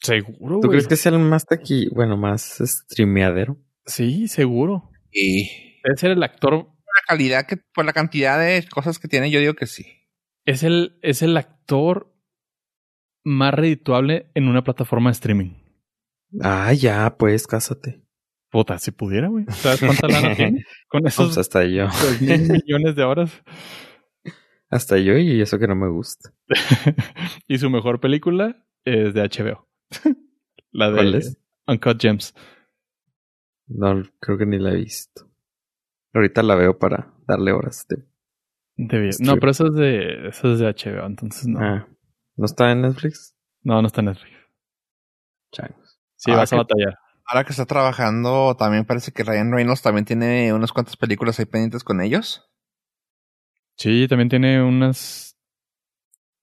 Seguro, 0.01 0.61
¿Tú 0.61 0.69
güey. 0.69 0.71
crees 0.71 0.89
que 0.89 0.97
sea 0.97 1.13
el 1.13 1.19
más 1.19 1.45
aquí, 1.51 1.89
bueno, 1.93 2.17
más 2.17 2.59
streameadero? 2.61 3.59
Sí, 3.85 4.29
seguro. 4.29 4.91
Y 5.13 5.49
Debe 5.83 5.97
ser 5.97 6.11
el 6.13 6.23
actor, 6.23 6.69
la 7.01 7.07
calidad 7.07 7.47
que, 7.47 7.57
por 7.57 7.85
la 7.85 7.93
cantidad 7.93 8.39
de 8.39 8.67
cosas 8.69 8.99
que 8.99 9.09
tiene, 9.09 9.31
yo 9.31 9.41
digo 9.41 9.55
que 9.55 9.67
sí. 9.67 9.87
es 10.45 10.63
el, 10.63 10.99
es 11.03 11.23
el 11.23 11.37
actor 11.37 12.15
más 13.25 13.55
redituable 13.55 14.31
en 14.35 14.49
una 14.49 14.65
plataforma 14.65 15.11
de 15.11 15.15
streaming. 15.15 15.55
Ah, 16.41 16.73
ya, 16.73 17.17
pues, 17.19 17.47
cásate. 17.47 18.03
Puta, 18.51 18.79
si 18.79 18.91
pudiera, 18.91 19.29
güey. 19.29 19.45
¿Sabes 19.49 19.81
cuánta 19.81 20.09
lana 20.09 20.35
tiene? 20.37 20.65
Con 20.89 21.03
Pues 21.03 21.15
esos 21.15 21.39
hasta 21.39 21.65
yo. 21.65 21.87
mil 22.21 22.51
millones 22.51 22.97
de 22.97 23.05
horas. 23.05 23.31
Hasta 24.73 24.99
yo 24.99 25.19
y 25.19 25.41
eso 25.41 25.59
que 25.59 25.67
no 25.67 25.75
me 25.75 25.89
gusta. 25.89 26.33
y 27.49 27.59
su 27.59 27.69
mejor 27.71 27.99
película 28.01 28.65
es 28.85 29.15
de 29.15 29.23
HBO. 29.23 29.69
la 30.71 30.91
de 30.91 30.95
¿Cuál 30.97 31.15
es? 31.17 31.37
Uncut 31.67 32.01
Gems. 32.01 32.35
No, 33.67 34.03
creo 34.21 34.39
que 34.39 34.47
ni 34.47 34.59
la 34.61 34.71
he 34.73 34.77
visto. 34.77 35.29
Ahorita 36.13 36.43
la 36.43 36.55
veo 36.57 36.79
para 36.79 37.13
darle 37.27 37.53
horas 37.53 37.87
de... 37.89 38.05
De- 38.77 39.11
no, 39.21 39.37
pero 39.37 39.51
eso 39.53 39.67
es 39.67 39.75
de, 39.75 40.29
eso 40.29 40.53
es 40.53 40.59
de 40.59 40.67
HBO, 40.67 41.07
entonces 41.07 41.47
no. 41.47 41.61
Ah, 41.61 41.87
¿no 42.37 42.45
está 42.47 42.73
en 42.73 42.81
Netflix? 42.83 43.37
No, 43.63 43.81
no 43.83 43.87
está 43.87 44.01
en 44.01 44.07
Netflix. 44.07 44.33
Changos. 45.53 46.01
Sí, 46.17 46.31
Ah, 46.31 46.37
vas 46.37 46.53
a 46.53 46.57
qué- 46.57 46.59
batallar. 46.63 46.99
Ahora 47.27 47.45
que 47.45 47.51
está 47.51 47.67
trabajando, 47.67 48.57
también 48.57 48.85
parece 48.87 49.13
que 49.13 49.23
Ryan 49.23 49.53
Reynolds 49.53 49.83
también 49.83 50.05
tiene 50.05 50.53
unas 50.53 50.73
cuantas 50.73 50.97
películas 50.97 51.39
ahí 51.39 51.45
pendientes 51.47 51.85
con 51.85 52.01
ellos. 52.01 52.51
Sí, 53.77 54.07
también 54.09 54.29
tiene 54.29 54.63
unas 54.63 55.37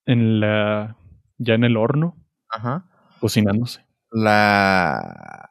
en 0.06 0.40
la 0.40 0.96
ya 1.38 1.56
en 1.56 1.64
el 1.66 1.76
horno 1.76 2.16
Ajá. 2.50 2.86
cocinándose. 3.20 3.86
La. 4.12 5.50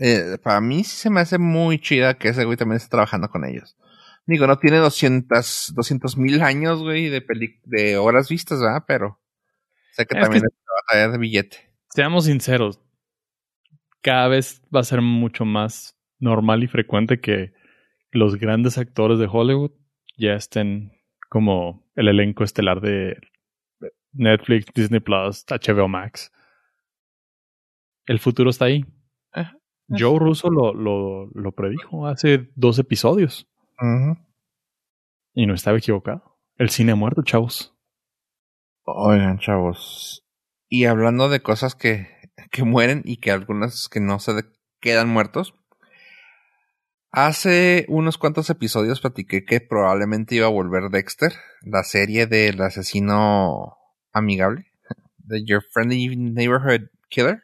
Eh, 0.00 0.38
para 0.42 0.60
mí 0.60 0.82
sí 0.82 0.96
se 0.96 1.10
me 1.10 1.20
hace 1.20 1.38
muy 1.38 1.78
chida 1.78 2.14
que 2.14 2.28
ese 2.30 2.44
güey 2.44 2.56
también 2.56 2.78
esté 2.78 2.90
trabajando 2.90 3.28
con 3.28 3.44
ellos. 3.44 3.76
Digo, 4.26 4.46
no 4.46 4.58
tiene 4.58 4.78
200 4.78 6.16
mil 6.16 6.42
años, 6.42 6.80
güey, 6.82 7.08
de, 7.08 7.20
peli 7.20 7.60
de 7.64 7.96
horas 7.96 8.28
vistas, 8.28 8.60
¿verdad? 8.60 8.84
Pero 8.86 9.20
sé 9.92 10.06
que 10.06 10.16
Es 10.16 10.22
también 10.22 10.42
que- 10.42 10.48
es 10.48 10.52
una 10.54 10.74
batalla 10.86 11.12
de 11.12 11.18
billete. 11.18 11.72
Seamos 11.90 12.24
sinceros, 12.26 12.80
cada 14.02 14.28
vez 14.28 14.62
va 14.74 14.80
a 14.80 14.84
ser 14.84 15.00
mucho 15.02 15.44
más 15.44 15.96
normal 16.18 16.62
y 16.62 16.68
frecuente 16.68 17.20
que 17.20 17.52
los 18.12 18.36
grandes 18.36 18.78
actores 18.78 19.18
de 19.18 19.28
Hollywood 19.30 19.72
ya 20.16 20.32
estén 20.34 20.92
como 21.28 21.90
el 21.94 22.08
elenco 22.08 22.44
estelar 22.44 22.80
de 22.80 23.16
Netflix, 24.12 24.66
Disney 24.74 25.00
Plus, 25.00 25.44
HBO 25.46 25.88
Max. 25.88 26.32
El 28.06 28.18
futuro 28.18 28.50
está 28.50 28.64
ahí. 28.66 28.84
Ajá. 29.32 29.56
Joe 29.90 30.18
Russo 30.18 30.50
lo, 30.50 30.72
lo, 30.72 31.26
lo 31.34 31.52
predijo 31.52 32.06
hace 32.06 32.50
dos 32.54 32.78
episodios 32.78 33.48
y 35.34 35.46
no 35.46 35.54
estaba 35.54 35.78
equivocado. 35.78 36.38
El 36.56 36.70
cine 36.70 36.92
ha 36.92 36.96
muerto, 36.96 37.22
chavos. 37.22 37.74
Oigan, 38.84 39.38
chavos. 39.38 40.26
Y 40.68 40.84
hablando 40.84 41.28
de 41.28 41.40
cosas 41.40 41.74
que, 41.74 42.08
que 42.50 42.64
mueren 42.64 43.02
y 43.04 43.18
que 43.18 43.30
algunas 43.30 43.88
que 43.88 44.00
no 44.00 44.18
se 44.18 44.32
quedan 44.80 45.08
muertos. 45.08 45.54
Hace 47.12 47.86
unos 47.88 48.18
cuantos 48.18 48.50
episodios 48.50 49.00
platiqué 49.00 49.44
que 49.44 49.60
probablemente 49.60 50.36
iba 50.36 50.46
a 50.46 50.50
volver 50.50 50.90
Dexter, 50.90 51.32
la 51.62 51.82
serie 51.82 52.26
del 52.26 52.60
asesino 52.60 53.78
amigable, 54.12 54.66
de 55.18 55.44
Your 55.44 55.62
Friendly 55.72 56.16
Neighborhood 56.16 56.88
Killer. 57.08 57.42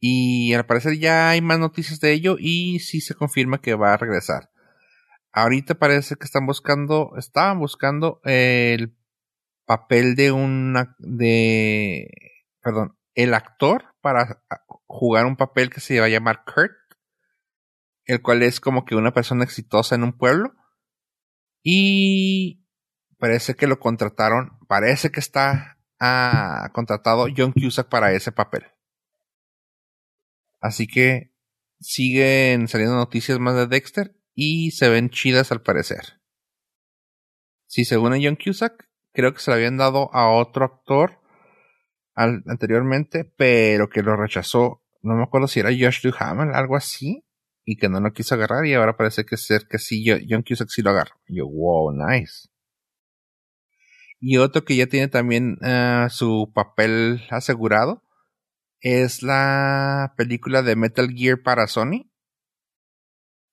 Y 0.00 0.54
al 0.54 0.66
parecer 0.66 0.98
ya 0.98 1.30
hay 1.30 1.40
más 1.40 1.58
noticias 1.58 2.00
de 2.00 2.12
ello 2.12 2.36
y 2.38 2.80
sí 2.80 3.00
se 3.00 3.14
confirma 3.14 3.60
que 3.60 3.74
va 3.74 3.94
a 3.94 3.96
regresar. 3.96 4.50
Ahorita 5.32 5.74
parece 5.74 6.16
que 6.16 6.24
están 6.24 6.46
buscando, 6.46 7.12
estaban 7.16 7.58
buscando 7.58 8.20
el 8.24 8.96
papel 9.68 10.14
de 10.16 10.32
una 10.32 10.96
de 10.98 12.08
perdón 12.62 12.96
el 13.14 13.34
actor 13.34 13.84
para 14.00 14.42
jugar 14.86 15.26
un 15.26 15.36
papel 15.36 15.68
que 15.68 15.80
se 15.80 16.00
va 16.00 16.06
a 16.06 16.08
llamar 16.08 16.42
Kurt 16.44 16.72
el 18.06 18.22
cual 18.22 18.42
es 18.42 18.60
como 18.60 18.86
que 18.86 18.94
una 18.94 19.12
persona 19.12 19.44
exitosa 19.44 19.94
en 19.94 20.04
un 20.04 20.16
pueblo 20.16 20.54
y 21.62 22.64
parece 23.18 23.56
que 23.56 23.66
lo 23.66 23.78
contrataron 23.78 24.58
parece 24.68 25.10
que 25.10 25.20
está 25.20 25.78
ah, 26.00 26.70
contratado 26.72 27.26
John 27.36 27.52
Cusack 27.52 27.90
para 27.90 28.12
ese 28.12 28.32
papel 28.32 28.64
así 30.60 30.86
que 30.86 31.32
siguen 31.80 32.68
saliendo 32.68 32.96
noticias 32.96 33.38
más 33.38 33.54
de 33.54 33.66
Dexter 33.66 34.16
y 34.34 34.72
se 34.72 34.88
ven 34.88 35.10
chidas 35.10 35.52
al 35.52 35.62
parecer 35.62 36.18
si 37.68 37.84
según 37.84 38.14
a 38.14 38.18
John 38.20 38.36
Cusack 38.36 38.88
creo 39.12 39.32
que 39.32 39.40
se 39.40 39.50
lo 39.50 39.56
habían 39.56 39.76
dado 39.76 40.12
a 40.14 40.30
otro 40.30 40.64
actor 40.64 41.20
anteriormente, 42.14 43.24
pero 43.36 43.88
que 43.88 44.02
lo 44.02 44.16
rechazó. 44.16 44.82
No 45.02 45.14
me 45.14 45.22
acuerdo 45.22 45.46
si 45.46 45.60
era 45.60 45.70
Josh 45.70 46.02
Duhamel, 46.02 46.52
algo 46.52 46.74
así, 46.74 47.24
y 47.64 47.76
que 47.76 47.88
no 47.88 48.00
lo 48.00 48.12
quiso 48.12 48.34
agarrar, 48.34 48.66
y 48.66 48.74
ahora 48.74 48.96
parece 48.96 49.24
que 49.24 49.36
ser 49.36 49.68
que 49.68 49.78
sí, 49.78 50.04
John 50.28 50.42
Cusack 50.42 50.68
sí 50.68 50.82
lo 50.82 50.90
agarra. 50.90 51.16
Yo, 51.28 51.46
wow, 51.46 51.92
nice. 51.92 52.48
Y 54.18 54.38
otro 54.38 54.64
que 54.64 54.74
ya 54.74 54.88
tiene 54.88 55.06
también 55.06 55.58
eh, 55.62 56.08
su 56.10 56.50
papel 56.52 57.22
asegurado 57.30 58.02
es 58.80 59.22
la 59.22 60.14
película 60.16 60.62
de 60.62 60.76
Metal 60.76 61.08
Gear 61.14 61.42
para 61.42 61.66
Sony. 61.66 62.10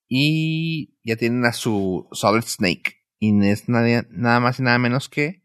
Y 0.08 0.98
ya 1.04 1.16
tienen 1.16 1.46
a 1.46 1.54
su 1.54 2.08
Solid 2.12 2.44
Snake. 2.44 3.04
Y 3.20 3.32
no 3.32 3.46
es 3.46 3.68
nadie- 3.70 4.06
nada 4.12 4.40
más 4.40 4.60
y 4.60 4.64
nada 4.64 4.78
menos 4.78 5.10
que 5.10 5.42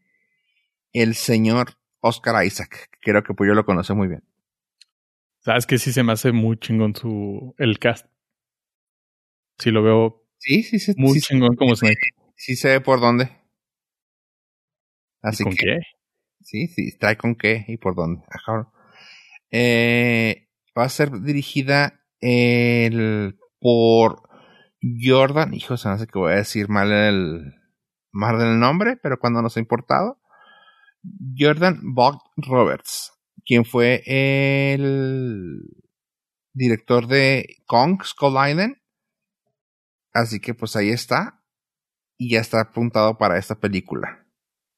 el 0.93 1.15
señor 1.15 1.77
Oscar 1.99 2.45
Isaac. 2.45 2.89
Creo 3.01 3.23
que 3.23 3.33
pues 3.33 3.47
yo 3.47 3.53
lo 3.55 3.65
conoce 3.65 3.93
muy 3.93 4.07
bien. 4.07 4.23
Sabes 5.39 5.65
que 5.65 5.79
sí 5.79 5.91
se 5.91 6.03
me 6.03 6.11
hace 6.11 6.31
muy 6.31 6.57
chingón 6.57 6.95
su 6.95 7.55
el 7.57 7.79
cast. 7.79 8.05
Sí 9.57 9.71
lo 9.71 9.83
veo 9.83 10.23
Sí, 10.37 10.63
sí, 10.63 10.79
sí. 10.79 10.93
muy 10.97 11.13
sí, 11.19 11.21
chingón 11.21 11.55
como 11.55 11.75
Snake. 11.75 12.11
sí 12.35 12.55
sé 12.55 12.81
por 12.81 12.99
dónde. 12.99 13.29
¿Y 15.23 15.43
¿Con 15.43 15.53
que, 15.53 15.65
qué? 15.65 15.79
sí, 16.41 16.67
sí, 16.67 16.97
trae 16.97 17.15
con 17.17 17.35
qué 17.35 17.63
y 17.67 17.77
por 17.77 17.95
dónde. 17.95 18.23
Ajá. 18.29 18.71
Eh, 19.51 20.47
va 20.77 20.85
a 20.85 20.89
ser 20.89 21.11
dirigida 21.21 22.01
por 23.59 24.29
Jordan. 24.81 25.53
Hijo, 25.53 25.77
se 25.77 25.87
me 25.87 25.95
hace 25.95 26.07
que 26.07 26.17
voy 26.17 26.33
a 26.33 26.37
decir 26.37 26.69
mal 26.69 26.91
el, 26.91 27.53
mal 28.11 28.41
el 28.41 28.59
nombre, 28.59 28.97
pero 29.01 29.19
cuando 29.19 29.41
nos 29.41 29.57
ha 29.57 29.59
importado. 29.59 30.19
Jordan 31.37 31.79
Bog 31.81 32.21
Roberts, 32.37 33.11
quien 33.43 33.65
fue 33.65 34.03
el 34.05 35.61
director 36.53 37.07
de 37.07 37.57
Kong 37.65 38.03
Skull 38.03 38.35
Island. 38.49 38.75
Así 40.13 40.39
que 40.39 40.53
pues 40.53 40.75
ahí 40.75 40.89
está. 40.89 41.43
Y 42.17 42.33
ya 42.33 42.39
está 42.39 42.61
apuntado 42.61 43.17
para 43.17 43.39
esta 43.39 43.59
película. 43.59 44.27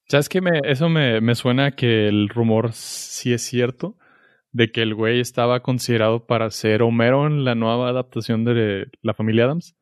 ¿Sabes 0.07 0.29
qué? 0.29 0.39
Me, 0.39 0.61
eso 0.63 0.87
me, 0.87 1.19
me 1.19 1.35
suena 1.35 1.75
que 1.75 2.07
el 2.07 2.29
rumor 2.29 2.71
sí 2.71 3.33
es 3.33 3.41
cierto 3.41 3.97
de 4.53 4.71
que 4.71 4.83
el 4.83 4.95
güey 4.95 5.19
estaba 5.19 5.61
considerado 5.61 6.25
para 6.25 6.49
ser 6.51 6.83
Homero 6.83 7.27
en 7.27 7.43
la 7.43 7.55
nueva 7.55 7.89
adaptación 7.89 8.45
de 8.45 8.87
la 9.01 9.13
familia 9.13 9.45
Adams. 9.45 9.75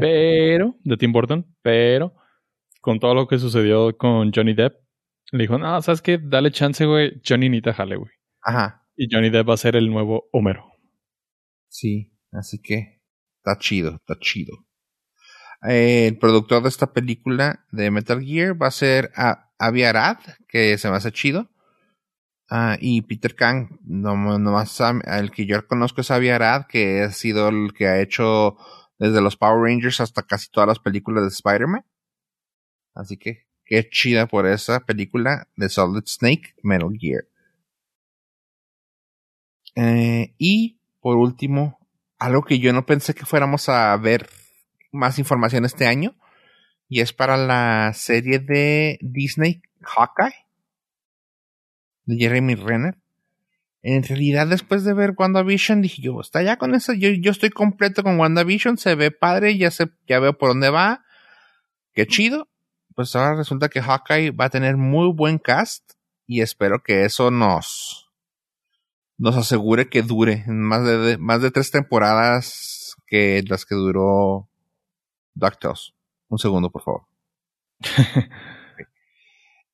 Pero, 0.00 0.76
de 0.84 0.96
Tim 0.98 1.12
Burton, 1.12 1.56
pero 1.62 2.14
con 2.82 2.98
todo 2.98 3.14
lo 3.14 3.26
que 3.26 3.38
sucedió 3.38 3.96
con 3.96 4.30
Johnny 4.32 4.52
Depp, 4.52 4.74
le 5.32 5.44
dijo, 5.44 5.58
no, 5.58 5.80
¿sabes 5.80 6.02
qué? 6.02 6.18
Dale 6.18 6.50
chance, 6.50 6.84
güey. 6.84 7.20
Johnny 7.26 7.48
Nita 7.48 7.72
jale, 7.72 7.96
güey. 7.96 8.10
Ajá. 8.42 8.86
Y 8.96 9.08
Johnny 9.10 9.30
Depp 9.30 9.48
va 9.48 9.54
a 9.54 9.58
ser 9.58 9.76
el 9.76 9.90
nuevo 9.90 10.28
Homero. 10.32 10.64
Sí, 11.68 12.12
así 12.32 12.60
que 12.60 13.00
está 13.38 13.58
chido, 13.58 13.96
está 13.96 14.18
chido. 14.18 14.52
Eh, 15.68 16.08
el 16.08 16.18
productor 16.18 16.62
de 16.62 16.68
esta 16.70 16.92
película 16.92 17.66
de 17.70 17.90
Metal 17.90 18.20
Gear 18.22 18.60
va 18.60 18.68
a 18.68 18.72
ser 18.72 19.10
a 19.14 19.50
Avi 19.58 19.84
Arad, 19.84 20.18
que 20.48 20.76
se 20.78 20.90
me 20.90 20.96
hace 20.96 21.12
chido. 21.12 21.49
Ah, 22.52 22.76
y 22.80 23.02
Peter 23.02 23.36
Kang, 23.36 23.78
no, 23.84 24.16
no 24.16 24.50
más 24.50 24.80
el 25.06 25.30
que 25.30 25.46
yo 25.46 25.64
conozco 25.68 26.00
es 26.00 26.10
Avi 26.10 26.30
Arad, 26.30 26.66
que 26.66 27.02
ha 27.02 27.12
sido 27.12 27.48
el 27.48 27.72
que 27.72 27.86
ha 27.86 28.00
hecho 28.00 28.56
desde 28.98 29.22
los 29.22 29.36
Power 29.36 29.70
Rangers 29.70 30.00
hasta 30.00 30.24
casi 30.24 30.50
todas 30.50 30.66
las 30.66 30.80
películas 30.80 31.22
de 31.22 31.28
Spider-Man. 31.28 31.84
Así 32.92 33.16
que 33.16 33.46
qué 33.64 33.88
chida 33.88 34.26
por 34.26 34.48
esa 34.48 34.80
película 34.80 35.46
de 35.54 35.68
Solid 35.68 36.02
Snake 36.06 36.54
Metal 36.64 36.90
Gear. 36.98 37.24
Eh, 39.76 40.34
y 40.36 40.80
por 41.00 41.18
último, 41.18 41.78
algo 42.18 42.42
que 42.42 42.58
yo 42.58 42.72
no 42.72 42.84
pensé 42.84 43.14
que 43.14 43.26
fuéramos 43.26 43.68
a 43.68 43.96
ver 43.96 44.28
más 44.90 45.20
información 45.20 45.64
este 45.64 45.86
año. 45.86 46.16
Y 46.88 47.00
es 47.00 47.12
para 47.12 47.36
la 47.36 47.92
serie 47.94 48.40
de 48.40 48.98
Disney 49.00 49.62
Hawkeye. 49.82 50.49
De 52.04 52.16
Jeremy 52.16 52.54
Renner. 52.54 52.96
En 53.82 54.02
realidad, 54.02 54.46
después 54.46 54.84
de 54.84 54.92
ver 54.92 55.14
WandaVision, 55.16 55.80
dije 55.80 56.02
yo, 56.02 56.20
está 56.20 56.42
ya 56.42 56.58
con 56.58 56.74
eso. 56.74 56.92
Yo, 56.92 57.10
yo 57.10 57.30
estoy 57.30 57.50
completo 57.50 58.02
con 58.02 58.18
WandaVision. 58.20 58.76
Se 58.76 58.94
ve 58.94 59.10
padre. 59.10 59.56
Ya 59.56 59.70
sé, 59.70 59.88
ya 60.06 60.18
veo 60.20 60.36
por 60.36 60.50
dónde 60.50 60.70
va. 60.70 61.04
Qué 61.94 62.06
chido. 62.06 62.48
Pues 62.94 63.16
ahora 63.16 63.36
resulta 63.36 63.68
que 63.68 63.80
Hawkeye 63.80 64.32
va 64.32 64.46
a 64.46 64.50
tener 64.50 64.76
muy 64.76 65.12
buen 65.12 65.38
cast. 65.38 65.92
Y 66.26 66.42
espero 66.42 66.82
que 66.82 67.04
eso 67.04 67.30
nos, 67.30 68.10
nos 69.18 69.36
asegure 69.36 69.88
que 69.88 70.02
dure 70.02 70.44
más 70.46 70.84
de, 70.84 71.18
más 71.18 71.42
de 71.42 71.50
tres 71.50 71.70
temporadas 71.70 72.94
que 73.06 73.42
las 73.48 73.64
que 73.64 73.74
duró 73.74 74.48
DuckTales. 75.34 75.94
Un 76.28 76.38
segundo, 76.38 76.70
por 76.70 76.82
favor. 76.82 77.06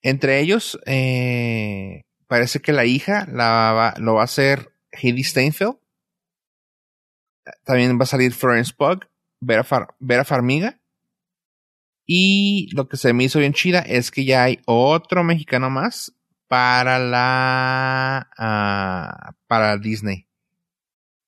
Entre 0.03 0.41
ellos, 0.41 0.79
eh, 0.87 2.05
parece 2.27 2.61
que 2.61 2.72
la 2.72 2.85
hija 2.85 3.27
la 3.31 3.72
va, 3.72 3.95
lo 3.99 4.14
va 4.14 4.22
a 4.22 4.24
hacer 4.24 4.72
Heidi 4.93 5.24
Steinfeld. 5.24 5.79
También 7.64 7.99
va 7.99 8.05
a 8.05 8.07
salir 8.07 8.33
Florence 8.33 8.72
Pugh, 8.77 9.09
Vera, 9.41 9.64
Far, 9.64 9.95
Vera 9.99 10.24
Farmiga. 10.24 10.81
Y 12.05 12.70
lo 12.74 12.89
que 12.89 12.97
se 12.97 13.12
me 13.12 13.24
hizo 13.24 13.39
bien 13.39 13.53
chida 13.53 13.81
es 13.81 14.11
que 14.11 14.24
ya 14.24 14.45
hay 14.45 14.61
otro 14.66 15.24
mexicano 15.24 15.70
más 15.70 16.12
para 16.49 16.99
la 16.99 18.29
uh, 18.39 19.33
para 19.47 19.77
Disney. 19.77 20.29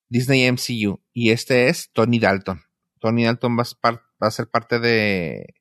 Disney 0.07 0.49
MCU. 0.51 1.01
Y 1.13 1.31
este 1.31 1.67
es 1.67 1.91
Tony 1.91 2.19
Dalton. 2.19 2.61
Tony 2.99 3.25
Dalton 3.25 3.57
va 3.57 3.63
a, 3.63 3.91
va 3.91 4.27
a 4.27 4.31
ser 4.31 4.49
parte 4.49 4.79
de 4.79 5.53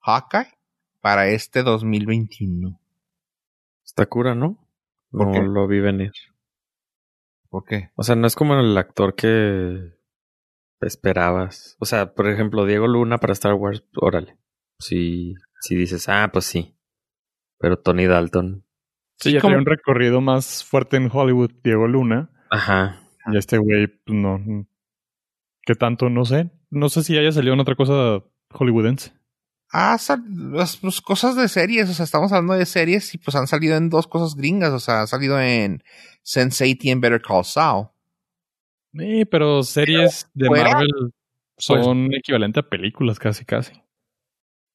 Hawkeye 0.00 0.52
para 1.00 1.28
este 1.28 1.62
2021. 1.62 2.80
Está 3.84 4.06
cura, 4.06 4.34
¿no? 4.34 4.63
¿Por 5.16 5.26
no 5.28 5.32
qué? 5.32 5.42
lo 5.42 5.66
vi 5.66 5.80
venir. 5.80 6.12
¿Por 7.48 7.64
qué? 7.64 7.90
O 7.94 8.02
sea, 8.02 8.16
no 8.16 8.26
es 8.26 8.34
como 8.34 8.58
el 8.58 8.76
actor 8.76 9.14
que 9.14 9.94
esperabas. 10.80 11.76
O 11.78 11.84
sea, 11.84 12.14
por 12.14 12.28
ejemplo, 12.28 12.66
Diego 12.66 12.86
Luna 12.86 13.18
para 13.18 13.32
Star 13.32 13.54
Wars, 13.54 13.84
órale. 13.96 14.36
Si, 14.78 15.34
si 15.60 15.76
dices, 15.76 16.08
ah, 16.08 16.30
pues 16.32 16.44
sí. 16.44 16.76
Pero 17.58 17.78
Tony 17.78 18.06
Dalton. 18.06 18.64
Sí, 19.16 19.32
ya 19.32 19.40
traía 19.40 19.58
un 19.58 19.66
recorrido 19.66 20.20
más 20.20 20.64
fuerte 20.64 20.96
en 20.96 21.08
Hollywood, 21.12 21.52
Diego 21.62 21.86
Luna. 21.86 22.30
Ajá. 22.50 23.00
Y 23.32 23.38
este 23.38 23.58
güey, 23.58 23.86
pues 23.86 24.18
no. 24.18 24.66
¿Qué 25.62 25.74
tanto? 25.74 26.10
No 26.10 26.24
sé. 26.24 26.50
No 26.70 26.88
sé 26.88 27.02
si 27.02 27.16
haya 27.16 27.32
salido 27.32 27.54
en 27.54 27.60
otra 27.60 27.76
cosa 27.76 28.22
hollywoodense. 28.50 29.12
Ah, 29.76 29.98
las 30.28 30.76
pues, 30.76 31.00
cosas 31.00 31.34
de 31.34 31.48
series, 31.48 31.90
o 31.90 31.94
sea, 31.94 32.04
estamos 32.04 32.30
hablando 32.30 32.54
de 32.54 32.64
series 32.64 33.12
y 33.12 33.18
pues 33.18 33.34
han 33.34 33.48
salido 33.48 33.76
en 33.76 33.90
dos 33.90 34.06
cosas 34.06 34.36
gringas, 34.36 34.72
o 34.72 34.78
sea, 34.78 35.02
ha 35.02 35.06
salido 35.08 35.40
en 35.40 35.82
Sense8 36.24 36.78
y 36.82 36.90
en 36.90 37.00
Better 37.00 37.20
Call 37.20 37.44
Saul. 37.44 37.88
Eh, 38.96 39.26
pero 39.26 39.64
series 39.64 40.30
de 40.32 40.48
Marvel 40.48 41.12
son 41.58 42.14
equivalente 42.14 42.60
a 42.60 42.62
películas 42.62 43.18
casi, 43.18 43.44
casi. 43.44 43.72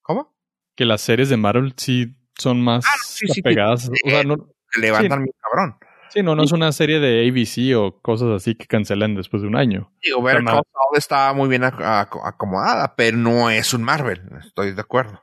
¿Cómo? 0.02 0.36
Que 0.76 0.84
las 0.84 1.00
series 1.00 1.30
de 1.30 1.38
Marvel 1.38 1.72
sí 1.78 2.14
son 2.36 2.60
más 2.60 2.84
Ah, 2.84 2.98
sí, 3.02 3.26
sí, 3.26 3.40
apegadas. 3.40 3.88
O 3.88 4.10
sea, 4.10 4.22
no, 4.22 4.36
Te 4.70 4.80
levantan 4.82 5.22
mi 5.22 5.30
cabrón. 5.40 5.76
Sí, 6.10 6.22
no, 6.22 6.34
no 6.36 6.42
es 6.42 6.52
una 6.52 6.70
serie 6.72 7.00
de 7.00 7.28
ABC 7.28 7.76
o 7.76 8.00
cosas 8.00 8.28
así 8.30 8.54
que 8.54 8.66
cancelan 8.66 9.14
después 9.14 9.42
de 9.42 9.48
un 9.48 9.56
año. 9.56 9.92
Digo, 10.02 10.22
Better 10.22 10.44
Call 10.44 10.62
Saul 10.72 10.96
está 10.98 11.32
muy 11.32 11.48
bien 11.48 11.62
ac- 11.62 11.78
ac- 11.78 12.20
acomodada, 12.24 12.94
pero 12.96 13.16
no 13.16 13.48
es 13.50 13.72
un 13.74 13.82
Marvel, 13.82 14.20
estoy 14.44 14.72
de 14.72 14.80
acuerdo. 14.80 15.22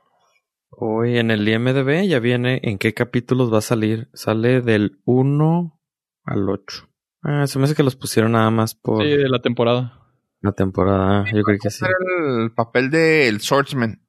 Hoy 0.70 1.18
en 1.18 1.30
el 1.30 1.48
IMDB 1.48 2.06
ya 2.06 2.18
viene 2.20 2.60
en 2.62 2.78
qué 2.78 2.94
capítulos 2.94 3.52
va 3.52 3.58
a 3.58 3.62
salir. 3.62 4.08
Sale 4.12 4.60
del 4.60 5.00
1 5.04 5.80
al 6.24 6.48
8. 6.48 6.88
Ah, 7.22 7.46
se 7.46 7.58
me 7.58 7.64
hace 7.64 7.74
que 7.74 7.82
los 7.82 7.96
pusieron 7.96 8.32
nada 8.32 8.50
más 8.50 8.74
por 8.76 9.02
Sí, 9.02 9.08
de 9.10 9.28
la 9.28 9.40
temporada. 9.40 10.06
la 10.40 10.52
temporada. 10.52 11.24
Yo 11.32 11.42
creo 11.42 11.58
que 11.60 11.70
sí. 11.70 11.84
Era 11.84 12.42
el 12.44 12.52
papel 12.52 12.90
del 12.90 13.40
Swordsman. 13.40 14.04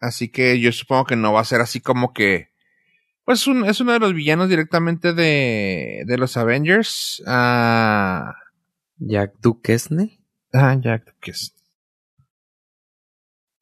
Así 0.00 0.30
que 0.32 0.58
yo 0.58 0.72
supongo 0.72 1.04
que 1.04 1.14
no 1.16 1.32
va 1.32 1.40
a 1.40 1.44
ser 1.44 1.60
así 1.60 1.80
como 1.80 2.12
que. 2.12 2.49
Pues 3.30 3.46
un- 3.46 3.64
es 3.64 3.80
uno 3.80 3.92
de 3.92 4.00
los 4.00 4.12
villanos 4.12 4.48
directamente 4.48 5.12
de, 5.12 6.02
de 6.04 6.18
los 6.18 6.36
Avengers. 6.36 7.22
Ah, 7.28 8.34
Jack 8.96 9.34
Duquesne. 9.40 10.18
ah, 10.52 10.74
Jack 10.80 11.14
Kiss. 11.20 11.54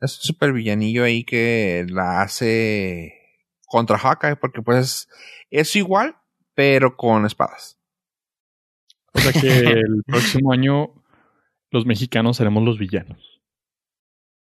Es 0.01 0.17
un 0.17 0.23
super 0.23 0.55
villanillo 0.55 1.05
ahí 1.05 1.23
que 1.23 1.85
la 1.91 2.23
hace 2.23 3.13
contra 3.67 3.99
Hawkeye, 3.99 4.37
porque 4.37 4.63
pues 4.63 5.07
es 5.51 5.77
igual, 5.77 6.17
pero 6.55 6.97
con 6.97 7.27
espadas. 7.27 7.79
O 9.13 9.19
sea 9.21 9.33
que 9.39 9.49
el 9.85 10.03
próximo 10.07 10.51
año 10.55 10.95
los 11.71 11.85
mexicanos 11.85 12.39
seremos 12.39 12.65
los 12.65 12.79
villanos. 12.79 13.43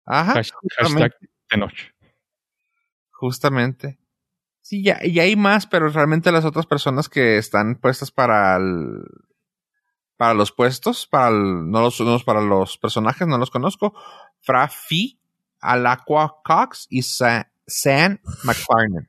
Ajá. 0.04 0.34
Hash- 0.34 0.52
hashtag 0.78 1.16
de 1.50 1.56
noche. 1.58 1.92
Justamente. 3.10 3.98
Sí, 4.66 4.82
ya, 4.82 4.98
ya 5.04 5.22
hay 5.22 5.36
más, 5.36 5.64
pero 5.68 5.88
realmente 5.90 6.32
las 6.32 6.44
otras 6.44 6.66
personas 6.66 7.08
que 7.08 7.38
están 7.38 7.76
puestas 7.76 8.10
para 8.10 8.56
el, 8.56 9.04
para 10.16 10.34
los 10.34 10.50
puestos, 10.50 11.06
para 11.06 11.28
el- 11.28 11.70
no 11.70 11.82
los, 11.82 12.00
no, 12.00 12.18
para 12.18 12.40
los 12.40 12.76
personajes, 12.76 13.28
no 13.28 13.38
los 13.38 13.52
conozco. 13.52 13.94
Frafi, 14.40 15.20
Alaqua 15.60 16.38
Cox 16.42 16.88
y 16.90 17.02
Sa- 17.02 17.48
Sam 17.64 18.18
McFarlane. 18.42 19.08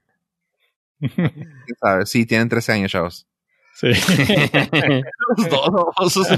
¿Quién 1.00 1.76
sabe? 1.82 2.06
Sí, 2.06 2.28
tienen 2.28 2.50
13 2.50 2.74
años, 2.74 2.92
chavos. 2.92 3.26
Sí. 3.74 3.88
Los 5.38 5.50
dos, 5.50 6.30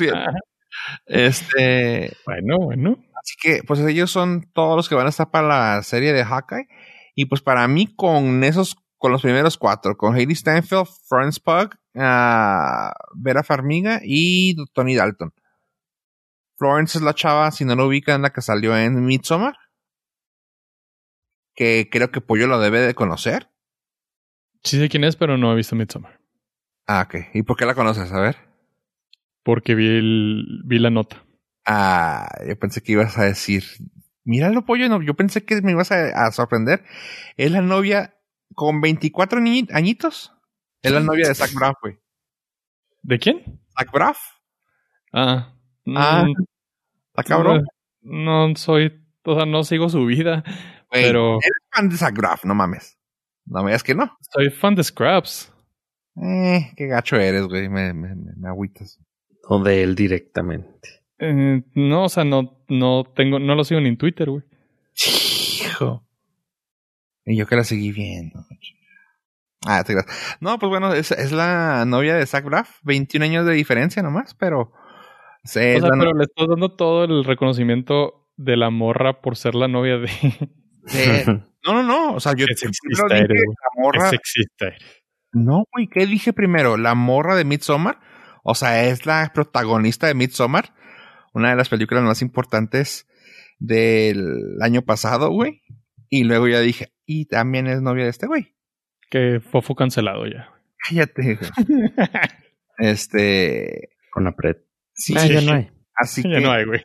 Este, 1.07 2.15
bueno, 2.25 2.57
bueno. 2.57 2.97
Así 3.21 3.35
que, 3.41 3.63
pues 3.67 3.81
ellos 3.81 4.11
son 4.11 4.49
todos 4.53 4.77
los 4.77 4.87
que 4.87 4.95
van 4.95 5.07
a 5.07 5.09
estar 5.09 5.29
para 5.29 5.75
la 5.75 5.83
serie 5.83 6.13
de 6.13 6.23
Hawkeye. 6.23 6.69
Y 7.15 7.25
pues 7.25 7.41
para 7.41 7.67
mí, 7.67 7.93
con 7.95 8.45
esos, 8.45 8.77
con 8.99 9.11
los 9.11 9.21
primeros 9.23 9.57
cuatro, 9.57 9.97
con 9.97 10.13
Hailey 10.15 10.35
Steinfeld, 10.35 10.85
Florence 11.07 11.39
Pugh, 11.43 11.71
ah, 11.95 12.93
Vera 13.15 13.43
Farmiga 13.43 13.99
y 14.03 14.55
Tony 14.73 14.95
Dalton. 14.95 15.33
Florence 16.57 16.97
es 16.97 17.03
la 17.03 17.15
chava, 17.15 17.49
si 17.51 17.65
no 17.65 17.75
lo 17.75 17.87
ubican, 17.87 18.21
la 18.21 18.31
que 18.31 18.41
salió 18.41 18.77
en 18.77 19.03
Midsommar. 19.05 19.55
Que 21.55 21.89
creo 21.91 22.11
que 22.11 22.21
Pollo 22.21 22.47
lo 22.47 22.59
debe 22.59 22.79
de 22.81 22.93
conocer. 22.93 23.49
Sí 24.63 24.77
sé 24.77 24.89
quién 24.89 25.03
es, 25.05 25.15
pero 25.15 25.37
no 25.37 25.51
he 25.51 25.55
visto 25.55 25.75
Midsommar. 25.75 26.19
Ah, 26.87 27.05
ok. 27.07 27.27
¿Y 27.33 27.43
por 27.43 27.55
qué 27.57 27.65
la 27.65 27.75
conoces? 27.75 28.11
A 28.11 28.19
ver. 28.19 28.35
Porque 29.43 29.75
vi, 29.75 29.87
el- 29.87 30.61
vi 30.65 30.79
la 30.79 30.89
nota. 30.89 31.23
Ah, 31.65 32.29
yo 32.47 32.57
pensé 32.57 32.81
que 32.81 32.93
ibas 32.93 33.17
a 33.17 33.23
decir, 33.23 33.63
míralo, 34.25 34.65
pollo, 34.65 34.89
no, 34.89 35.01
yo 35.01 35.13
pensé 35.13 35.45
que 35.45 35.61
me 35.61 35.71
ibas 35.71 35.91
a, 35.91 36.25
a 36.25 36.31
sorprender. 36.31 36.83
Es 37.37 37.51
la 37.51 37.61
novia 37.61 38.15
con 38.55 38.81
24 38.81 39.39
ni- 39.39 39.67
añitos. 39.71 40.33
Es 40.81 40.91
la 40.91 40.99
novia 41.01 41.27
de 41.27 41.35
Zach 41.35 41.53
Braff, 41.53 41.75
güey. 41.81 41.97
¿De 43.01 43.19
quién? 43.19 43.61
Zach 43.77 43.91
Braff. 43.91 44.17
Ah. 45.13 45.53
Ah, 45.95 46.25
mm, 46.25 46.43
Está 47.09 47.23
cabrón. 47.23 47.65
No, 48.01 48.47
no 48.47 48.55
soy, 48.55 49.03
o 49.23 49.35
sea, 49.35 49.45
no 49.45 49.63
sigo 49.63 49.89
su 49.89 50.05
vida, 50.05 50.43
Güey, 50.91 51.03
pero 51.03 51.33
Eres 51.33 51.67
fan 51.73 51.89
de 51.89 51.97
Zach 51.97 52.15
Braff, 52.15 52.45
no 52.45 52.55
mames. 52.55 52.97
No 53.45 53.63
me 53.63 53.71
digas 53.71 53.83
que 53.83 53.95
no. 53.95 54.15
soy 54.31 54.49
fan 54.51 54.75
de 54.75 54.83
Scraps. 54.83 55.51
Eh, 56.21 56.71
qué 56.75 56.87
gacho 56.87 57.15
eres, 57.17 57.45
güey. 57.47 57.69
Me, 57.69 57.93
me, 57.93 58.15
me, 58.15 58.31
me 58.37 58.47
agüitas. 58.49 58.99
O 59.47 59.61
de 59.63 59.83
él 59.83 59.95
directamente. 59.95 60.89
Eh, 61.17 61.63
no, 61.73 62.03
o 62.05 62.09
sea, 62.09 62.23
no, 62.23 62.63
no 62.69 63.03
tengo, 63.15 63.39
no 63.39 63.55
lo 63.55 63.63
sigo 63.63 63.81
ni 63.81 63.89
en 63.89 63.97
Twitter, 63.97 64.29
güey. 64.29 64.43
Y 67.29 67.37
yo 67.37 67.45
que 67.45 67.55
la 67.55 67.63
seguí 67.63 67.91
viendo. 67.91 68.43
Ah, 69.67 69.83
te 69.83 69.93
creas. 69.93 70.07
No, 70.39 70.57
pues 70.57 70.69
bueno, 70.69 70.93
es, 70.93 71.11
es 71.11 71.31
la 71.31 71.85
novia 71.85 72.15
de 72.15 72.25
Zach 72.25 72.43
Braff. 72.43 72.79
21 72.83 73.23
años 73.25 73.45
de 73.45 73.53
diferencia 73.53 74.01
nomás, 74.01 74.33
pero... 74.33 74.71
O 75.77 75.79
sea, 75.79 75.89
no- 75.89 75.99
pero 75.99 76.13
le 76.13 76.23
estás 76.23 76.47
dando 76.49 76.75
todo 76.75 77.03
el 77.03 77.23
reconocimiento 77.23 78.27
de 78.35 78.57
la 78.57 78.69
morra 78.71 79.21
por 79.21 79.35
ser 79.37 79.53
la 79.53 79.67
novia 79.67 79.97
de. 79.97 80.09
de- 80.93 81.25
No, 81.65 81.73
no, 81.73 81.83
no. 81.83 82.13
O 82.15 82.19
sea, 82.19 82.33
yo 82.35 82.45
sexista 82.55 83.05
dije 83.09 83.25
eres, 83.25 83.43
la 83.45 83.83
morra. 83.83 84.09
No, 85.33 85.63
güey, 85.71 85.87
¿qué 85.87 86.05
dije 86.07 86.33
primero? 86.33 86.77
La 86.77 86.95
morra 86.95 87.35
de 87.35 87.43
Midsommar. 87.45 87.99
O 88.43 88.55
sea, 88.55 88.85
es 88.85 89.05
la 89.05 89.31
protagonista 89.33 90.07
de 90.07 90.13
Midsommar. 90.15 90.73
Una 91.33 91.51
de 91.51 91.55
las 91.57 91.69
películas 91.69 92.03
más 92.03 92.21
importantes 92.21 93.07
del 93.59 94.57
año 94.61 94.81
pasado, 94.81 95.29
güey. 95.31 95.61
Y 96.09 96.23
luego 96.23 96.47
ya 96.47 96.59
dije, 96.59 96.91
y 97.05 97.25
también 97.25 97.67
es 97.67 97.81
novia 97.81 98.03
de 98.05 98.09
este 98.09 98.27
güey. 98.27 98.55
Que 99.09 99.39
fofo 99.39 99.75
cancelado 99.75 100.25
ya. 100.27 100.51
Cállate. 100.87 101.39
este. 102.77 103.89
Con 104.11 104.27
Apret. 104.27 104.65
Sí, 104.93 105.13
Ah, 105.17 105.25
ya 105.27 105.41
no 105.41 105.53
hay. 105.53 105.71
así 105.95 106.23
Ya 106.23 106.29
que 106.37 106.41
no 106.41 106.51
hay, 106.51 106.65
güey. 106.65 106.83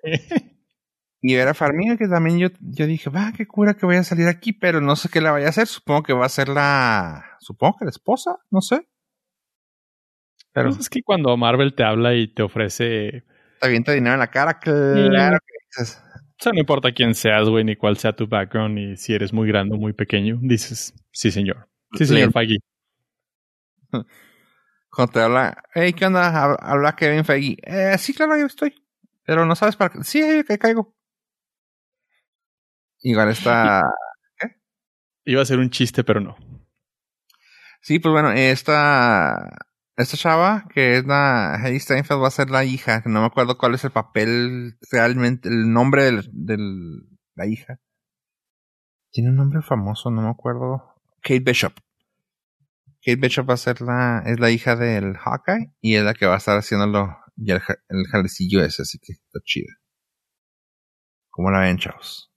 y 1.20 1.34
era 1.34 1.54
Farmiga 1.54 1.96
que 1.96 2.06
también 2.06 2.38
yo, 2.38 2.48
yo 2.60 2.86
dije, 2.86 3.10
va, 3.10 3.32
qué 3.36 3.46
cura 3.46 3.74
que 3.74 3.86
vaya 3.86 4.00
a 4.00 4.04
salir 4.04 4.28
aquí, 4.28 4.52
pero 4.52 4.80
no 4.80 4.94
sé 4.96 5.08
qué 5.08 5.20
le 5.20 5.30
vaya 5.30 5.46
a 5.46 5.50
hacer. 5.50 5.66
Supongo 5.66 6.02
que 6.02 6.12
va 6.12 6.26
a 6.26 6.30
ser 6.30 6.48
la, 6.48 7.24
supongo 7.40 7.76
que 7.78 7.84
la 7.86 7.90
esposa, 7.90 8.36
no 8.50 8.60
sé. 8.60 8.86
Pero 10.52 10.68
Pues 10.68 10.80
es 10.82 10.90
que 10.90 11.02
cuando 11.02 11.36
Marvel 11.36 11.74
te 11.74 11.82
habla 11.82 12.14
y 12.14 12.28
te 12.32 12.42
ofrece. 12.42 13.24
te 13.60 13.66
avienta 13.66 13.92
dinero 13.92 14.14
en 14.14 14.20
la 14.20 14.30
cara, 14.30 14.58
claro 14.60 15.38
que 15.38 15.54
dices. 15.80 16.00
O 16.39 16.43
sea, 16.43 16.53
no 16.53 16.61
importa 16.61 16.93
quién 16.93 17.14
seas, 17.14 17.49
güey, 17.49 17.64
ni 17.64 17.76
cuál 17.76 17.97
sea 17.97 18.12
tu 18.14 18.26
background, 18.26 18.74
ni 18.74 18.97
si 18.97 19.14
eres 19.14 19.32
muy 19.32 19.49
grande 19.49 19.74
o 19.76 19.78
muy 19.78 19.93
pequeño, 19.93 20.39
dices, 20.43 20.93
sí, 21.12 21.30
señor. 21.30 21.68
Sí, 21.97 22.07
señor 22.07 22.32
Feige. 22.32 22.59
Cuando 24.91 25.12
te 25.12 25.20
habla, 25.20 25.62
hey, 25.74 25.93
¿qué 25.93 26.07
onda? 26.07 26.32
Hab- 26.32 26.59
Habla 26.61 26.95
Kevin 26.97 27.24
Feige. 27.24 27.57
Eh, 27.62 27.99
sí, 27.99 28.14
claro, 28.14 28.37
yo 28.39 28.47
estoy. 28.47 28.74
Pero 29.24 29.47
no 29.47 29.57
sabes 29.57 29.76
para 29.76 29.93
qué. 29.93 30.05
Sí, 30.05 30.20
que 30.47 30.59
caigo. 30.59 30.95
Igual 33.03 33.30
está. 33.30 33.82
Iba 35.26 35.43
a 35.43 35.47
ser 35.47 35.59
un 35.59 35.70
chiste, 35.70 36.05
pero 36.05 36.20
no. 36.20 36.37
Sí, 37.80 37.99
pues 37.99 38.12
bueno, 38.12 38.32
esta. 38.32 39.51
Esta 39.97 40.16
chava, 40.16 40.66
que 40.74 40.97
es 40.97 41.07
la 41.07 41.61
Hedy 41.62 41.78
Steinfeld, 41.78 42.20
va 42.20 42.28
a 42.28 42.32
ser 42.32 42.51
la 42.51 42.64
hija. 42.64 43.03
que 43.03 43.09
No 43.09 43.20
me 43.20 43.26
acuerdo 43.26 43.57
cuál 43.57 43.74
es 43.74 43.84
el 43.84 43.92
papel 43.92 44.76
realmente, 44.90 45.49
el 45.49 45.72
nombre 45.72 46.11
del 46.32 47.09
la 47.36 47.47
hija. 47.47 47.80
Tiene 49.11 49.30
un 49.30 49.36
nombre 49.36 49.62
famoso, 49.62 50.11
no 50.11 50.22
me 50.22 50.30
acuerdo. 50.30 50.82
Kate 51.22 51.40
Bishop. 51.40 51.74
Kate 53.05 53.16
Bishop 53.16 53.49
va 53.49 53.55
a 53.55 53.59
ser 53.59 53.80
la, 53.80 54.22
es 54.26 54.40
la 54.40 54.51
hija 54.51 54.76
del 54.76 55.16
Hawkeye 55.16 55.72
y 55.80 55.95
es 55.95 56.05
la 56.05 56.14
que 56.14 56.26
va 56.26 56.34
a 56.34 56.38
estar 56.38 56.59
haciéndolo 56.59 57.16
ya 57.36 57.57
el, 57.57 57.62
el 57.88 58.07
jalecillo 58.07 58.64
ese, 58.64 58.82
así 58.82 58.99
que 58.99 59.12
está 59.12 59.40
chida. 59.45 59.72
¿Cómo 61.30 61.51
la 61.51 61.61
ven, 61.61 61.78
chavos? 61.78 62.32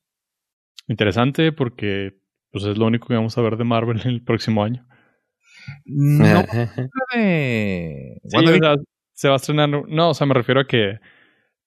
Interesante 0.88 1.52
porque 1.52 2.20
pues 2.52 2.64
es 2.66 2.78
lo 2.78 2.86
único 2.86 3.08
que 3.08 3.16
vamos 3.16 3.38
a 3.38 3.42
ver 3.42 3.58
de 3.58 3.64
Marvel 3.64 4.02
el 4.06 4.24
próximo 4.24 4.64
año. 4.64 4.88
No, 5.86 6.26
Ajá. 6.26 6.72
de... 7.14 8.20
Sí, 8.24 8.36
WandaVision. 8.36 8.74
o 8.74 8.76
sea, 8.76 8.84
se 9.14 9.28
va 9.28 9.34
a 9.34 9.38
estrenar. 9.38 9.70
No, 9.70 10.10
o 10.10 10.14
sea, 10.14 10.28
me 10.28 10.34
refiero 10.34 10.62
a 10.62 10.68
que 10.68 11.00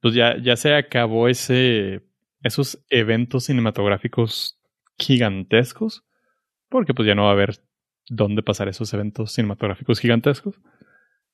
pues 0.00 0.14
ya, 0.14 0.36
ya 0.42 0.56
se 0.56 0.74
acabó 0.74 1.28
ese 1.28 2.02
esos 2.42 2.82
eventos 2.88 3.44
cinematográficos 3.44 4.58
gigantescos. 4.98 6.04
Porque 6.68 6.94
pues 6.94 7.06
ya 7.06 7.14
no 7.14 7.24
va 7.24 7.30
a 7.30 7.32
haber 7.32 7.58
dónde 8.08 8.42
pasar 8.42 8.68
esos 8.68 8.92
eventos 8.94 9.32
cinematográficos 9.32 9.98
gigantescos. 9.98 10.60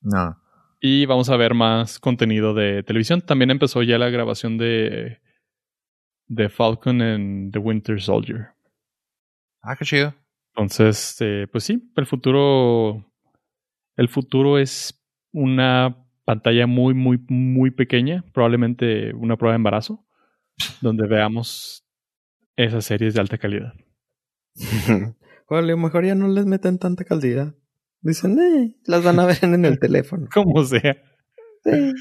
No. 0.00 0.40
Y 0.80 1.06
vamos 1.06 1.28
a 1.30 1.36
ver 1.36 1.54
más 1.54 1.98
contenido 1.98 2.54
de 2.54 2.82
televisión. 2.82 3.20
También 3.20 3.50
empezó 3.50 3.82
ya 3.82 3.98
la 3.98 4.08
grabación 4.08 4.56
de, 4.56 5.20
de 6.26 6.48
Falcon 6.48 7.02
and 7.02 7.52
the 7.52 7.58
Winter 7.58 8.00
Soldier. 8.00 8.48
Ah, 9.62 9.76
qué 9.76 9.84
chido. 9.84 10.14
Entonces, 10.56 11.16
eh, 11.20 11.46
pues 11.52 11.64
sí, 11.64 11.92
el 11.96 12.06
futuro. 12.06 13.04
El 13.94 14.08
futuro 14.08 14.58
es 14.58 14.98
una 15.32 16.06
pantalla 16.24 16.66
muy, 16.66 16.94
muy, 16.94 17.18
muy 17.28 17.70
pequeña. 17.70 18.24
Probablemente 18.32 19.12
una 19.14 19.36
prueba 19.36 19.52
de 19.52 19.56
embarazo. 19.56 20.06
Donde 20.80 21.06
veamos 21.06 21.86
esas 22.56 22.86
series 22.86 23.12
de 23.14 23.20
alta 23.20 23.38
calidad. 23.38 23.74
O 25.48 25.54
a 25.54 25.62
lo 25.62 25.76
mejor 25.76 26.04
ya 26.04 26.16
no 26.16 26.26
les 26.26 26.44
meten 26.44 26.76
tanta 26.76 27.04
calidad. 27.04 27.54
Dicen, 28.00 28.36
eh, 28.40 28.74
las 28.84 29.04
van 29.04 29.20
a 29.20 29.26
ver 29.26 29.38
en 29.42 29.64
el 29.64 29.78
teléfono. 29.78 30.26
Como 30.34 30.64
sea. 30.64 30.96
Sí. 31.62 31.92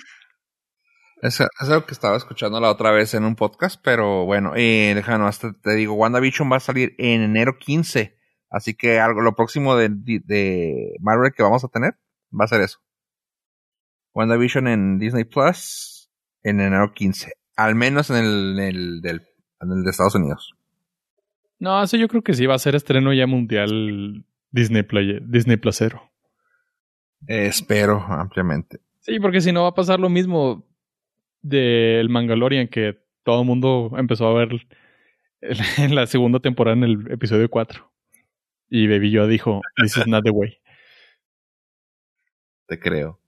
Es, 1.21 1.39
es 1.39 1.69
algo 1.69 1.85
que 1.85 1.93
estaba 1.93 2.17
escuchando 2.17 2.59
la 2.59 2.71
otra 2.71 2.89
vez 2.89 3.13
en 3.13 3.23
un 3.23 3.35
podcast, 3.35 3.79
pero 3.83 4.25
bueno, 4.25 4.53
eh, 4.55 4.93
déjame 4.95 5.27
hasta 5.27 5.53
te 5.53 5.75
digo, 5.75 5.93
WandaVision 5.93 6.51
va 6.51 6.57
a 6.57 6.59
salir 6.59 6.95
en 6.97 7.21
enero 7.21 7.59
15. 7.59 8.17
Así 8.49 8.73
que 8.73 8.99
algo, 8.99 9.21
lo 9.21 9.35
próximo 9.35 9.75
de, 9.75 9.89
de 9.89 10.95
Marvel 10.99 11.33
que 11.35 11.43
vamos 11.43 11.63
a 11.63 11.67
tener 11.67 11.95
va 12.31 12.45
a 12.45 12.47
ser 12.47 12.61
eso. 12.61 12.79
WandaVision 14.13 14.67
en 14.67 14.97
Disney 14.97 15.25
Plus 15.25 16.09
en 16.43 16.61
enero 16.61 16.93
15. 16.93 17.33
Al 17.57 17.75
menos 17.75 18.09
en 18.09 18.17
el, 18.17 18.59
en 18.59 18.65
el, 18.65 19.01
del, 19.01 19.21
en 19.61 19.71
el 19.71 19.83
de 19.83 19.89
Estados 19.89 20.15
Unidos. 20.15 20.55
No, 21.59 21.81
eso 21.83 21.97
yo 21.97 22.07
creo 22.07 22.21
que 22.21 22.33
sí 22.33 22.45
va 22.45 22.55
a 22.55 22.59
ser 22.59 22.75
estreno 22.75 23.13
ya 23.13 23.27
mundial 23.27 24.25
Disney 24.51 24.83
Play, 24.83 25.19
Disney 25.21 25.57
Placero. 25.57 26.11
Eh, 27.27 27.47
espero 27.47 28.01
ampliamente. 28.07 28.79
Sí, 28.99 29.19
porque 29.19 29.41
si 29.41 29.51
no 29.51 29.63
va 29.63 29.69
a 29.69 29.75
pasar 29.75 29.99
lo 29.99 30.09
mismo 30.09 30.65
del 31.41 32.09
Mandalorian 32.09 32.67
que 32.67 32.97
todo 33.23 33.41
el 33.41 33.47
mundo 33.47 33.91
empezó 33.97 34.27
a 34.27 34.33
ver 34.33 34.49
en 35.77 35.95
la 35.95 36.07
segunda 36.07 36.39
temporada 36.39 36.77
en 36.77 36.83
el 36.83 37.11
episodio 37.11 37.49
4. 37.49 37.91
Y 38.75 38.87
Baby 38.87 39.09
Yoda 39.09 39.27
dijo, 39.27 39.61
this 39.77 39.95
is 39.95 40.05
not 40.05 40.25
the 40.25 40.31
way. 40.31 40.57
Te 42.67 42.77
creo. 42.77 43.21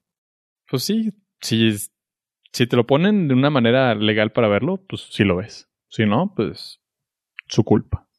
Pues 0.69 0.83
sí, 0.83 1.13
si, 1.39 1.73
si 2.51 2.67
te 2.67 2.75
lo 2.75 2.85
ponen 2.85 3.29
de 3.29 3.33
una 3.33 3.49
manera 3.49 3.95
legal 3.95 4.33
para 4.33 4.49
verlo, 4.49 4.83
pues 4.89 5.07
sí 5.09 5.23
lo 5.23 5.37
ves. 5.37 5.69
Si 5.87 6.05
no, 6.05 6.33
pues 6.35 6.81
su 7.47 7.63
culpa. 7.63 8.09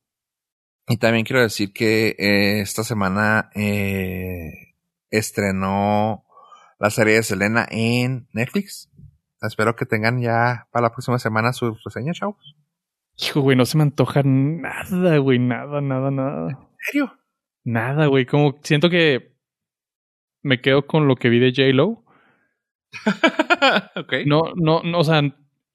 Y 0.87 0.97
también 0.97 1.27
quiero 1.27 1.43
decir 1.43 1.75
que 1.75 2.17
eh, 2.19 2.63
esta 2.63 2.83
semana 2.83 3.51
eh, 3.55 4.75
estrenó 5.11 6.25
la 6.79 6.89
serie 6.89 7.17
de 7.17 7.25
Selena 7.25 7.67
en 7.71 8.27
Netflix. 8.33 8.91
Espero 9.43 9.77
que 9.77 9.85
tengan 9.85 10.23
ya 10.23 10.67
para 10.71 10.85
la 10.85 10.93
próxima 10.93 11.19
semana 11.19 11.53
su 11.53 11.77
reseña, 11.85 12.15
chavos. 12.15 12.57
Hijo, 13.19 13.43
güey, 13.43 13.55
no 13.55 13.67
se 13.67 13.77
me 13.77 13.83
antoja 13.83 14.23
nada, 14.25 15.19
güey, 15.19 15.39
nada, 15.39 15.83
nada, 15.83 16.11
nada. 16.11 16.53
¿En 16.53 16.77
serio? 16.87 17.18
Nada, 17.69 18.07
güey, 18.07 18.25
como 18.25 18.59
siento 18.63 18.89
que 18.89 19.37
me 20.43 20.63
quedo 20.63 20.87
con 20.87 21.07
lo 21.07 21.17
que 21.17 21.29
vi 21.29 21.39
de 21.39 21.53
J-Lo. 21.55 22.03
ok. 23.97 24.13
No, 24.25 24.55
no, 24.57 24.83
no, 24.83 24.99
o 24.99 25.05
sea, 25.05 25.21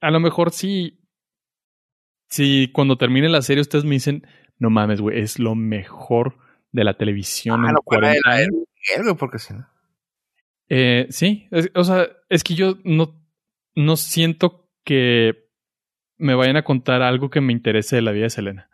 a 0.01 0.11
lo 0.11 0.19
mejor 0.19 0.49
sí. 0.51 0.99
Si 2.29 2.71
cuando 2.73 2.97
termine 2.97 3.29
la 3.29 3.43
serie 3.43 3.61
ustedes 3.61 3.85
me 3.85 3.91
dicen, 3.91 4.25
no 4.57 4.71
mames, 4.71 5.01
güey, 5.01 5.19
es 5.19 5.37
lo 5.37 5.53
mejor 5.53 6.37
de 6.71 6.83
la 6.83 6.95
televisión 6.95 7.63
Ah, 7.63 7.67
en 7.67 7.73
no 7.73 7.79
fuera 7.85 8.09
de 8.09 8.19
40 8.21 8.29
la 8.29 8.35
de 8.37 8.43
años. 9.03 9.15
Porque 9.19 9.37
si 9.37 9.53
no. 9.53 9.67
Eh, 10.69 11.05
sí, 11.11 11.47
es- 11.51 11.69
o 11.75 11.83
sea, 11.83 12.07
es 12.29 12.43
que 12.43 12.55
yo 12.55 12.79
no, 12.83 13.23
no 13.75 13.97
siento 13.97 14.67
que 14.83 15.47
me 16.17 16.33
vayan 16.33 16.55
a 16.57 16.63
contar 16.63 17.03
algo 17.03 17.29
que 17.29 17.39
me 17.41 17.53
interese 17.53 17.97
de 17.97 18.01
la 18.01 18.11
vida 18.13 18.23
de 18.23 18.29
Selena. 18.31 18.69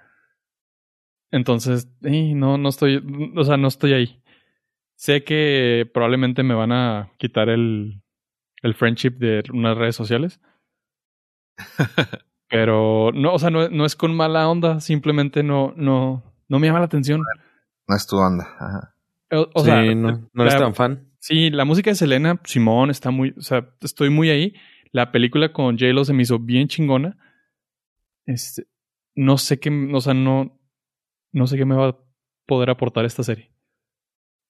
Entonces, 1.32 1.88
eh, 2.03 2.34
no, 2.36 2.57
no 2.57 2.69
estoy, 2.69 3.03
o 3.36 3.43
sea, 3.43 3.57
no 3.57 3.67
estoy 3.67 3.93
ahí. 3.93 4.21
Sé 4.95 5.23
que 5.23 5.89
probablemente 5.93 6.43
me 6.43 6.53
van 6.55 6.71
a 6.71 7.11
quitar 7.17 7.49
el, 7.49 8.01
el 8.63 8.73
friendship 8.73 9.11
de 9.11 9.43
unas 9.53 9.77
redes 9.77 9.95
sociales. 9.95 10.41
Pero 12.49 13.11
no, 13.13 13.34
o 13.34 13.39
sea, 13.39 13.49
no, 13.51 13.69
no 13.69 13.86
es 13.86 13.95
con 13.95 14.15
mala 14.15 14.49
onda, 14.49 14.80
simplemente 14.80 15.43
no, 15.43 15.73
no, 15.75 16.23
no 16.47 16.59
me 16.59 16.67
llama 16.67 16.80
la 16.80 16.86
atención. 16.86 17.21
No 17.88 17.95
es 17.95 18.07
tu 18.07 18.17
onda. 18.17 18.47
Ajá. 18.59 18.95
O, 19.32 19.47
o 19.53 19.59
sí, 19.59 19.65
sea, 19.65 19.84
no, 19.93 20.30
no 20.34 20.41
eres 20.43 20.55
la- 20.55 20.59
tan 20.61 20.75
fan. 20.75 21.05
Sí, 21.19 21.49
la 21.51 21.65
música 21.65 21.91
de 21.91 21.95
Selena, 21.95 22.39
Simón, 22.45 22.89
está 22.89 23.11
muy, 23.11 23.36
o 23.38 23.41
sea, 23.41 23.69
estoy 23.82 24.09
muy 24.09 24.30
ahí. 24.30 24.55
La 24.91 25.11
película 25.11 25.51
con 25.51 25.77
J-Lo 25.77 26.05
se 26.05 26.13
me 26.13 26.23
hizo 26.23 26.39
bien 26.39 26.67
chingona. 26.69 27.17
Este, 28.25 28.65
no 29.15 29.38
sé 29.38 29.59
qué, 29.59 29.69
o 29.93 30.01
sea, 30.01 30.13
no, 30.13 30.59
no 31.32 31.47
sé 31.47 31.57
qué 31.57 31.65
me 31.65 31.75
va 31.75 31.89
a 31.89 31.97
poder 32.45 32.69
aportar 32.69 33.05
esta 33.05 33.23
serie. 33.23 33.51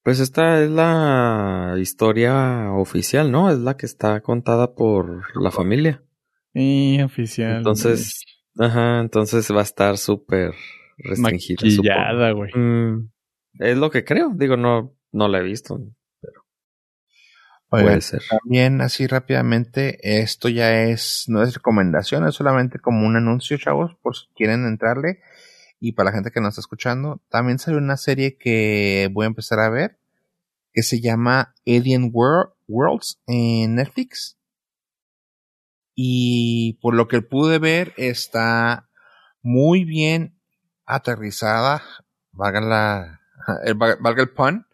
Pues 0.03 0.19
esta 0.19 0.63
es 0.63 0.69
la 0.69 1.75
historia 1.77 2.71
oficial, 2.71 3.31
¿no? 3.31 3.49
Es 3.49 3.59
la 3.59 3.75
que 3.75 3.85
está 3.85 4.21
contada 4.21 4.73
por 4.73 5.23
la 5.39 5.51
familia. 5.51 6.03
Y 6.53 7.01
oficial. 7.01 7.57
Entonces, 7.57 8.23
ajá, 8.57 9.01
entonces 9.01 9.51
va 9.51 9.59
a 9.59 9.63
estar 9.63 9.97
súper 9.97 10.53
restringida. 10.97 11.57
maquillada, 11.61 12.31
güey. 12.31 12.51
Mm, 12.53 13.09
es 13.59 13.77
lo 13.77 13.91
que 13.91 14.05
creo. 14.05 14.31
Digo, 14.33 14.57
no, 14.57 14.95
no 15.11 15.27
la 15.27 15.39
he 15.39 15.43
visto. 15.43 15.79
Oigan, 17.71 17.87
Puede 17.87 18.01
ser. 18.01 18.23
también 18.27 18.81
así 18.81 19.05
rápidamente, 19.05 19.99
esto 20.21 20.49
ya 20.49 20.85
es, 20.85 21.25
no 21.27 21.43
es 21.43 21.53
recomendación, 21.53 22.27
es 22.27 22.33
solamente 22.33 22.79
como 22.79 23.05
un 23.05 23.15
anuncio, 23.15 23.57
chavos, 23.57 23.95
por 24.01 24.15
si 24.15 24.25
quieren 24.35 24.65
entrarle. 24.65 25.19
Y 25.79 25.93
para 25.93 26.09
la 26.09 26.15
gente 26.15 26.31
que 26.31 26.41
nos 26.41 26.49
está 26.49 26.61
escuchando, 26.61 27.21
también 27.29 27.59
salió 27.59 27.77
una 27.79 27.97
serie 27.97 28.37
que 28.37 29.09
voy 29.13 29.23
a 29.25 29.27
empezar 29.27 29.59
a 29.59 29.69
ver, 29.69 29.99
que 30.73 30.83
se 30.83 30.99
llama 31.01 31.55
Alien 31.65 32.11
Wor- 32.11 32.53
Worlds 32.67 33.19
en 33.27 33.75
Netflix. 33.75 34.37
Y 35.95 36.73
por 36.81 36.95
lo 36.95 37.07
que 37.07 37.21
pude 37.21 37.59
ver, 37.59 37.93
está 37.97 38.89
muy 39.41 39.85
bien 39.85 40.39
aterrizada, 40.85 41.81
valga 42.31 42.61
la, 42.61 43.21
el, 43.63 43.75
valga 43.75 44.21
el 44.21 44.29
pun, 44.29 44.65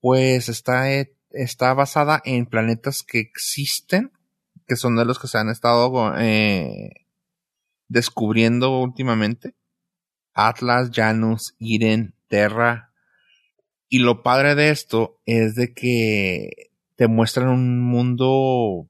pues 0.00 0.48
está, 0.48 0.92
eh, 0.92 1.16
está 1.30 1.74
basada 1.74 2.20
en 2.24 2.46
planetas 2.46 3.02
que 3.02 3.18
existen 3.20 4.12
que 4.66 4.76
son 4.76 4.96
de 4.96 5.04
los 5.04 5.18
que 5.18 5.26
se 5.28 5.38
han 5.38 5.48
estado 5.48 6.16
eh, 6.18 7.06
descubriendo 7.88 8.80
últimamente. 8.80 9.54
Atlas, 10.34 10.90
Janus, 10.92 11.54
Iren, 11.58 12.14
Terra. 12.28 12.92
Y 13.88 13.98
lo 13.98 14.22
padre 14.22 14.54
de 14.54 14.70
esto 14.70 15.20
es 15.26 15.54
de 15.54 15.74
que 15.74 16.70
te 16.96 17.08
muestran 17.08 17.48
un 17.48 17.80
mundo, 17.80 18.88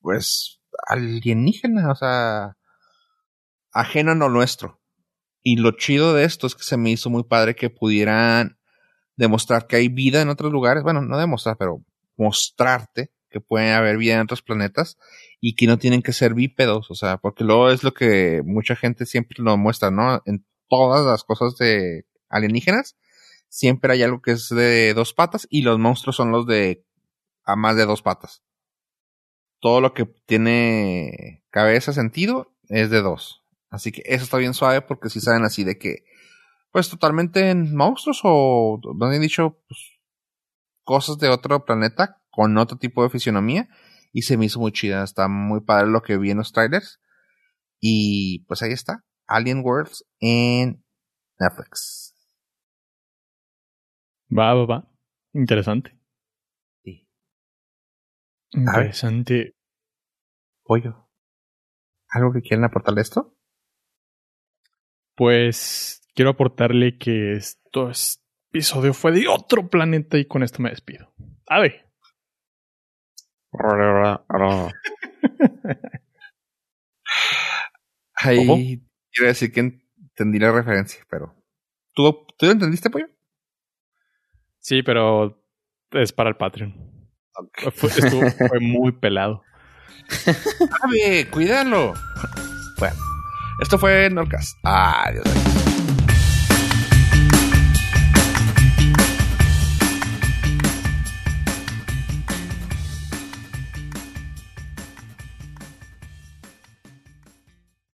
pues, 0.00 0.60
alienígena, 0.88 1.90
o 1.90 1.94
sea, 1.94 2.56
ajeno 3.72 4.12
a 4.12 4.14
lo 4.14 4.28
nuestro. 4.28 4.80
Y 5.42 5.56
lo 5.56 5.72
chido 5.72 6.14
de 6.14 6.24
esto 6.24 6.46
es 6.46 6.54
que 6.54 6.62
se 6.62 6.76
me 6.76 6.90
hizo 6.90 7.10
muy 7.10 7.24
padre 7.24 7.54
que 7.54 7.70
pudieran 7.70 8.58
demostrar 9.16 9.66
que 9.66 9.76
hay 9.76 9.88
vida 9.88 10.22
en 10.22 10.28
otros 10.28 10.52
lugares. 10.52 10.82
Bueno, 10.82 11.02
no 11.02 11.18
demostrar, 11.18 11.56
pero 11.58 11.82
mostrarte 12.16 13.10
que 13.34 13.40
puede 13.40 13.72
haber 13.72 13.96
vida 13.96 14.14
en 14.14 14.20
otros 14.20 14.42
planetas 14.42 14.96
y 15.40 15.56
que 15.56 15.66
no 15.66 15.76
tienen 15.76 16.02
que 16.02 16.12
ser 16.12 16.34
bípedos, 16.34 16.88
o 16.92 16.94
sea, 16.94 17.16
porque 17.16 17.42
luego 17.42 17.68
es 17.70 17.82
lo 17.82 17.92
que 17.92 18.42
mucha 18.44 18.76
gente 18.76 19.06
siempre 19.06 19.42
lo 19.42 19.56
muestra, 19.56 19.90
¿no? 19.90 20.22
En 20.24 20.46
todas 20.68 21.04
las 21.04 21.24
cosas 21.24 21.56
de 21.56 22.06
alienígenas, 22.28 22.96
siempre 23.48 23.92
hay 23.92 24.04
algo 24.04 24.22
que 24.22 24.30
es 24.30 24.50
de 24.50 24.94
dos 24.94 25.14
patas 25.14 25.48
y 25.50 25.62
los 25.62 25.80
monstruos 25.80 26.14
son 26.14 26.30
los 26.30 26.46
de 26.46 26.86
a 27.42 27.56
más 27.56 27.74
de 27.74 27.86
dos 27.86 28.02
patas. 28.02 28.44
Todo 29.58 29.80
lo 29.80 29.94
que 29.94 30.04
tiene 30.26 31.44
cabeza, 31.50 31.92
sentido, 31.92 32.54
es 32.68 32.88
de 32.88 33.02
dos. 33.02 33.42
Así 33.68 33.90
que 33.90 34.02
eso 34.06 34.22
está 34.22 34.36
bien 34.36 34.54
suave 34.54 34.80
porque 34.80 35.10
si 35.10 35.20
saben 35.20 35.42
así 35.42 35.64
de 35.64 35.76
que, 35.76 36.04
pues 36.70 36.88
totalmente 36.88 37.50
en 37.50 37.74
monstruos 37.74 38.20
o, 38.22 38.78
no 38.96 39.06
han 39.06 39.20
dicho, 39.20 39.60
pues, 39.66 39.80
cosas 40.84 41.18
de 41.18 41.30
otro 41.30 41.64
planeta 41.64 42.23
con 42.34 42.58
otro 42.58 42.76
tipo 42.78 43.02
de 43.02 43.10
fisionomía 43.10 43.68
y 44.12 44.22
se 44.22 44.36
me 44.36 44.46
hizo 44.46 44.58
muy 44.58 44.72
chida. 44.72 45.04
Está 45.04 45.28
muy 45.28 45.60
padre 45.60 45.88
lo 45.88 46.02
que 46.02 46.18
vi 46.18 46.30
en 46.30 46.38
los 46.38 46.52
trailers. 46.52 47.00
Y 47.80 48.44
pues 48.46 48.62
ahí 48.62 48.72
está. 48.72 49.04
Alien 49.26 49.60
Worlds 49.64 50.04
en 50.20 50.84
Netflix. 51.38 52.14
Va, 54.36 54.54
va, 54.54 54.66
va. 54.66 54.90
Interesante. 55.32 55.96
Sí. 56.82 57.08
Interesante. 58.52 59.54
Pollo. 60.64 61.08
¿Algo 62.08 62.32
que 62.32 62.42
quieran 62.42 62.64
aportarle 62.64 63.00
esto? 63.00 63.36
Pues 65.14 66.02
quiero 66.14 66.32
aportarle 66.32 66.98
que 66.98 67.34
esto 67.34 67.90
este 67.90 68.22
episodio 68.50 68.94
fue 68.94 69.12
de 69.12 69.28
otro 69.28 69.68
planeta 69.68 70.16
y 70.18 70.26
con 70.26 70.42
esto 70.42 70.62
me 70.62 70.70
despido. 70.70 71.12
A 71.48 71.60
Ahí 78.16 78.82
quiero 79.12 79.28
decir 79.28 79.52
que 79.52 79.60
entendí 79.60 80.38
la 80.38 80.52
referencia, 80.52 81.04
pero. 81.10 81.34
¿Tú, 81.94 82.26
¿tú 82.38 82.46
lo 82.46 82.52
entendiste, 82.52 82.90
pollo? 82.90 83.08
Sí, 84.58 84.82
pero 84.82 85.44
es 85.92 86.12
para 86.12 86.30
el 86.30 86.36
Patreon. 86.36 86.74
Fue, 87.74 87.90
estuvo, 87.90 88.30
fue 88.48 88.60
muy 88.60 88.92
pelado. 88.92 89.42
¡Sabe! 90.08 91.28
¡Cuídalo! 91.30 91.94
Bueno, 92.78 92.96
esto 93.60 93.78
fue 93.78 94.08
Norcas. 94.10 94.56
Adiós. 94.62 95.53